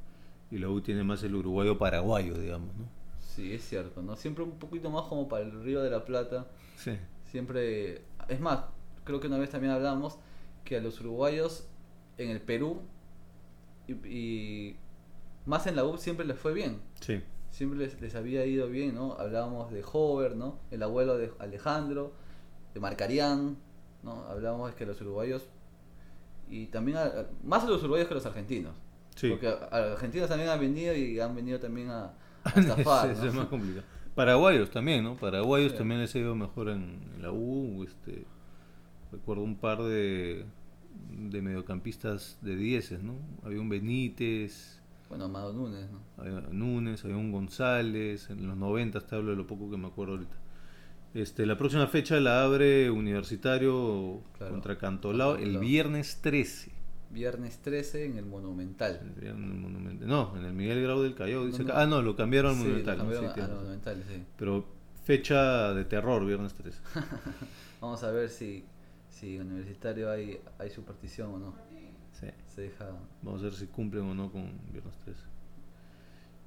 y 0.52 0.58
la 0.58 0.70
U 0.70 0.82
tiene 0.82 1.04
más 1.04 1.24
el 1.24 1.36
uruguayo 1.36 1.78
paraguayo, 1.78 2.38
digamos, 2.38 2.76
¿no? 2.76 2.86
Sí, 3.20 3.54
es 3.54 3.64
cierto, 3.68 4.02
¿no? 4.02 4.16
Siempre 4.16 4.44
un 4.44 4.60
poquito 4.60 4.90
más 4.92 5.06
como 5.06 5.28
para 5.28 5.44
el 5.44 5.64
Río 5.64 5.82
de 5.82 5.90
la 5.90 6.06
Plata. 6.06 6.48
Sí. 6.78 6.92
Siempre. 7.26 8.04
Es 8.28 8.40
más, 8.40 8.66
creo 9.04 9.20
que 9.20 9.28
una 9.28 9.40
vez 9.40 9.50
también 9.50 9.74
hablamos 9.74 10.18
que 10.64 10.78
a 10.78 10.82
los 10.82 11.00
uruguayos 11.02 11.68
en 12.18 12.30
el 12.30 12.42
Perú 12.42 12.82
y, 13.88 13.94
y 14.08 14.78
más 15.46 15.66
en 15.68 15.76
la 15.76 15.84
U 15.86 15.98
siempre 15.98 16.26
les 16.26 16.38
fue 16.38 16.54
bien. 16.54 16.80
Sí. 17.02 17.22
Siempre 17.50 17.80
les, 17.80 18.00
les 18.02 18.16
había 18.16 18.46
ido 18.46 18.68
bien, 18.68 18.96
¿no? 18.96 19.14
Hablábamos 19.14 19.72
de 19.72 19.84
Hover, 19.92 20.36
¿no? 20.36 20.60
El 20.72 20.84
abuelo 20.84 21.18
de 21.18 21.32
Alejandro, 21.40 22.14
de 22.74 22.80
Marcarián, 22.80 23.58
¿no? 24.04 24.26
Hablábamos 24.26 24.72
de 24.72 24.76
que 24.76 24.86
los 24.86 25.02
uruguayos. 25.02 25.48
Y 26.62 26.68
también. 26.68 26.98
a- 26.98 27.12
más 27.44 27.64
a 27.64 27.68
los 27.68 27.82
uruguayos 27.84 28.08
que 28.08 28.14
a 28.14 28.18
los 28.18 28.26
argentinos. 28.26 28.74
Sí. 29.16 29.30
Porque 29.30 29.48
a, 29.48 29.54
a 29.72 29.80
los 29.82 29.92
argentinos 29.94 30.28
también 30.30 30.50
han 30.50 30.60
venido 30.60 30.96
y 30.96 31.20
han 31.20 31.36
venido 31.36 31.60
también 31.60 31.90
a, 31.90 32.14
a 32.44 32.50
estafar. 32.60 33.10
Eso 33.12 33.24
¿no? 33.24 33.30
es 33.30 33.36
más 33.36 33.48
complicado. 33.48 33.86
Paraguayos 34.16 34.70
también, 34.70 35.04
¿no? 35.04 35.16
Paraguayos 35.16 35.72
Sí. 35.72 35.78
también 35.80 36.00
les 36.02 36.14
ha 36.16 36.20
ido 36.20 36.36
mejor 36.36 36.70
en, 36.70 37.00
en 37.16 37.22
la 37.22 37.32
U. 37.32 37.84
Este, 37.84 38.26
recuerdo 39.12 39.44
un 39.44 39.56
par 39.56 39.82
de, 39.84 40.46
de 41.12 41.42
mediocampistas 41.42 42.38
de 42.42 42.56
dieces, 42.56 43.02
¿no? 43.04 43.16
Había 43.44 43.60
un 43.60 43.70
Benítez, 43.70 44.80
Bueno, 45.10 45.26
Amado 45.26 45.54
Núñez, 45.54 45.90
¿no? 45.92 46.00
había 46.24 46.40
Núñez, 46.52 47.04
había 47.06 47.18
un 47.18 47.32
González. 47.32 48.30
En 48.30 48.48
los 48.48 48.58
90 48.58 49.02
te 49.02 49.16
hablo 49.16 49.32
de 49.32 49.38
lo 49.38 49.48
poco 49.48 49.70
que 49.72 49.78
me 49.78 49.88
acuerdo 49.88 50.14
ahorita. 50.14 50.36
Este, 51.14 51.46
la 51.46 51.58
próxima 51.58 51.86
fecha 51.88 52.20
la 52.20 52.44
abre 52.44 52.90
Universitario 52.90 54.22
Claro. 54.38 54.52
contra 54.54 54.78
Cantolao 54.78 55.36
el 55.36 55.60
viernes 55.60 56.20
13. 56.22 56.72
Viernes 57.12 57.60
13 57.60 58.06
en 58.06 58.18
el 58.18 58.26
Monumental. 58.26 59.00
El 59.04 59.22
viernes 59.22 59.46
en 59.46 59.52
el 59.56 59.60
Monumental. 59.60 60.08
No, 60.08 60.36
en 60.36 60.46
el 60.46 60.54
Miguel 60.54 60.82
Grau 60.82 61.02
del 61.04 61.14
Callao. 61.14 61.46
Dice 61.46 61.60
No, 61.64 61.74
no. 61.74 61.80
Ah, 61.80 61.86
no, 61.86 62.02
lo 62.02 62.16
cambiaron 62.16 62.52
al 62.52 62.58
Sí, 62.58 62.64
Monumental. 62.64 62.98
lo 62.98 63.04
cambiaron 63.04 63.34
Sí, 63.36 63.40
a- 63.42 63.46
a. 63.46 63.48
Monumental, 63.50 64.04
sí. 64.10 64.24
Pero 64.38 64.66
fecha 65.04 65.74
de 65.76 65.86
terror, 65.86 66.26
viernes 66.26 66.54
13. 66.56 66.80
Vamos 67.82 68.04
a 68.04 68.10
ver 68.12 68.30
si, 68.30 68.64
si 69.12 69.38
Universitario 69.38 70.10
hay, 70.10 70.40
hay 70.58 70.70
superstición 70.72 71.34
o 71.34 71.38
no. 71.38 71.54
Se 72.56 72.62
deja. 72.62 72.88
Vamos 73.24 73.42
a 73.42 73.46
ver 73.46 73.54
si 73.54 73.66
cumplen 73.68 74.04
o 74.06 74.14
no 74.16 74.32
con 74.32 74.52
viernes 74.72 74.96
13. 75.04 75.20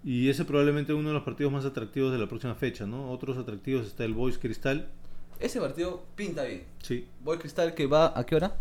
Y 0.07 0.31
ese 0.31 0.45
probablemente 0.45 0.95
uno 0.95 1.09
de 1.09 1.15
los 1.15 1.25
partidos 1.25 1.53
más 1.53 1.65
atractivos 1.65 2.13
de 2.13 2.19
la 2.19 2.29
próxima 2.29 2.55
fecha, 2.55 2.87
¿no? 2.87 3.11
Otros 3.11 3.37
atractivos 3.39 3.89
está 3.89 4.05
el 4.05 4.15
Boys 4.15 4.39
Cristal. 4.39 4.87
Ese 5.41 5.61
partido 5.61 6.05
pinta 6.15 6.45
bien. 6.45 6.63
Sí. 6.81 7.09
Boy 7.25 7.39
Cristal 7.39 7.75
que 7.75 7.87
va 7.89 8.17
a 8.17 8.25
qué 8.25 8.37
hora? 8.37 8.57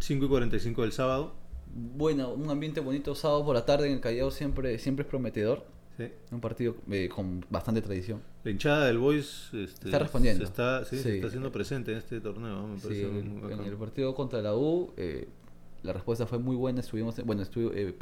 5 0.00 0.24
y 0.24 0.28
45 0.28 0.82
del 0.82 0.90
sábado. 0.90 1.32
Bueno, 1.96 2.32
un 2.32 2.50
ambiente 2.50 2.80
bonito 2.80 3.14
sábado 3.14 3.44
por 3.44 3.54
la 3.54 3.64
tarde 3.64 3.86
en 3.86 3.92
el 3.94 4.00
Callao 4.00 4.32
siempre, 4.32 4.76
siempre 4.80 5.04
es 5.04 5.08
prometedor. 5.08 5.64
Sí. 5.96 6.08
Un 6.32 6.40
partido 6.40 6.74
eh, 6.90 7.08
con 7.08 7.46
bastante 7.48 7.80
tradición. 7.80 8.20
La 8.42 8.50
hinchada 8.50 8.86
del 8.86 8.98
Boys 8.98 9.50
este, 9.52 9.86
Está 9.86 10.00
respondiendo. 10.00 10.44
Se 10.44 10.50
está, 10.50 10.84
sí, 10.84 10.96
se 10.96 11.02
Sí. 11.04 11.08
está 11.10 11.28
haciendo 11.28 11.52
presente 11.52 11.92
en 11.92 11.98
este 11.98 12.20
torneo. 12.20 12.66
Me 12.66 12.80
parece 12.80 13.02
en, 13.06 13.40
muy 13.40 13.52
en 13.52 13.60
el 13.60 13.76
partido 13.76 14.12
contra 14.12 14.42
la 14.42 14.56
U, 14.56 14.92
eh, 14.96 15.28
la 15.84 15.92
respuesta 15.92 16.26
fue 16.26 16.40
muy 16.40 16.56
buena. 16.56 16.80
Estuvimos, 16.80 17.14
bueno, 17.24 17.42
estuvo, 17.42 17.70
eh, 17.72 17.94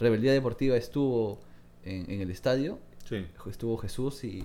Rebeldía 0.00 0.32
Deportiva 0.32 0.76
estuvo 0.76 1.38
en, 1.86 2.10
en 2.10 2.20
el 2.20 2.30
estadio, 2.30 2.78
Sí. 3.04 3.24
estuvo 3.48 3.76
Jesús 3.78 4.24
y 4.24 4.44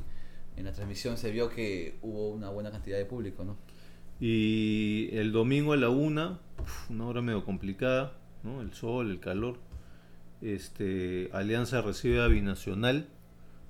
en 0.55 0.65
la 0.65 0.71
transmisión 0.71 1.17
se 1.17 1.31
vio 1.31 1.49
que 1.49 1.97
hubo 2.01 2.29
una 2.29 2.49
buena 2.49 2.71
cantidad 2.71 2.97
de 2.97 3.05
público, 3.05 3.43
¿no? 3.43 3.57
Y 4.19 5.09
el 5.13 5.31
domingo 5.31 5.73
a 5.73 5.77
la 5.77 5.89
una, 5.89 6.39
una 6.89 7.07
hora 7.07 7.21
medio 7.23 7.43
complicada, 7.43 8.13
¿no? 8.43 8.61
El 8.61 8.71
sol, 8.73 9.09
el 9.09 9.19
calor. 9.19 9.57
Este, 10.41 11.29
Alianza 11.33 11.81
recibe 11.81 12.21
a 12.21 12.27
Binacional. 12.27 13.07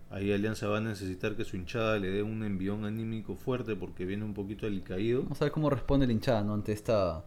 Ahí 0.09 0.34
Alianza 0.34 0.67
va 0.67 0.80
a 0.80 0.82
necesitar 0.82 1.38
que 1.38 1.45
su 1.45 1.55
hinchada 1.55 1.97
le 1.99 2.09
dé 2.09 2.22
un 2.22 2.43
envión 2.43 2.84
anímico 2.84 3.36
fuerte 3.36 3.78
porque 3.78 4.05
viene 4.05 4.26
un 4.26 4.34
poquito 4.34 4.65
alicaído. 4.67 5.24
Vamos 5.24 5.41
a 5.41 5.45
ver 5.45 5.51
cómo 5.53 5.69
responde 5.69 6.05
el 6.05 6.11
hinchada 6.11 6.43
¿no? 6.43 6.53
ante 6.53 6.74
esta 6.74 7.24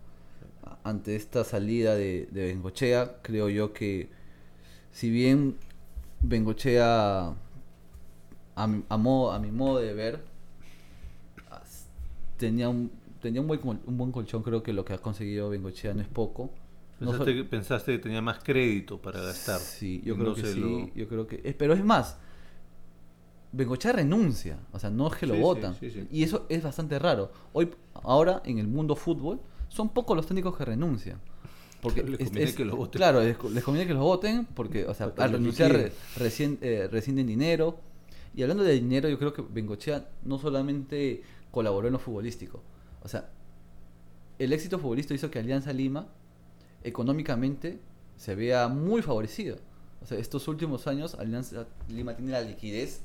ante 0.83 1.17
esta 1.17 1.45
salida 1.45 1.95
de, 1.95 2.29
de 2.31 2.47
Bengochea. 2.47 3.21
Creo 3.23 3.49
yo 3.49 3.73
que 3.73 4.11
si 4.93 5.09
bien 5.11 5.57
Bengochea 6.29 7.35
a, 8.57 8.67
mi- 8.67 8.85
a, 8.89 8.97
modo- 8.97 9.33
a 9.33 9.39
mi 9.39 9.51
modo 9.51 9.79
de 9.79 9.95
ver 9.95 10.25
tenía 12.37 12.69
un 12.69 12.91
tenía 13.21 13.41
un 13.41 13.47
buen, 13.47 13.61
un 13.87 13.97
buen 13.97 14.13
colchón, 14.13 14.43
creo 14.43 14.63
que 14.63 14.73
lo 14.73 14.85
que 14.85 14.93
ha 14.93 14.99
conseguido 14.99 15.49
Bengochea 15.49 15.95
no 15.95 16.03
es 16.03 16.09
poco. 16.09 16.51
Pensaste, 16.99 17.35
que, 17.35 17.45
pensaste 17.45 17.93
que 17.93 17.99
tenía 17.99 18.21
más 18.23 18.39
crédito 18.45 19.01
para 19.01 19.21
gastar. 19.21 19.59
Sí, 19.61 20.03
yo 20.05 20.15
creo 20.15 20.29
no 20.29 20.35
que 20.35 20.45
sí, 20.45 20.61
lo- 20.61 20.95
yo 20.95 21.09
creo 21.09 21.27
que... 21.27 21.39
pero 21.59 21.73
es 21.75 21.83
más, 21.85 22.19
Bengochea 23.53 23.93
renuncia, 23.93 24.59
o 24.73 24.79
sea, 24.79 24.91
no 24.91 25.07
es 25.09 25.15
que 25.17 25.27
lo 25.27 25.35
Sí, 25.35 25.39
sí, 25.39 25.43
votan. 25.45 25.75
sí, 25.77 25.91
sí. 25.91 26.09
Y 26.11 26.23
eso 26.23 26.45
es 26.49 26.63
bastante 26.63 26.99
raro. 26.99 27.33
Hoy, 27.53 27.71
ahora, 27.95 28.43
en 28.45 28.59
el 28.59 28.69
mundo 28.69 28.95
fútbol, 28.95 29.41
son 29.69 29.89
pocos 29.89 30.17
los 30.17 30.27
técnicos 30.27 30.57
que 30.57 30.65
renuncian. 30.65 31.19
Porque 31.85 32.03
Les 32.03 32.19
es- 32.21 32.27
conviene 32.27 32.51
es- 32.51 32.57
que 32.57 32.65
los 32.65 32.77
voten. 32.77 32.99
Claro, 32.99 33.21
les, 33.23 33.37
les 33.53 33.63
conviene 33.63 33.87
que 33.87 33.95
los 33.95 34.03
voten 34.03 34.45
porque, 34.47 34.85
o 34.87 34.95
sea, 34.95 35.13
al 35.17 35.31
renunciar 35.33 35.71
re- 35.73 35.93
recien- 36.17 36.59
eh, 36.63 36.89
rescinden 36.91 37.29
dinero. 37.29 37.79
Y 38.35 38.43
hablando 38.43 38.65
de 38.65 38.73
dinero, 38.73 39.09
yo 39.09 39.17
creo 39.19 39.33
que 39.33 39.43
Bengochea 39.43 40.09
no 40.25 40.39
solamente 40.41 41.23
colaboró 41.53 41.87
en 41.87 41.93
lo 41.93 42.01
futbolístico. 42.01 42.61
O 43.05 43.09
sea, 43.09 43.31
el 44.41 44.53
éxito 44.53 44.81
futbolístico 44.81 45.15
hizo 45.15 45.31
que 45.31 45.39
Alianza 45.39 45.73
Lima 45.73 46.09
económicamente 46.83 47.79
se 48.17 48.35
vea 48.35 48.67
muy 48.69 49.03
favorecido. 49.03 49.59
O 50.03 50.07
sea, 50.07 50.19
estos 50.19 50.49
últimos 50.49 50.87
años 50.89 51.15
Alianza 51.15 51.67
Lima 51.89 52.15
tiene 52.17 52.33
la 52.33 52.41
liquidez 52.43 53.01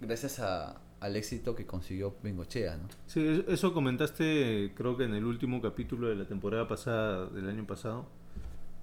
gracias 0.00 0.38
a- 0.40 0.80
al 1.00 1.16
éxito 1.16 1.54
que 1.54 1.64
consiguió 1.66 2.16
Bengochea, 2.22 2.76
¿no? 2.76 2.88
Sí, 3.06 3.20
es- 3.26 3.44
eso 3.48 3.72
comentaste 3.72 4.72
creo 4.76 4.96
que 4.96 5.04
en 5.04 5.14
el 5.14 5.24
último 5.24 5.60
capítulo 5.62 6.08
de 6.08 6.16
la 6.16 6.24
temporada 6.26 6.66
pasada, 6.66 7.26
del 7.26 7.48
año 7.48 7.64
pasado, 7.66 8.06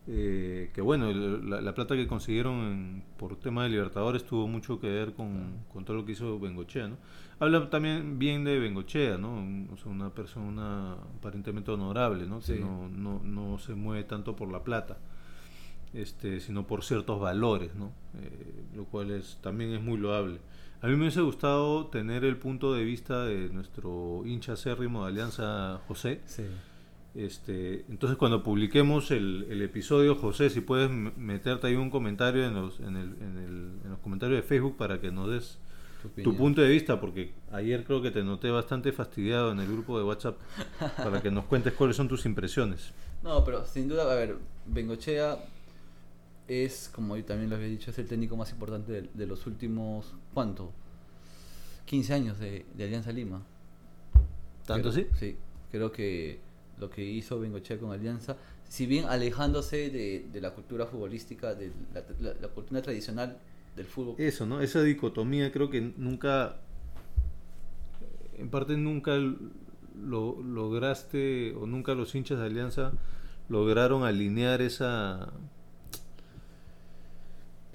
eh, 0.08 0.70
que 0.74 0.82
bueno, 0.82 1.12
la, 1.12 1.62
la 1.62 1.74
plata 1.74 1.96
que 1.96 2.06
consiguieron 2.08 3.04
por 3.18 3.36
tema 3.38 3.64
de 3.64 3.70
Libertadores 3.70 4.24
tuvo 4.24 4.48
mucho 4.48 4.80
que 4.80 4.88
ver 4.88 5.14
con, 5.14 5.64
con 5.74 5.84
todo 5.84 5.98
lo 5.98 6.06
que 6.06 6.12
hizo 6.12 6.40
Bengochea, 6.40 6.88
¿no? 6.88 6.98
Habla 7.40 7.70
también 7.70 8.18
bien 8.20 8.44
de 8.44 8.60
Bengochea, 8.60 9.18
¿no? 9.18 9.44
O 9.74 9.78
sea, 9.78 9.92
una 9.92 10.10
persona 10.12 10.94
aparentemente 10.94 11.72
honorable, 11.72 12.28
¿no? 12.28 12.40
Que 12.40 12.60
no, 12.60 12.88
no, 12.88 13.20
no 13.24 13.58
se 13.58 13.74
mueve 13.74 14.04
tanto 14.04 14.36
por 14.36 14.50
la 14.52 14.64
plata, 14.64 14.98
este, 15.94 16.40
sino 16.40 16.68
por 16.68 16.84
ciertos 16.84 17.20
valores, 17.20 17.74
¿no? 17.76 17.92
Eh, 18.22 18.64
lo 18.76 18.86
cual 18.86 19.12
es, 19.12 19.40
también 19.42 19.72
es 19.74 19.82
muy 19.82 19.98
loable. 19.98 20.40
A 20.86 20.88
mí 20.88 20.94
me 20.96 21.02
hubiese 21.02 21.22
gustado 21.22 21.88
tener 21.88 22.24
el 22.24 22.38
punto 22.38 22.74
de 22.76 22.84
vista 22.84 23.24
de 23.26 23.50
nuestro 23.50 24.22
hincha 24.24 24.54
acérrimo 24.54 25.04
de 25.04 25.10
Alianza 25.10 25.82
José. 25.88 26.22
Sí. 26.28 26.44
Este, 27.16 27.86
entonces 27.90 28.18
cuando 28.18 28.44
publiquemos 28.44 29.10
el, 29.10 29.48
el 29.50 29.62
episodio, 29.64 30.14
José, 30.16 30.50
si 30.52 30.62
puedes 30.62 30.92
meterte 30.92 31.68
ahí 31.68 31.76
un 31.76 31.90
comentario 31.90 32.46
en 32.46 32.54
los, 32.54 32.80
en, 32.82 32.98
el, 32.98 33.16
en, 33.22 33.38
el- 33.38 33.72
en 33.86 33.90
los 33.90 34.00
comentarios 34.00 34.38
de 34.42 34.44
Facebook 34.48 34.78
para 34.78 35.00
que 35.00 35.12
nos 35.12 35.30
des 35.30 35.58
tu 36.24 36.36
punto 36.38 36.62
de 36.62 36.70
vista, 36.70 37.00
porque 37.02 37.32
ayer 37.52 37.84
creo 37.84 38.00
que 38.04 38.12
te 38.12 38.24
noté 38.24 38.52
bastante 38.52 38.92
fastidiado 38.92 39.52
en 39.52 39.60
el 39.60 39.66
grupo 39.72 39.98
de 39.98 40.04
WhatsApp 40.04 40.38
para 40.98 41.20
que 41.20 41.32
nos 41.32 41.46
cuentes 41.46 41.74
cuáles 41.74 41.96
son 41.96 42.08
tus 42.08 42.26
impresiones. 42.28 42.94
No, 43.24 43.44
pero 43.44 43.66
sin 43.66 43.88
duda, 43.90 44.04
a 44.04 44.16
ver, 44.16 44.36
Bengochea 44.68 45.40
es, 46.48 46.90
como 46.94 47.18
yo 47.18 47.26
también 47.26 47.50
lo 47.50 47.56
había 47.56 47.68
dicho, 47.68 47.92
es 47.92 47.98
el 48.00 48.08
técnico 48.08 48.36
más 48.38 48.52
importante 48.52 48.92
de, 48.92 49.10
de 49.14 49.26
los 49.28 49.46
últimos, 49.48 50.14
¿cuánto? 50.34 50.72
15 51.86 52.14
años 52.14 52.40
de, 52.40 52.66
de 52.76 52.84
Alianza 52.84 53.12
Lima. 53.12 53.44
¿Tanto 54.66 54.92
Creo- 54.92 55.06
así? 55.06 55.08
Sí, 55.20 55.38
creo 55.72 55.92
que 55.92 56.40
lo 56.80 56.90
que 56.90 57.04
hizo 57.04 57.40
Bengochea 57.40 57.78
con 57.80 57.92
Alianza, 57.92 58.38
si 58.68 58.86
bien 58.86 59.06
alejándose 59.06 59.90
de, 59.90 60.26
de 60.32 60.42
la 60.42 60.52
cultura 60.52 60.86
futbolística, 60.88 61.54
de 61.56 61.72
la, 61.94 62.04
la- 62.20 62.34
la 62.42 62.48
cultura 62.50 62.82
tradicional 62.82 63.38
del 63.76 63.86
fútbol, 63.86 64.16
Eso, 64.18 64.46
¿no? 64.46 64.62
Esa 64.62 64.82
dicotomía 64.82 65.52
creo 65.52 65.70
que 65.70 65.82
nunca, 65.98 66.58
en 68.38 68.50
parte 68.50 68.76
nunca 68.78 69.16
lo 69.18 70.42
lograste, 70.42 71.54
o 71.56 71.66
nunca 71.68 71.94
los 71.94 72.14
hinchas 72.16 72.40
de 72.40 72.46
Alianza 72.46 72.92
lograron 73.50 74.04
alinear 74.04 74.62
esa... 74.62 75.32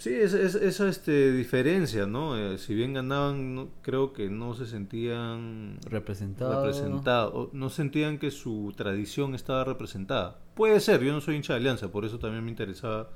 Sí, 0.01 0.15
es- 0.15 0.33
es- 0.33 0.55
esa 0.55 0.89
este, 0.89 1.31
diferencia, 1.31 2.07
¿no? 2.07 2.37
Eh, 2.39 2.57
si 2.57 2.75
bien 2.75 2.95
ganaban, 2.95 3.55
no- 3.55 3.69
creo 3.83 4.15
que 4.15 4.31
no 4.31 4.55
se 4.55 4.65
sentían 4.67 5.77
representado. 5.89 6.65
representados, 6.65 7.33
o 7.35 7.51
no 7.53 7.69
sentían 7.69 8.19
que 8.19 8.31
su 8.31 8.73
tradición 8.75 9.35
estaba 9.35 9.63
representada. 9.65 10.39
Puede 10.55 10.81
ser, 10.81 11.03
yo 11.03 11.13
no 11.13 11.21
soy 11.21 11.37
hincha 11.37 11.53
de 11.53 11.59
Alianza, 11.59 11.93
por 11.93 12.07
eso 12.07 12.19
también 12.19 12.43
me 12.45 12.51
interesaba 12.51 13.11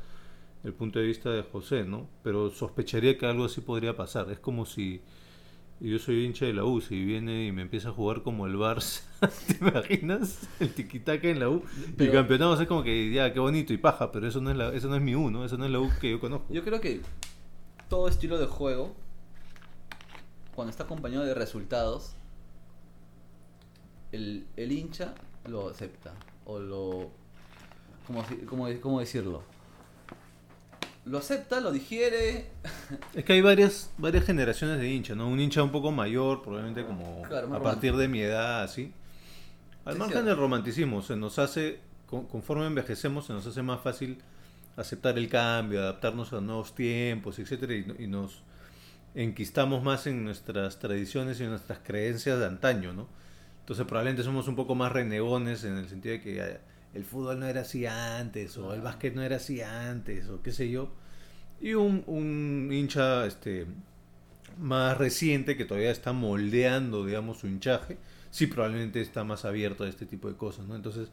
el 0.63 0.75
punto 0.75 0.99
de 0.99 1.07
vista 1.07 1.31
de 1.31 1.43
José, 1.43 1.85
¿no? 1.85 2.07
Pero 2.23 2.51
sospecharía 2.51 3.17
que 3.17 3.25
algo 3.27 3.45
así 3.47 3.63
podría 3.63 3.97
pasar. 3.97 4.31
Es 4.31 4.39
como 4.39 4.67
si 4.67 5.01
yo 5.81 5.99
soy 5.99 6.25
hincha 6.25 6.47
de 6.47 6.53
la 6.55 6.65
U, 6.65 6.81
si 6.81 7.05
viene 7.05 7.47
y 7.47 7.53
me 7.53 7.63
empieza 7.63 7.89
a 7.91 7.93
jugar 7.93 8.23
como 8.23 8.47
el 8.47 8.57
Barça, 8.57 9.03
¿te 9.47 9.57
imaginas? 9.61 10.49
El 10.61 10.73
tiquitaca 10.73 11.29
en 11.29 11.41
la 11.41 11.49
U. 11.51 11.63
y 11.89 11.93
Pero- 11.93 12.13
campeonato 12.13 12.61
es 12.63 12.69
como 12.69 12.83
que 12.83 13.11
ya, 13.13 13.33
qué 13.33 13.41
bonito 13.41 13.73
y 13.73 13.79
paja, 13.79 14.11
pero 14.13 14.27
eso 14.29 14.41
no 14.41 14.51
es 14.51 14.57
la, 14.57 14.73
eso 14.75 14.89
no 14.89 14.97
es 14.97 15.03
mi 15.03 15.15
U, 15.15 15.31
¿no? 15.31 15.45
Eso 15.45 15.57
no 15.59 15.65
es 15.67 15.71
la 15.71 15.81
U 15.81 15.91
que 16.01 16.11
yo 16.11 16.21
conozco. 16.21 16.47
Yo 16.53 16.63
creo 16.65 16.81
que 16.81 17.01
todo 17.89 18.09
estilo 18.09 18.39
de 18.39 18.47
juego 18.47 18.95
cuando 20.55 20.71
está 20.71 20.85
acompañado 20.85 21.25
de 21.25 21.35
resultados, 21.35 22.15
el, 24.13 24.47
el 24.57 24.73
hincha 24.73 25.15
lo 25.47 25.69
acepta. 25.69 26.13
O 26.47 26.59
lo. 26.59 27.11
¿Cómo, 28.07 28.25
cómo- 28.49 28.69
cómo 28.81 29.01
decirlo? 29.01 29.43
Lo 31.07 31.19
acepta, 31.19 31.61
lo 31.61 31.71
digiere. 31.71 32.47
Es 33.15 33.25
que 33.25 33.35
hay 33.35 33.41
varias, 33.43 33.91
varias 33.99 34.25
generaciones 34.25 34.79
de 34.79 34.89
hinchas, 34.91 35.17
¿no? 35.17 35.29
Un 35.29 35.39
hincha 35.39 35.63
un 35.63 35.71
poco 35.71 35.93
mayor, 35.93 36.43
probablemente 36.43 36.85
como 36.87 37.23
Claro, 37.23 37.55
a 37.55 37.63
partir 37.63 37.95
de 37.97 38.09
mi 38.09 38.21
edad, 38.21 38.63
así. 38.63 38.93
Al 39.85 39.95
Sí, 39.95 39.99
margen 39.99 40.21
sí. 40.21 40.25
del 40.27 40.37
romanticismo, 40.39 41.03
se 41.03 41.15
nos 41.17 41.39
hace, 41.39 41.81
con- 42.07 42.27
conforme 42.27 42.67
envejecemos, 42.67 43.27
se 43.27 43.35
nos 43.35 43.47
hace 43.47 43.63
más 43.63 43.81
fácil 43.83 44.19
aceptar 44.79 45.19
el 45.19 45.29
cambio, 45.29 45.81
adaptarnos 45.81 46.33
a 46.33 46.41
nuevos 46.41 46.75
tiempos, 46.75 47.39
etcétera, 47.39 47.75
y, 47.75 47.85
y 47.99 48.07
nos 48.07 48.43
enquistamos 49.15 49.83
más 49.85 50.07
en 50.07 50.25
nuestras 50.25 50.79
tradiciones 50.79 51.39
y 51.39 51.45
en 51.45 51.51
nuestras 51.51 51.81
creencias 51.85 52.39
de 52.39 52.47
antaño, 52.47 52.93
¿no? 52.95 53.07
Entonces 53.61 53.87
probablemente 53.87 54.23
somos 54.23 54.49
un 54.49 54.57
poco 54.57 54.75
más 54.75 54.91
renegones 54.91 55.65
en 55.65 55.77
el 55.77 55.89
sentido 55.89 56.15
de 56.15 56.21
que 56.23 56.39
eh, 56.41 56.59
el 56.95 57.05
fútbol 57.05 57.41
no 57.41 57.47
era 57.47 57.63
así 57.63 57.87
antes, 57.87 58.57
o 58.57 58.73
el 58.73 58.81
básquet 58.81 59.15
no 59.15 59.23
era 59.23 59.37
así 59.37 59.61
antes, 59.61 60.29
o 60.29 60.43
qué 60.43 60.53
sé 60.53 60.71
yo. 60.71 60.91
Y 61.61 61.75
un, 61.75 62.05
un 62.07 62.71
hincha 62.73 63.27
este, 63.27 63.67
más 64.59 64.97
reciente 64.97 65.57
que 65.57 65.65
todavía 65.65 65.91
está 65.91 66.13
moldeando, 66.13 67.05
digamos, 67.05 67.39
su 67.39 67.47
hinchaje, 67.47 67.99
sí 68.31 68.47
probablemente 68.47 69.01
está 69.01 69.25
más 69.25 69.45
abierto 69.45 69.85
a 69.85 69.89
este 69.89 70.07
tipo 70.07 70.29
de 70.29 70.37
cosas, 70.37 70.67
¿no? 70.67 70.77
Entonces, 70.77 71.09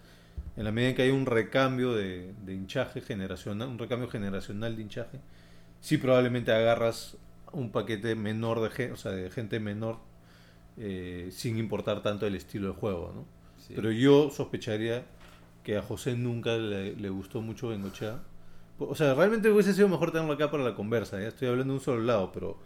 en 0.58 0.64
la 0.64 0.72
medida 0.72 0.90
en 0.90 0.96
que 0.96 1.02
hay 1.04 1.12
un 1.12 1.26
recambio 1.26 1.94
de, 1.94 2.34
de 2.46 2.54
hinchaje 2.54 3.02
generacional, 3.02 3.68
un 3.70 3.80
recambio 3.80 4.10
generacional 4.10 4.76
de 4.76 4.82
hinchaje, 4.82 5.20
sí 5.80 5.98
probablemente 5.98 6.52
agarras 6.52 7.18
un 7.52 7.72
paquete 7.72 8.16
menor 8.16 8.62
de 8.62 8.70
gente, 8.70 8.94
o 8.94 8.98
sea, 8.98 9.12
de 9.12 9.30
gente 9.30 9.60
menor, 9.60 9.98
eh, 10.78 11.30
sin 11.32 11.58
importar 11.58 12.02
tanto 12.02 12.26
el 12.26 12.36
estilo 12.36 12.70
de 12.70 12.74
juego, 12.74 13.12
¿no? 13.16 13.26
Sí. 13.66 13.74
Pero 13.76 13.92
yo 13.92 14.30
sospecharía 14.32 15.06
que 15.64 15.78
a 15.78 15.82
José 15.82 16.16
nunca 16.16 16.56
le, 16.58 16.96
le 16.96 17.10
gustó 17.10 17.42
mucho 17.42 17.70
Bengochea. 17.70 18.20
O 18.80 18.96
sea, 18.96 19.14
realmente 19.14 19.50
hubiese 19.50 19.74
sido 19.74 19.88
mejor 19.90 20.12
tenerlo 20.12 20.34
acá 20.34 20.50
para 20.50 20.64
la 20.64 20.74
conversa. 20.74 21.20
Ya 21.22 21.28
estoy 21.28 21.48
hablando 21.50 21.74
de 21.74 21.80
un 21.80 21.84
solo 21.86 22.02
lado, 22.02 22.32
pero 22.32 22.58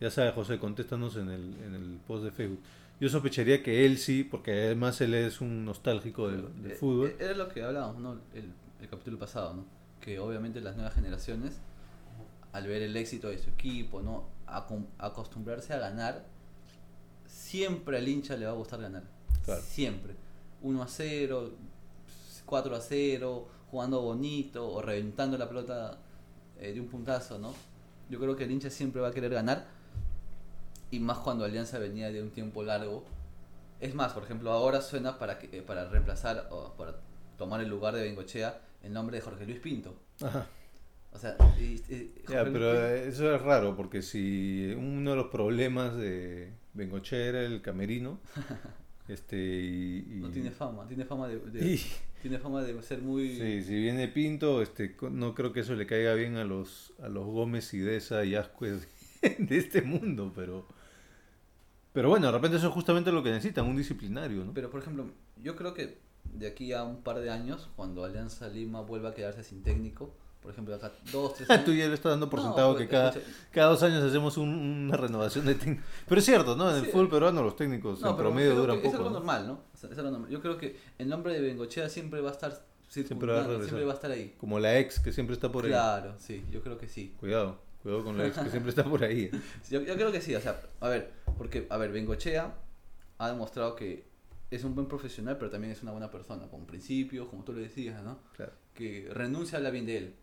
ya 0.00 0.10
sabes, 0.10 0.32
José, 0.34 0.58
contéstanos 0.58 1.16
en 1.16 1.28
el, 1.28 1.54
en 1.62 1.74
el 1.74 1.98
post 2.06 2.24
de 2.24 2.30
Facebook. 2.30 2.60
Yo 3.00 3.08
sospecharía 3.08 3.62
que 3.62 3.84
él 3.84 3.98
sí, 3.98 4.24
porque 4.24 4.52
además 4.52 5.00
él 5.00 5.12
es 5.14 5.40
un 5.40 5.64
nostálgico 5.64 6.28
del, 6.28 6.62
del 6.62 6.72
Eh, 6.72 6.74
fútbol. 6.74 7.08
eh, 7.08 7.16
Era 7.18 7.34
lo 7.34 7.48
que 7.48 7.62
hablábamos, 7.62 8.00
¿no? 8.00 8.12
El, 8.32 8.50
el 8.80 8.88
capítulo 8.88 9.18
pasado, 9.18 9.54
¿no? 9.54 9.64
Que 10.00 10.18
obviamente 10.18 10.60
las 10.60 10.74
nuevas 10.76 10.94
generaciones, 10.94 11.60
al 12.52 12.66
ver 12.66 12.82
el 12.82 12.96
éxito 12.96 13.28
de 13.28 13.38
su 13.38 13.50
equipo, 13.50 14.00
¿no? 14.00 14.24
Acom- 14.46 14.86
acostumbrarse 14.98 15.72
a 15.74 15.78
ganar, 15.78 16.24
siempre 17.26 17.98
al 17.98 18.08
hincha 18.08 18.36
le 18.36 18.46
va 18.46 18.52
a 18.52 18.54
gustar 18.54 18.80
ganar. 18.80 19.02
Claro. 19.44 19.60
Siempre. 19.62 20.14
1 20.62 20.82
a 20.82 20.88
0, 20.88 21.50
4 22.46 22.74
a 22.76 22.80
0, 22.80 23.48
jugando 23.70 24.00
bonito 24.02 24.68
o 24.70 24.82
reventando 24.82 25.38
la 25.38 25.48
pelota 25.48 25.98
eh, 26.58 26.72
de 26.72 26.80
un 26.80 26.88
puntazo, 26.88 27.38
¿no? 27.38 27.54
Yo 28.10 28.18
creo 28.20 28.36
que 28.36 28.44
el 28.44 28.50
hincha 28.50 28.70
siempre 28.70 29.00
va 29.00 29.08
a 29.08 29.12
querer 29.12 29.32
ganar 29.32 29.66
y 30.90 31.00
más 31.00 31.18
cuando 31.18 31.44
Alianza 31.44 31.78
venía 31.78 32.10
de 32.12 32.22
un 32.22 32.30
tiempo 32.30 32.62
largo. 32.62 33.04
Es 33.80 33.94
más, 33.94 34.12
por 34.12 34.22
ejemplo, 34.24 34.52
ahora 34.52 34.80
suena 34.82 35.18
para 35.18 35.38
que 35.38 35.58
eh, 35.58 35.62
para 35.62 35.88
reemplazar 35.88 36.48
o 36.50 36.72
para 36.76 36.96
tomar 37.38 37.60
el 37.60 37.68
lugar 37.68 37.94
de 37.94 38.02
Bengochea 38.02 38.60
el 38.82 38.92
nombre 38.92 39.16
de 39.16 39.22
Jorge 39.22 39.46
Luis 39.46 39.58
Pinto. 39.60 39.94
Ajá. 40.22 40.46
O 41.14 41.18
sea, 41.18 41.36
y- 41.58 41.80
y- 41.92 42.14
Ya, 42.28 42.40
Jorge 42.40 42.50
Luis 42.50 42.52
pero 42.52 42.70
Pinto- 42.72 42.86
eh, 42.86 43.08
eso 43.08 43.34
es 43.34 43.42
raro, 43.42 43.76
porque 43.76 44.02
si 44.02 44.74
uno 44.76 45.10
de 45.10 45.16
los 45.16 45.26
problemas 45.28 45.96
de 45.96 46.52
Bengochea 46.74 47.18
era 47.26 47.40
el 47.42 47.62
camerino, 47.62 48.18
este, 49.12 49.36
y, 49.36 50.06
y- 50.16 50.20
no 50.20 50.30
tiene 50.30 50.50
fama, 50.50 50.86
tiene 50.88 51.04
fama 51.04 51.28
de, 51.28 51.38
de- 51.38 51.74
y- 51.74 51.80
tiene 52.20 52.38
fama 52.38 52.62
de 52.62 52.80
ser 52.82 53.02
muy 53.02 53.28
Sí, 53.36 53.62
si 53.62 53.74
viene 53.74 54.08
Pinto, 54.08 54.62
este, 54.62 54.96
no 55.10 55.34
creo 55.34 55.52
que 55.52 55.60
eso 55.60 55.74
le 55.74 55.86
caiga 55.86 56.14
bien 56.14 56.36
a 56.36 56.44
los, 56.44 56.92
a 57.02 57.08
los 57.08 57.26
Gómez 57.26 57.72
y 57.74 57.78
Deza 57.78 58.24
y 58.24 58.34
Ascuez 58.34 58.88
de 59.38 59.56
este 59.56 59.82
mundo, 59.82 60.32
pero, 60.34 60.66
pero 61.92 62.08
bueno, 62.08 62.26
de 62.26 62.32
repente 62.32 62.56
eso 62.56 62.68
es 62.68 62.72
justamente 62.74 63.12
lo 63.12 63.22
que 63.22 63.30
necesitan, 63.30 63.66
un 63.66 63.76
disciplinario, 63.76 64.44
¿no? 64.44 64.52
Pero 64.54 64.70
por 64.70 64.80
ejemplo, 64.80 65.06
yo 65.42 65.56
creo 65.56 65.74
que 65.74 65.98
de 66.32 66.46
aquí 66.46 66.72
a 66.72 66.84
un 66.84 67.02
par 67.02 67.18
de 67.20 67.30
años, 67.30 67.68
cuando 67.76 68.04
Alianza 68.04 68.48
Lima 68.48 68.80
vuelva 68.80 69.10
a 69.10 69.14
quedarse 69.14 69.42
sin 69.44 69.62
técnico, 69.62 70.14
por 70.42 70.52
ejemplo, 70.52 70.74
acá 70.74 70.90
dos, 71.12 71.34
tres 71.34 71.48
años. 71.50 71.64
Tú 71.64 71.72
ya 71.72 71.86
le 71.88 71.94
estás 71.94 72.10
dando 72.12 72.28
por 72.28 72.42
sentado 72.42 72.74
pues, 72.74 72.84
que 72.84 72.90
cada, 72.90 73.10
escucha, 73.10 73.26
cada 73.52 73.68
dos 73.68 73.82
años 73.82 74.02
hacemos 74.02 74.36
un- 74.36 74.48
una 74.88 74.96
renovación 74.96 75.46
de 75.46 75.54
técnicos. 75.54 75.84
Pero 76.08 76.18
es 76.18 76.24
cierto, 76.24 76.56
¿no? 76.56 76.70
En 76.70 76.76
el 76.78 76.84
Sí. 76.84 76.90
fútbol 76.90 77.08
peruano 77.08 77.42
los 77.42 77.56
técnicos 77.56 78.00
No, 78.00 78.10
en 78.10 78.16
promedio 78.16 78.54
duran 78.54 78.80
que 78.80 78.86
es 78.88 78.92
poco. 78.92 78.96
algo 79.04 79.10
¿no? 79.10 79.18
normal, 79.20 79.46
¿no? 79.46 79.52
O 79.72 79.76
sea, 79.76 79.90
es 79.90 79.98
algo 79.98 80.10
normal. 80.10 80.30
Yo 80.30 80.40
creo 80.42 80.58
que 80.58 80.76
el 80.98 81.08
nombre 81.08 81.32
de 81.32 81.40
Bengochea 81.40 81.88
siempre 81.88 82.20
va 82.20 82.30
a 82.30 82.32
estar 82.32 82.50
va 82.52 82.56
a 82.58 82.92
siempre 82.92 83.84
va 83.84 83.92
a 83.92 83.94
estar 83.94 84.10
ahí. 84.10 84.34
Como 84.38 84.58
la 84.58 84.78
ex 84.78 85.00
que 85.00 85.12
siempre 85.12 85.34
está 85.34 85.50
por 85.50 85.64
ahí. 85.64 85.70
Claro, 85.70 86.14
sí, 86.18 86.44
yo 86.50 86.60
creo 86.62 86.76
que 86.76 86.88
sí. 86.88 87.14
Cuidado, 87.18 87.58
cuidado 87.82 88.04
con 88.04 88.18
la 88.18 88.26
ex 88.26 88.38
que 88.38 88.50
siempre 88.50 88.70
está 88.70 88.84
por 88.84 89.02
ahí. 89.02 89.30
Yo, 89.70 89.80
yo 89.80 89.94
creo 89.94 90.12
que 90.12 90.20
sí, 90.20 90.34
o 90.34 90.40
sea, 90.40 90.60
a 90.80 90.88
ver, 90.88 91.10
porque, 91.38 91.66
a 91.70 91.76
ver, 91.78 91.90
Bengochea 91.92 92.52
ha 93.18 93.28
demostrado 93.28 93.74
que 93.76 94.04
es 94.50 94.64
un 94.64 94.74
buen 94.74 94.86
profesional, 94.88 95.38
pero 95.38 95.50
también 95.50 95.72
es 95.72 95.82
una 95.82 95.92
buena 95.92 96.10
persona, 96.10 96.46
con 96.48 96.66
principios, 96.66 97.28
como 97.28 97.42
tú 97.44 97.54
le 97.54 97.62
decías, 97.62 98.02
¿no? 98.02 98.18
Claro. 98.36 98.52
Que 98.74 99.08
renuncia 99.10 99.56
a 99.56 99.58
hablar 99.58 99.72
bien 99.72 99.86
de 99.86 99.96
él. 99.96 100.14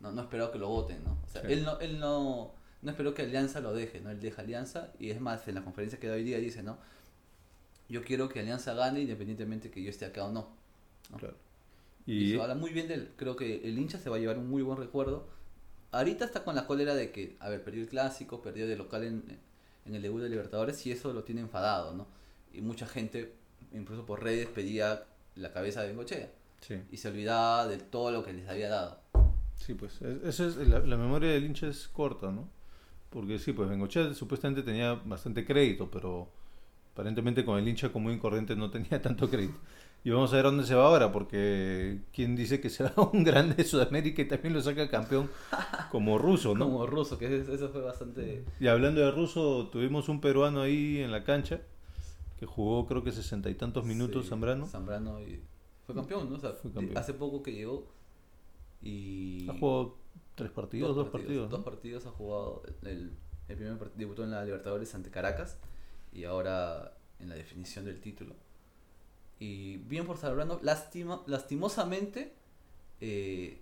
No, 0.00 0.12
no 0.12 0.22
esperó 0.22 0.50
que 0.52 0.58
lo 0.58 0.68
voten, 0.68 1.02
¿no? 1.04 1.18
O 1.24 1.28
sea, 1.28 1.42
Sí. 1.42 1.52
él 1.52 1.64
no, 1.64 1.78
él 1.80 1.98
no, 1.98 2.52
no 2.82 2.90
esperó 2.90 3.14
que 3.14 3.22
Alianza 3.22 3.60
lo 3.60 3.72
deje, 3.72 4.00
¿no? 4.00 4.10
Él 4.10 4.20
deja 4.20 4.42
Alianza 4.42 4.92
y 4.98 5.10
es 5.10 5.20
más, 5.20 5.46
en 5.48 5.54
la 5.56 5.64
conferencia 5.64 5.98
que 5.98 6.08
da 6.08 6.14
hoy 6.14 6.24
día 6.24 6.38
dice, 6.38 6.62
¿no? 6.62 6.78
Yo 7.88 8.02
quiero 8.02 8.28
que 8.28 8.40
Alianza 8.40 8.74
gane 8.74 9.00
independientemente 9.00 9.70
que 9.70 9.82
yo 9.82 9.90
esté 9.90 10.06
acá 10.06 10.24
o 10.24 10.32
no. 10.32 10.48
¿no? 11.10 11.18
Claro. 11.18 11.36
Y 12.06 12.32
Y 12.32 12.32
se 12.32 12.40
habla 12.40 12.54
muy 12.54 12.70
bien 12.72 12.88
de 12.88 12.94
él. 12.94 13.12
Creo 13.16 13.36
que 13.36 13.66
el 13.66 13.78
hincha 13.78 13.98
se 13.98 14.10
va 14.10 14.16
a 14.16 14.18
llevar 14.18 14.38
un 14.38 14.48
muy 14.48 14.62
buen 14.62 14.78
recuerdo. 14.78 15.26
Ahorita 15.92 16.24
está 16.24 16.44
con 16.44 16.54
la 16.54 16.66
cólera 16.66 16.94
de 16.94 17.12
que, 17.12 17.36
a 17.40 17.48
ver, 17.48 17.62
perdió 17.62 17.82
el 17.82 17.88
clásico, 17.88 18.42
perdió 18.42 18.66
de 18.66 18.76
local 18.76 19.04
en, 19.04 19.38
en 19.86 19.94
el 19.94 20.02
debut 20.02 20.22
de 20.22 20.28
Libertadores 20.28 20.84
y 20.86 20.92
eso 20.92 21.12
lo 21.12 21.24
tiene 21.24 21.40
enfadado, 21.42 21.94
¿no? 21.94 22.06
Y 22.52 22.62
mucha 22.62 22.86
gente, 22.86 23.32
incluso 23.72 24.04
por 24.06 24.22
redes, 24.22 24.48
pedía 24.48 25.04
la 25.36 25.52
cabeza 25.52 25.82
de 25.82 25.88
Bengochea 25.88 26.30
sí, 26.60 26.80
y 26.90 26.96
se 26.96 27.08
olvidaba 27.08 27.66
de 27.68 27.78
todo 27.78 28.10
lo 28.12 28.24
que 28.24 28.32
les 28.32 28.48
había 28.48 28.68
dado. 28.68 29.00
Sí, 29.56 29.74
pues 29.74 30.00
es- 30.02 30.22
eso 30.24 30.46
es, 30.48 30.56
la, 30.68 30.80
la 30.80 30.96
memoria 30.96 31.30
del 31.32 31.44
hincha 31.44 31.68
es 31.68 31.88
corta, 31.88 32.30
¿no? 32.30 32.48
Porque 33.10 33.38
sí, 33.38 33.52
pues 33.52 33.68
Bengochea 33.68 34.14
supuestamente 34.14 34.62
tenía 34.62 34.94
bastante 34.94 35.44
crédito, 35.44 35.90
pero 35.90 36.28
aparentemente 36.92 37.44
con 37.44 37.58
el 37.58 37.68
hincha 37.68 37.92
común 37.92 38.12
y 38.14 38.18
corriente 38.18 38.56
no 38.56 38.70
tenía 38.70 39.00
tanto 39.02 39.30
crédito. 39.30 39.58
Y 40.04 40.10
vamos 40.10 40.32
a 40.32 40.36
ver 40.36 40.44
dónde 40.46 40.64
se 40.66 40.74
va 40.74 40.86
ahora, 40.86 41.12
porque 41.12 42.00
quién 42.12 42.36
dice 42.36 42.60
que 42.60 42.70
será 42.70 42.92
un 43.12 43.24
grande 43.24 43.54
de 43.54 43.64
Sudamérica 43.64 44.22
y 44.22 44.28
también 44.28 44.52
lo 44.54 44.60
saca 44.60 44.88
campeón 44.90 45.30
como 45.90 46.18
ruso, 46.18 46.54
¿no? 46.54 46.66
Como 46.66 46.86
ruso, 46.86 47.18
que 47.18 47.40
eso 47.40 47.70
fue 47.70 47.80
bastante... 47.80 48.44
Y 48.60 48.66
hablando 48.66 49.00
de 49.00 49.10
ruso, 49.10 49.68
tuvimos 49.72 50.08
un 50.10 50.20
peruano 50.20 50.60
ahí 50.62 50.98
en 50.98 51.10
la 51.10 51.24
cancha 51.24 51.60
que 52.38 52.46
jugó 52.46 52.86
creo 52.86 53.02
que 53.04 53.12
sesenta 53.12 53.48
y 53.48 53.54
tantos 53.54 53.84
minutos 53.86 54.24
sí, 54.24 54.30
Zambrano. 54.30 54.66
Zambrano 54.66 55.20
y 55.20 55.40
fue 55.86 55.94
campeón, 55.94 56.28
¿no? 56.30 56.36
O 56.36 56.40
sea, 56.40 56.52
Fue 56.52 56.70
campeón. 56.72 56.98
hace 56.98 57.14
poco 57.14 57.42
que 57.42 57.52
llegó 57.52 57.86
y... 58.84 59.48
Ha 59.48 59.58
jugado 59.58 59.96
tres 60.34 60.50
partidos, 60.50 60.94
dos, 60.94 61.08
partidos. 61.08 61.50
Dos 61.50 61.60
¿no? 61.60 61.64
partidos 61.64 62.06
ha 62.06 62.10
jugado. 62.10 62.62
El, 62.82 63.12
el 63.48 63.56
primer 63.56 63.78
partido 63.78 63.98
debutó 63.98 64.24
en 64.24 64.30
la 64.30 64.44
Libertadores 64.44 64.94
ante 64.94 65.10
Caracas 65.10 65.58
y 66.12 66.24
ahora 66.24 66.96
en 67.18 67.28
la 67.28 67.34
definición 67.34 67.84
del 67.84 68.00
título. 68.00 68.34
Y 69.38 69.78
bien 69.78 70.06
por 70.06 70.16
Zambrano, 70.16 70.58
lástima, 70.62 71.22
lastimosamente 71.26 72.32
eh, 73.00 73.60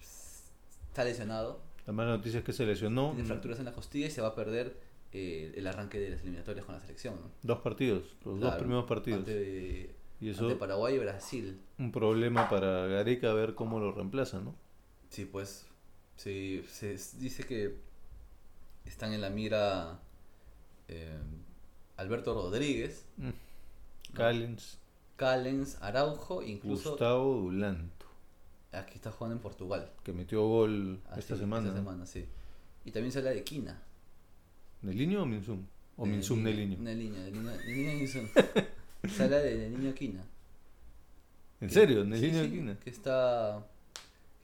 está 0.00 1.04
lesionado, 1.04 1.60
La 1.86 1.92
mala 1.92 2.16
noticia 2.16 2.38
es 2.38 2.44
que 2.44 2.52
se 2.52 2.66
lesionó. 2.66 3.10
tiene 3.12 3.24
fracturas 3.24 3.58
en 3.58 3.64
la 3.64 3.72
costilla 3.72 4.06
y 4.06 4.10
se 4.10 4.20
va 4.20 4.28
a 4.28 4.34
perder 4.34 4.78
eh, 5.12 5.52
el 5.56 5.66
arranque 5.66 5.98
de 5.98 6.10
las 6.10 6.20
eliminatorias 6.20 6.64
con 6.64 6.74
la 6.74 6.80
selección. 6.80 7.14
¿no? 7.16 7.30
Dos 7.42 7.60
partidos, 7.60 8.16
los 8.24 8.38
dos 8.40 8.54
primeros 8.56 8.84
partidos. 8.84 9.20
Ante, 9.20 9.94
y 10.20 10.28
eso 10.28 10.44
ante 10.44 10.56
Paraguay 10.56 10.94
y 10.94 10.98
Brasil. 10.98 11.60
un 11.78 11.90
problema 11.90 12.48
para 12.48 12.86
Gareca 12.86 13.30
a 13.30 13.34
ver 13.34 13.54
cómo 13.54 13.80
lo 13.80 13.92
reemplaza, 13.92 14.40
¿no? 14.40 14.54
Sí, 15.14 15.24
pues 15.26 15.64
sí, 16.16 16.64
se 16.68 16.98
dice 17.18 17.44
que 17.44 17.76
están 18.84 19.12
en 19.12 19.20
la 19.20 19.30
mira 19.30 20.00
eh, 20.88 21.16
Alberto 21.96 22.34
Rodríguez, 22.34 23.04
Mm. 23.16 23.30
Callens, 24.14 24.78
Callens, 25.16 25.76
Araujo, 25.80 26.42
incluso 26.42 26.90
Gustavo 26.90 27.34
Dulanto, 27.36 28.06
aquí 28.72 28.94
está 28.96 29.12
jugando 29.12 29.36
en 29.36 29.42
Portugal. 29.42 29.90
que 30.02 30.12
metió 30.12 30.46
gol 30.46 31.00
Ah, 31.08 31.14
esta 31.18 31.34
sí, 31.34 31.40
semana. 31.42 31.68
Esta 31.68 31.78
¿no? 31.78 31.84
semana, 31.84 32.06
sí. 32.06 32.26
Y 32.84 32.90
también 32.90 33.12
se 33.12 33.18
habla 33.20 33.30
de 33.34 33.44
Quina. 33.44 33.80
¿Nelinho 34.82 35.22
o 35.22 35.26
Minsum? 35.26 35.64
O 35.96 36.04
de 36.04 36.10
Minsum 36.10 36.42
de 36.44 36.52
Nelinho, 36.52 36.78
Nelinho 36.82 37.92
Minsum. 37.98 38.26
se 39.08 39.22
habla 39.22 39.38
de 39.38 39.56
Nelinho 39.70 39.94
Quina. 39.94 40.24
¿En 41.60 41.68
que- 41.68 41.74
serio? 41.74 42.02
sí, 42.02 42.10
¿Nelinho 42.10 42.40
sí, 42.42 42.46
Aquina? 42.48 42.78
Que 42.80 42.90
está, 42.90 43.64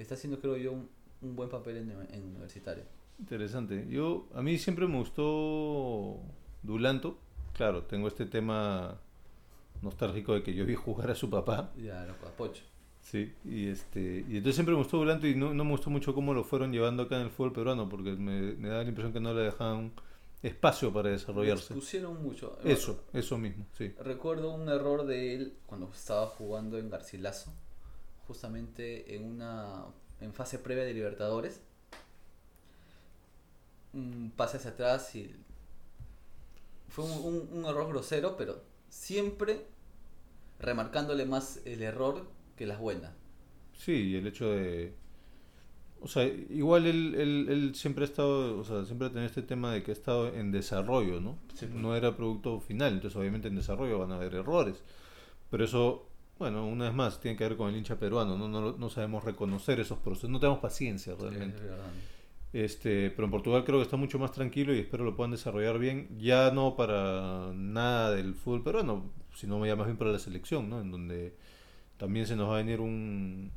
está 0.03 0.15
haciendo, 0.15 0.41
creo 0.41 0.57
yo, 0.57 0.73
un, 0.73 0.89
un 1.23 1.37
buen 1.37 1.49
papel 1.49 1.77
en, 1.79 1.91
en 1.91 2.23
universitario. 2.25 2.85
Interesante. 3.19 3.87
Yo, 3.89 4.29
a 4.35 4.43
mí 4.43 4.57
siempre 4.59 4.87
me 4.87 4.97
gustó 4.97 6.19
Dulanto, 6.63 7.19
claro, 7.55 7.83
tengo 7.85 8.09
este 8.09 8.27
tema 8.27 8.99
nostálgico 9.83 10.35
de 10.35 10.43
que 10.43 10.55
yo 10.55 10.65
vi 10.65 10.75
jugar 10.75 11.11
a 11.11 11.15
su 11.15 11.29
papá. 11.29 11.73
Ya, 11.77 12.05
loco, 12.07 12.27
a 12.27 12.31
Pocho. 12.31 12.65
Sí, 13.03 13.33
y 13.45 13.69
este 13.69 14.25
y 14.29 14.37
entonces 14.37 14.55
siempre 14.55 14.75
me 14.75 14.79
gustó 14.79 14.99
Dulanto 14.99 15.27
y 15.27 15.35
no, 15.35 15.55
no 15.55 15.65
me 15.65 15.71
gustó 15.71 15.91
mucho 15.91 16.15
cómo 16.15 16.35
lo 16.35 16.45
fueron 16.45 16.71
llevando 16.71 17.05
acá 17.05 17.17
en 17.17 17.23
el 17.23 17.31
fútbol 17.31 17.53
peruano, 17.53 17.89
porque 17.89 18.13
me, 18.13 18.55
me 18.55 18.69
da 18.69 18.83
la 18.83 18.89
impresión 18.89 19.13
que 19.13 19.21
no 19.21 19.33
le 19.33 19.43
dejaban 19.43 19.93
espacio 20.43 20.93
para 20.93 21.11
desarrollarse. 21.11 21.75
Pusieron 21.75 22.23
mucho. 22.23 22.59
Eso, 22.65 23.05
eso 23.13 23.37
mismo, 23.39 23.67
sí. 23.77 23.95
Recuerdo 24.03 24.55
un 24.55 24.69
error 24.69 25.07
de 25.07 25.35
él 25.35 25.55
cuando 25.67 25.91
estaba 25.93 26.27
jugando 26.27 26.79
en 26.79 26.89
Garcilaso, 26.89 27.53
justamente 28.31 29.17
en 29.17 29.25
una 29.25 29.87
en 30.21 30.33
fase 30.33 30.61
previa 30.61 30.85
de 30.85 30.95
Libertadores. 30.95 31.61
Un 33.93 34.33
pase 34.37 34.59
hacia 34.59 34.71
atrás 34.71 35.15
y 35.17 35.35
fue 36.89 37.05
un, 37.05 37.11
un- 37.13 37.49
un 37.59 37.65
error 37.65 37.89
grosero, 37.89 38.37
pero 38.37 38.63
siempre 38.89 39.67
remarcándole 40.61 41.25
más 41.27 41.61
el 41.65 41.83
error 41.83 42.27
que 42.57 42.67
las 42.67 42.79
buenas. 42.79 43.13
Sí, 43.77 43.93
y 44.11 44.17
el 44.17 44.27
hecho 44.29 44.51
de... 44.51 44.95
O 46.03 46.09
sea, 46.09 46.25
igual 46.25 46.87
él, 46.87 47.15
él, 47.17 47.47
él 47.51 47.75
siempre 47.75 48.05
ha 48.05 48.09
estado, 48.09 48.59
o 48.59 48.65
sea, 48.65 48.85
siempre 48.87 49.09
ha 49.09 49.11
tenido 49.11 49.27
este 49.27 49.43
tema 49.43 49.73
de 49.73 49.83
que 49.83 49.91
ha 49.91 49.95
estado 49.95 50.29
en 50.35 50.51
desarrollo, 50.51 51.21
¿no? 51.21 51.39
Sí, 51.55 51.67
pues. 51.67 51.83
No 51.83 51.95
era 51.97 52.17
producto 52.17 52.61
final, 52.61 52.95
entonces 52.95 53.17
obviamente 53.19 53.49
en 53.49 53.57
desarrollo 53.57 53.99
van 53.99 54.13
a 54.13 54.17
haber 54.17 54.35
errores. 54.35 54.83
Pero 55.51 55.65
eso, 55.65 56.10
bueno, 56.41 56.67
una 56.67 56.87
vez 56.87 56.95
más, 56.95 57.21
tiene 57.21 57.37
que 57.37 57.45
ver 57.45 57.57
con 57.57 57.69
el 57.71 57.77
hincha 57.77 57.97
peruano, 57.99 58.37
¿no? 58.37 58.49
No, 58.49 58.73
no 58.73 58.91
sabemos 58.91 59.23
reconocer 59.23 59.79
esos 59.79 59.99
procesos, 59.99 60.31
no 60.31 60.41
tenemos 60.41 60.59
paciencia 60.59 61.15
realmente. 61.19 61.63
Es. 61.63 61.71
Este, 62.53 63.11
pero 63.11 63.27
en 63.27 63.31
Portugal 63.31 63.63
creo 63.65 63.79
que 63.79 63.85
está 63.85 63.97
mucho 63.97 64.19
más 64.19 64.33
tranquilo 64.33 64.75
y 64.75 64.81
espero 64.81 65.05
lo 65.05 65.15
puedan 65.15 65.31
desarrollar 65.31 65.79
bien, 65.79 66.09
ya 66.19 66.51
no 66.51 66.75
para 66.75 67.53
nada 67.55 68.11
del 68.13 68.35
fútbol 68.35 68.65
peruano, 68.65 69.13
sino 69.37 69.65
ya 69.65 69.77
más 69.77 69.87
bien 69.87 69.97
para 69.97 70.11
la 70.11 70.19
selección, 70.19 70.69
¿no? 70.69 70.81
En 70.81 70.91
donde 70.91 71.37
también 71.97 72.27
se 72.27 72.35
nos 72.35 72.49
va 72.49 72.55
a 72.55 72.59
venir 72.59 72.81
un 72.81 73.53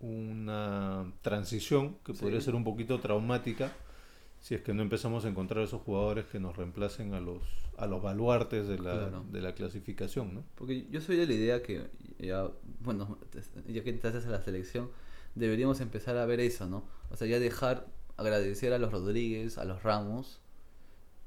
una 0.00 1.12
transición 1.22 1.96
que 2.04 2.12
podría 2.12 2.40
Sí. 2.40 2.46
ser 2.46 2.54
un 2.56 2.64
poquito 2.64 2.98
traumática 2.98 3.72
si 4.40 4.56
es 4.56 4.60
que 4.62 4.74
no 4.74 4.82
empezamos 4.82 5.24
a 5.24 5.28
encontrar 5.28 5.62
esos 5.62 5.80
jugadores 5.82 6.24
que 6.24 6.40
nos 6.40 6.56
reemplacen 6.56 7.14
a 7.14 7.20
los 7.20 7.40
a 7.78 7.86
los 7.86 8.02
baluartes 8.02 8.68
de 8.68 8.76
la, 8.78 8.92
Claro. 8.92 9.24
de 9.30 9.40
la 9.40 9.54
clasificación, 9.54 10.34
¿no? 10.34 10.44
Porque 10.54 10.86
yo 10.90 11.00
soy 11.00 11.16
de 11.16 11.26
la 11.26 11.32
idea 11.32 11.62
que 11.62 11.88
ya, 12.18 12.48
bueno, 12.80 13.18
ya 13.66 13.82
que 13.82 13.90
estás 13.90 14.24
a 14.26 14.30
la 14.30 14.42
selección, 14.42 14.90
deberíamos 15.34 15.80
empezar 15.80 16.16
a 16.16 16.26
ver 16.26 16.40
eso, 16.40 16.66
¿no? 16.66 16.84
O 17.10 17.16
sea, 17.16 17.26
ya 17.26 17.38
dejar 17.40 17.86
agradecer 18.16 18.72
a 18.72 18.78
los 18.78 18.92
Rodríguez, 18.92 19.56
a 19.58 19.64
los 19.64 19.82
Ramos 19.82 20.40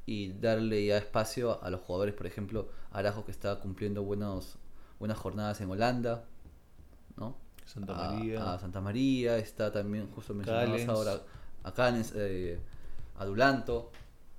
y 0.05 0.33
darle 0.33 0.85
ya 0.85 0.97
espacio 0.97 1.63
a 1.63 1.69
los 1.71 1.81
jugadores, 1.81 2.13
por 2.13 2.27
ejemplo, 2.27 2.69
Arajo 2.91 3.25
que 3.25 3.31
está 3.31 3.59
cumpliendo 3.59 4.03
buenos, 4.03 4.57
buenas 4.99 5.17
jornadas 5.17 5.59
en 5.61 5.69
Holanda, 5.71 6.25
¿no? 7.17 7.37
Santa 7.65 7.93
María. 7.95 8.53
a 8.53 8.59
Santa 8.59 8.79
María, 8.81 9.37
está 9.39 9.71
también, 9.71 10.07
justo 10.11 10.35
mencionabas 10.35 10.69
Callens. 10.69 10.89
ahora, 10.89 11.21
a 11.63 11.73
Callens, 11.73 12.13
eh, 12.15 12.59
a 13.17 13.25
Dulanto, 13.25 13.91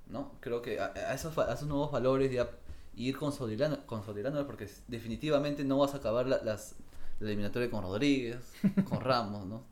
¿no? 0.09 0.33
Creo 0.39 0.61
que 0.61 0.79
a, 0.79 0.93
a 0.93 1.13
esos, 1.13 1.37
a 1.37 1.53
esos 1.53 1.67
nuevos 1.67 1.91
valores 1.91 2.31
ya 2.31 2.49
ir 2.95 3.15
consolidando, 3.17 3.85
consolidándolos 3.85 4.47
porque 4.47 4.67
definitivamente 4.87 5.63
no 5.63 5.77
vas 5.77 5.93
a 5.93 5.97
acabar 5.97 6.27
la, 6.27 6.43
las, 6.43 6.75
la 7.19 7.27
eliminatoria 7.27 7.69
con 7.69 7.83
Rodríguez, 7.83 8.53
con 8.89 9.01
Ramos, 9.01 9.45
¿no? 9.45 9.63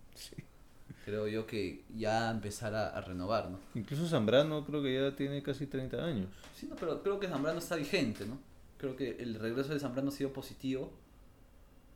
Creo 1.04 1.28
yo 1.28 1.46
que 1.46 1.84
ya 1.96 2.32
empezar 2.32 2.74
a, 2.74 2.90
a 2.90 3.02
renovar, 3.02 3.52
¿no? 3.52 3.60
Incluso 3.76 4.08
Zambrano 4.08 4.66
creo 4.66 4.82
que 4.82 4.94
ya 4.94 5.16
tiene 5.16 5.44
casi 5.44 5.68
30 5.68 6.04
años. 6.04 6.28
Sí, 6.56 6.68
no, 6.68 6.76
pero 6.76 7.02
creo 7.04 7.20
que 7.20 7.28
Zambrano 7.28 7.60
está 7.60 7.76
vigente, 7.76 8.26
¿no? 8.26 8.40
Creo 8.78 8.96
que 8.96 9.18
el 9.20 9.36
regreso 9.36 9.74
de 9.74 9.80
Zambrano 9.80 10.10
ha 10.10 10.12
sido 10.12 10.34
positivo. 10.34 10.92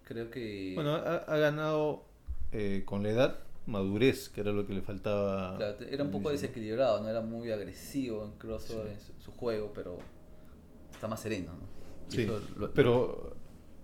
Creo 0.03 0.29
que... 0.29 0.73
Bueno, 0.75 0.95
ha, 0.95 1.17
ha 1.17 1.37
ganado 1.37 2.03
eh, 2.51 2.83
con 2.85 3.03
la 3.03 3.09
edad 3.09 3.39
madurez, 3.69 4.29
que 4.29 4.41
era 4.41 4.51
lo 4.51 4.65
que 4.67 4.73
le 4.73 4.81
faltaba. 4.81 5.55
Claro, 5.57 5.77
era 5.89 6.03
un 6.03 6.11
poco 6.11 6.29
desequilibrado, 6.31 7.01
no 7.01 7.09
era 7.09 7.21
muy 7.21 7.51
agresivo 7.51 8.25
en 8.25 8.31
crossover 8.33 8.87
Sí. 8.87 8.93
en 8.93 8.99
su, 8.99 9.13
su 9.23 9.31
juego, 9.31 9.71
pero 9.73 9.97
está 10.91 11.07
más 11.07 11.21
sereno, 11.21 11.51
Sí, 12.09 12.25
lo- 12.57 12.73
pero 12.73 13.35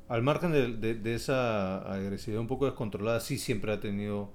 al 0.08 0.22
margen 0.24 0.52
de, 0.52 0.74
de- 0.78 0.96
de 0.96 1.16
esa 1.16 1.80
agresividad 1.94 2.42
un 2.42 2.48
poco 2.48 2.66
descontrolada, 2.66 3.20
sí 3.20 3.38
siempre 3.38 3.72
ha 3.72 3.80
tenido 3.80 4.32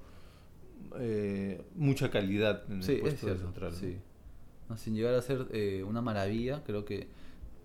eh, 0.99 1.61
mucha 1.75 2.09
calidad 2.09 2.63
en 2.69 2.77
el 2.77 2.83
sí, 2.83 2.97
puesto 3.01 3.27
de 3.27 3.37
central. 3.37 3.73
sí. 3.73 3.97
No, 4.69 4.77
sin 4.77 4.95
llegar 4.95 5.13
a 5.15 5.21
ser 5.21 5.47
eh, 5.51 5.83
una 5.87 6.01
maravilla, 6.01 6.63
creo 6.65 6.85
que 6.85 7.07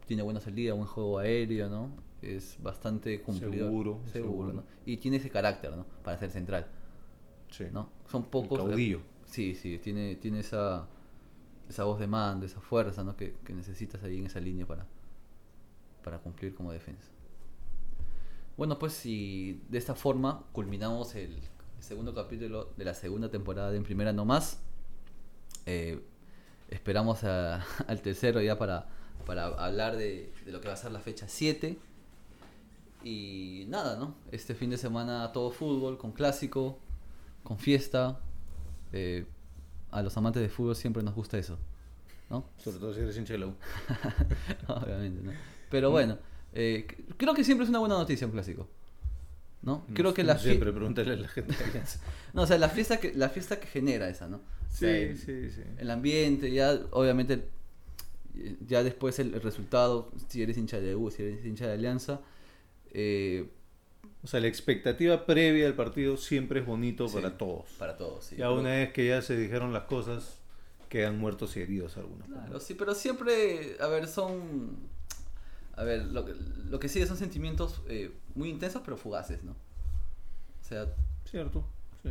tiene 0.06 0.22
buena 0.22 0.40
salida, 0.40 0.74
buen 0.74 0.86
juego 0.86 1.18
aéreo, 1.18 1.68
¿no? 1.68 1.90
Es 2.22 2.56
bastante 2.62 3.20
cumplidor. 3.22 3.68
Seguro, 3.68 4.00
seguro, 4.12 4.30
seguro. 4.30 4.52
¿no? 4.54 4.64
Y 4.84 4.96
tiene 4.96 5.18
ese 5.18 5.30
carácter, 5.30 5.72
¿no? 5.76 5.86
Para 6.02 6.18
ser 6.18 6.30
central, 6.30 6.66
Sí. 7.56 7.64
¿no? 7.72 7.90
Son 8.10 8.24
pocos. 8.24 8.58
El 8.60 8.66
caudillo. 8.66 9.00
Sí, 9.24 9.54
sí, 9.54 9.78
tiene, 9.78 10.16
tiene 10.16 10.40
esa, 10.40 10.86
esa 11.68 11.84
voz 11.84 11.98
de 11.98 12.06
mando, 12.06 12.46
esa 12.46 12.60
fuerza, 12.60 13.02
¿no? 13.02 13.16
Que, 13.16 13.34
que 13.44 13.52
necesitas 13.52 14.02
ahí 14.04 14.18
en 14.18 14.26
esa 14.26 14.40
línea 14.40 14.66
para, 14.66 14.86
para 16.04 16.18
cumplir 16.18 16.54
como 16.54 16.72
defensa. 16.72 17.08
Bueno, 18.56 18.78
pues 18.78 18.92
si 18.92 19.62
de 19.68 19.78
esta 19.78 19.94
forma 19.94 20.44
culminamos 20.52 21.14
el 21.14 21.36
segundo 21.80 22.14
capítulo 22.14 22.72
de 22.76 22.84
la 22.84 22.94
segunda 22.94 23.30
temporada 23.30 23.70
de 23.70 23.76
En 23.78 23.82
Primera 23.84 24.12
No 24.12 24.24
Más. 24.24 24.60
Eh, 25.66 26.00
esperamos 26.68 27.24
a- 27.24 27.62
al 27.88 28.00
tercero 28.00 28.40
ya 28.40 28.56
para, 28.58 28.86
para 29.26 29.46
hablar 29.46 29.96
de, 29.96 30.32
de 30.44 30.52
lo 30.52 30.60
que 30.60 30.68
va 30.68 30.74
a 30.74 30.76
ser 30.78 30.92
la 30.92 31.00
fecha 31.00 31.26
7. 31.28 31.78
Y 33.04 33.66
nada, 33.68 33.96
¿no? 33.98 34.14
Este 34.32 34.54
fin 34.54 34.70
de 34.70 34.76
semana 34.78 35.30
todo 35.32 35.50
fútbol, 35.50 35.98
con 35.98 36.12
clásico, 36.12 36.78
con 37.46 37.58
fiesta. 37.58 38.18
Eh, 38.92 39.24
a 39.92 40.02
los 40.02 40.16
amantes 40.16 40.42
de 40.42 40.48
fútbol 40.48 40.74
siempre 40.74 41.02
nos 41.02 41.14
gusta 41.14 41.38
eso, 41.38 41.56
¿no? 42.28 42.44
Sobre 42.58 42.78
todo 42.78 42.92
si 42.92 43.00
eres 43.00 43.16
hincha 43.16 43.34
de 43.34 43.38
la 43.38 43.46
U. 43.46 43.54
Obviamente, 44.66 45.22
¿no? 45.22 45.32
Pero 45.70 45.90
bueno, 45.90 46.18
eh, 46.52 46.86
creo 47.16 47.34
que 47.34 47.44
siempre 47.44 47.64
es 47.64 47.70
una 47.70 47.78
buena 47.78 47.94
noticia 47.94 48.26
un 48.26 48.32
clásico. 48.32 48.68
¿No? 49.62 49.84
Creo 49.94 50.12
que 50.12 50.22
No 50.22 50.28
la 50.28 50.38
Siempre, 50.38 50.72
pregúntale 50.72 51.12
a 51.12 51.16
la 51.16 51.28
gente 51.28 51.56
de 51.56 51.64
Alianza. 51.64 52.00
No, 52.34 52.42
o 52.42 52.46
sea, 52.46 52.58
la 52.58 52.68
fiesta 52.68 52.98
que, 52.98 53.14
la 53.14 53.28
fiesta 53.28 53.58
que 53.58 53.66
genera 53.66 54.08
esa, 54.08 54.28
¿no? 54.28 54.36
O 54.36 54.76
sea, 54.76 54.96
el, 54.96 55.16
sí, 55.16 55.50
sí. 55.50 55.62
el 55.78 55.90
ambiente, 55.90 56.52
ya, 56.52 56.78
obviamente, 56.90 57.48
ya 58.66 58.82
después 58.82 59.18
el, 59.18 59.34
el 59.34 59.40
resultado, 59.40 60.12
si 60.28 60.42
eres 60.42 60.58
hincha 60.58 60.80
de 60.80 60.94
U, 60.94 61.10
si 61.10 61.22
eres 61.22 61.44
hincha 61.44 61.66
de 61.66 61.72
Alianza, 61.72 62.20
eh, 62.92 63.48
O 64.26 64.28
sea, 64.28 64.40
la 64.40 64.48
expectativa 64.48 65.24
previa 65.24 65.66
del 65.66 65.74
partido 65.74 66.16
siempre 66.16 66.58
es 66.58 66.66
bonito 66.66 67.06
Sí. 67.06 67.14
para 67.14 67.38
todos. 67.38 67.66
para 67.78 67.96
todos. 67.96 68.24
Sí, 68.24 68.34
ya 68.36 68.46
Pero- 68.48 68.58
una 68.58 68.70
vez 68.70 68.92
que 68.92 69.06
ya 69.06 69.22
se 69.22 69.36
dijeron 69.36 69.72
las 69.72 69.84
cosas, 69.84 70.38
quedan 70.88 71.16
muertos 71.16 71.56
y 71.56 71.60
heridos 71.60 71.96
algunos. 71.96 72.26
Claro, 72.26 72.58
sí, 72.58 72.74
pero 72.74 72.92
siempre, 72.96 73.76
a 73.80 73.86
ver, 73.86 74.08
son... 74.08 74.78
A 75.76 75.84
ver, 75.84 76.06
lo, 76.06 76.24
que- 76.24 76.34
lo 76.68 76.80
que 76.80 76.88
sigue 76.88 77.06
son 77.06 77.16
sentimientos 77.16 77.82
eh, 77.88 78.10
muy 78.34 78.48
intensos 78.50 78.82
pero 78.84 78.96
fugaces, 78.96 79.44
¿no? 79.44 79.52
O 79.52 80.64
sea, 80.68 80.86
Cierto, 81.24 81.64
sí. 82.02 82.10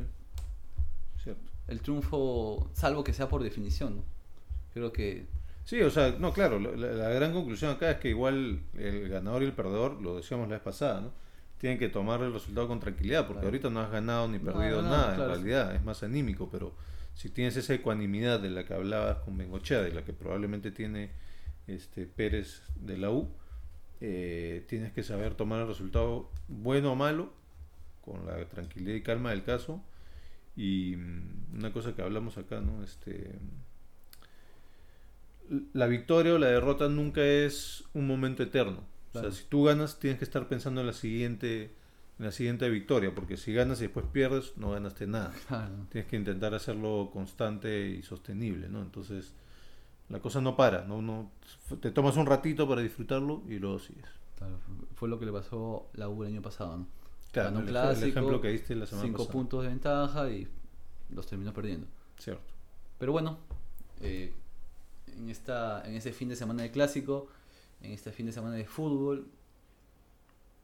Cierto. 1.22 1.42
el 1.68 1.82
triunfo, 1.82 2.70
salvo 2.74 3.04
que 3.04 3.12
sea 3.12 3.28
por 3.28 3.44
definición, 3.44 3.98
¿no? 3.98 4.04
Creo 4.74 4.94
que... 4.94 5.26
Sí, 5.66 5.82
o 5.82 5.90
sea, 5.90 6.16
no, 6.18 6.32
claro, 6.32 6.60
la, 6.62 6.72
la- 6.72 6.94
la 6.94 7.10
gran 7.10 7.34
conclusión 7.34 7.72
acá 7.72 7.92
es 7.92 7.98
que 7.98 8.08
igual 8.10 8.62
el 8.78 9.10
ganador 9.10 9.42
y 9.44 9.48
el 9.48 9.54
perdedor, 9.54 10.02
lo 10.02 10.16
decíamos 10.16 10.48
la 10.48 10.56
vez 10.56 10.64
pasada, 10.64 11.02
¿no? 11.02 11.25
Tienen 11.66 11.80
que 11.80 11.90
tomar 11.90 12.22
el 12.22 12.32
resultado 12.32 12.68
con 12.68 12.80
tranquilidad, 12.80 13.22
porque 13.26 13.40
Claro. 13.40 13.48
ahorita 13.48 13.70
no 13.72 13.80
has 13.80 13.90
ganado 13.92 14.28
ni 14.28 14.38
perdido 14.38 14.84
no, 14.84 14.90
nada, 14.90 15.16
claro. 15.16 15.24
en 15.24 15.30
realidad, 15.30 15.74
es 15.74 15.84
más 15.84 16.04
anímico, 16.04 16.48
pero 16.52 16.76
si 17.16 17.32
tienes 17.32 17.58
esa 17.58 17.74
ecuanimidad 17.74 18.40
de 18.40 18.52
la 18.52 18.66
que 18.66 18.76
hablabas 18.76 19.18
con 19.18 19.36
Bengochea, 19.36 19.82
de 19.82 19.92
la 19.92 20.06
que 20.06 20.14
probablemente 20.14 20.70
tiene 20.70 21.10
este 21.66 22.06
Pérez 22.06 22.62
de 22.76 23.00
la 23.00 23.10
U, 23.10 23.32
eh, 24.00 24.64
tienes 24.70 24.94
que 24.94 25.02
saber 25.02 25.34
tomar 25.34 25.60
el 25.62 25.68
resultado 25.68 26.30
bueno 26.48 26.92
o 26.92 26.96
malo, 26.96 27.34
con 28.02 28.28
la 28.28 28.46
tranquilidad 28.48 28.94
y 28.98 29.02
calma 29.02 29.32
del 29.32 29.44
caso, 29.44 29.82
y 30.56 30.98
mm, 30.98 31.56
una 31.58 31.74
cosa 31.74 31.96
que 31.96 32.04
hablamos 32.04 32.38
acá, 32.38 32.62
¿no? 32.62 32.84
Este 32.84 33.40
la 35.74 35.88
victoria 35.88 36.36
o 36.36 36.38
la 36.38 36.48
derrota 36.48 36.90
nunca 36.90 37.24
es 37.24 37.86
un 37.96 38.06
momento 38.06 38.44
eterno. 38.44 38.84
Claro. 39.16 39.28
O 39.30 39.32
sea, 39.32 39.42
si 39.42 39.48
tú 39.50 39.64
ganas, 39.64 40.00
tienes 40.00 40.20
que 40.20 40.26
estar 40.26 40.48
pensando 40.48 40.82
en 40.82 40.88
la 40.88 40.94
siguiente, 40.94 41.74
en 42.20 42.26
la 42.26 42.32
siguiente 42.32 42.70
victoria, 42.70 43.14
porque 43.16 43.38
si 43.38 43.54
ganas 43.54 43.80
y 43.80 43.84
después 43.84 44.06
pierdes, 44.12 44.54
no 44.58 44.72
ganaste 44.72 45.08
nada. 45.08 45.34
Claro, 45.48 45.74
Tienes 45.90 46.10
que 46.10 46.16
intentar 46.18 46.54
hacerlo 46.54 47.10
constante 47.12 47.88
y 47.90 48.02
sostenible, 48.04 48.70
¿no? 48.70 48.82
Entonces, 48.82 49.34
la 50.10 50.20
cosa 50.20 50.40
no 50.42 50.56
para, 50.56 50.86
no, 50.86 51.02
no, 51.02 51.32
te 51.82 51.92
tomas 51.92 52.16
un 52.18 52.26
ratito 52.26 52.68
para 52.70 52.82
disfrutarlo 52.82 53.42
y 53.50 53.58
luego 53.60 53.80
sigues. 53.80 54.06
claro, 54.38 54.58
fue 54.96 55.10
lo 55.10 55.20
que 55.20 55.26
le 55.26 55.32
pasó 55.32 55.88
a 55.96 55.98
la 55.98 56.10
U 56.10 56.24
el 56.24 56.30
año 56.34 56.42
pasado, 56.42 56.78
¿no? 56.78 56.88
Claro, 57.32 57.50
Ganó 57.50 57.60
el, 57.62 57.66
ej- 57.66 57.70
el 57.70 57.74
clásico, 57.74 58.08
ejemplo 58.08 58.42
que 58.42 58.48
diste 58.50 58.76
la 58.76 58.86
semana 58.86 59.08
Cinco 59.08 59.18
pasada. 59.24 59.34
puntos 59.34 59.64
de 59.64 59.70
ventaja 59.70 60.30
y 60.30 60.48
los 61.10 61.26
terminó 61.28 61.54
perdiendo. 61.54 61.88
Cierto. 62.18 62.44
Pero 63.00 63.12
bueno, 63.12 63.40
eh, 64.02 64.32
en, 65.18 65.30
esta, 65.30 65.84
en 65.86 65.96
este 65.96 66.14
fin 66.14 66.30
de 66.30 66.36
semana 66.38 66.64
de 66.64 66.72
clásico, 66.72 67.28
en 67.86 67.94
este 67.94 68.12
fin 68.12 68.26
de 68.26 68.32
semana 68.32 68.56
de 68.56 68.66
fútbol, 68.66 69.28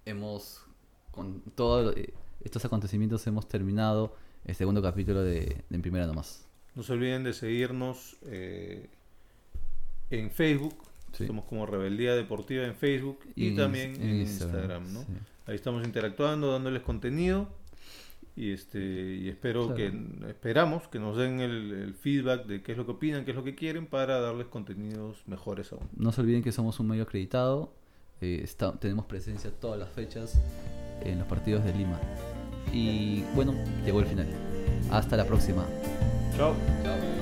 hemos, 0.06 0.66
con 1.12 1.42
todos 1.56 1.96
eh, 1.96 2.14
estos 2.44 2.66
acontecimientos, 2.66 3.26
hemos 3.28 3.48
terminado 3.48 4.16
el 4.46 4.56
segundo 4.56 4.82
capítulo 4.82 5.22
de, 5.22 5.64
de 5.70 5.76
En 5.76 5.82
Primera 5.82 6.08
Nomás. 6.08 6.48
No 6.76 6.84
se 6.84 6.94
olviden 6.94 7.24
de 7.24 7.34
seguirnos 7.34 8.18
eh, 8.26 8.90
en 10.10 10.32
Facebook. 10.32 10.76
Sí. 11.12 11.28
Somos 11.28 11.46
como 11.46 11.66
Rebeldía 11.66 12.16
Deportiva 12.16 12.66
en 12.66 12.76
Facebook 12.76 13.20
y, 13.36 13.56
también 13.56 14.02
en 14.02 14.22
Instagram, 14.22 14.94
¿no? 14.94 15.02
sí. 15.02 15.08
Ahí 15.46 15.56
estamos 15.56 15.84
interactuando, 15.84 16.52
dándoles 16.52 16.82
contenido 16.84 17.50
y 18.36 18.52
este 18.54 18.80
y 19.16 19.28
espero 19.30 19.68
Claro. 19.68 19.76
que 19.76 20.30
esperamos 20.30 20.88
que 20.88 21.00
nos 21.00 21.18
den 21.18 21.40
el, 21.42 21.72
el 21.74 21.94
feedback 21.94 22.46
de 22.46 22.62
qué 22.64 22.72
es 22.72 22.78
lo 22.78 22.86
que 22.86 22.92
opinan, 22.94 23.26
qué 23.26 23.32
es 23.32 23.38
lo 23.38 23.44
que 23.44 23.56
quieren 23.56 23.88
para 23.88 24.20
darles 24.20 24.48
contenidos 24.48 25.22
mejores 25.28 25.72
aún. 25.74 25.88
No 25.98 26.12
se 26.12 26.22
olviden 26.22 26.42
que 26.44 26.52
somos 26.52 26.80
un 26.80 26.88
medio 26.88 27.04
acreditado. 27.04 27.74
eh, 28.22 28.42
está- 28.44 28.74
tenemos 28.80 29.06
presencia 29.06 29.50
todas 29.52 29.80
las 29.80 29.90
fechas 29.90 30.40
en 31.04 31.18
los 31.20 31.28
partidos 31.28 31.64
de 31.66 31.74
Lima. 31.74 32.00
Y 32.72 33.24
bueno, 33.36 33.54
llegó 33.84 34.00
el 34.00 34.06
final. 34.06 34.28
Hasta 34.92 35.18
la 35.18 35.26
próxima. 35.26 35.66
Chao. 36.38 36.54
Chao. 36.84 37.21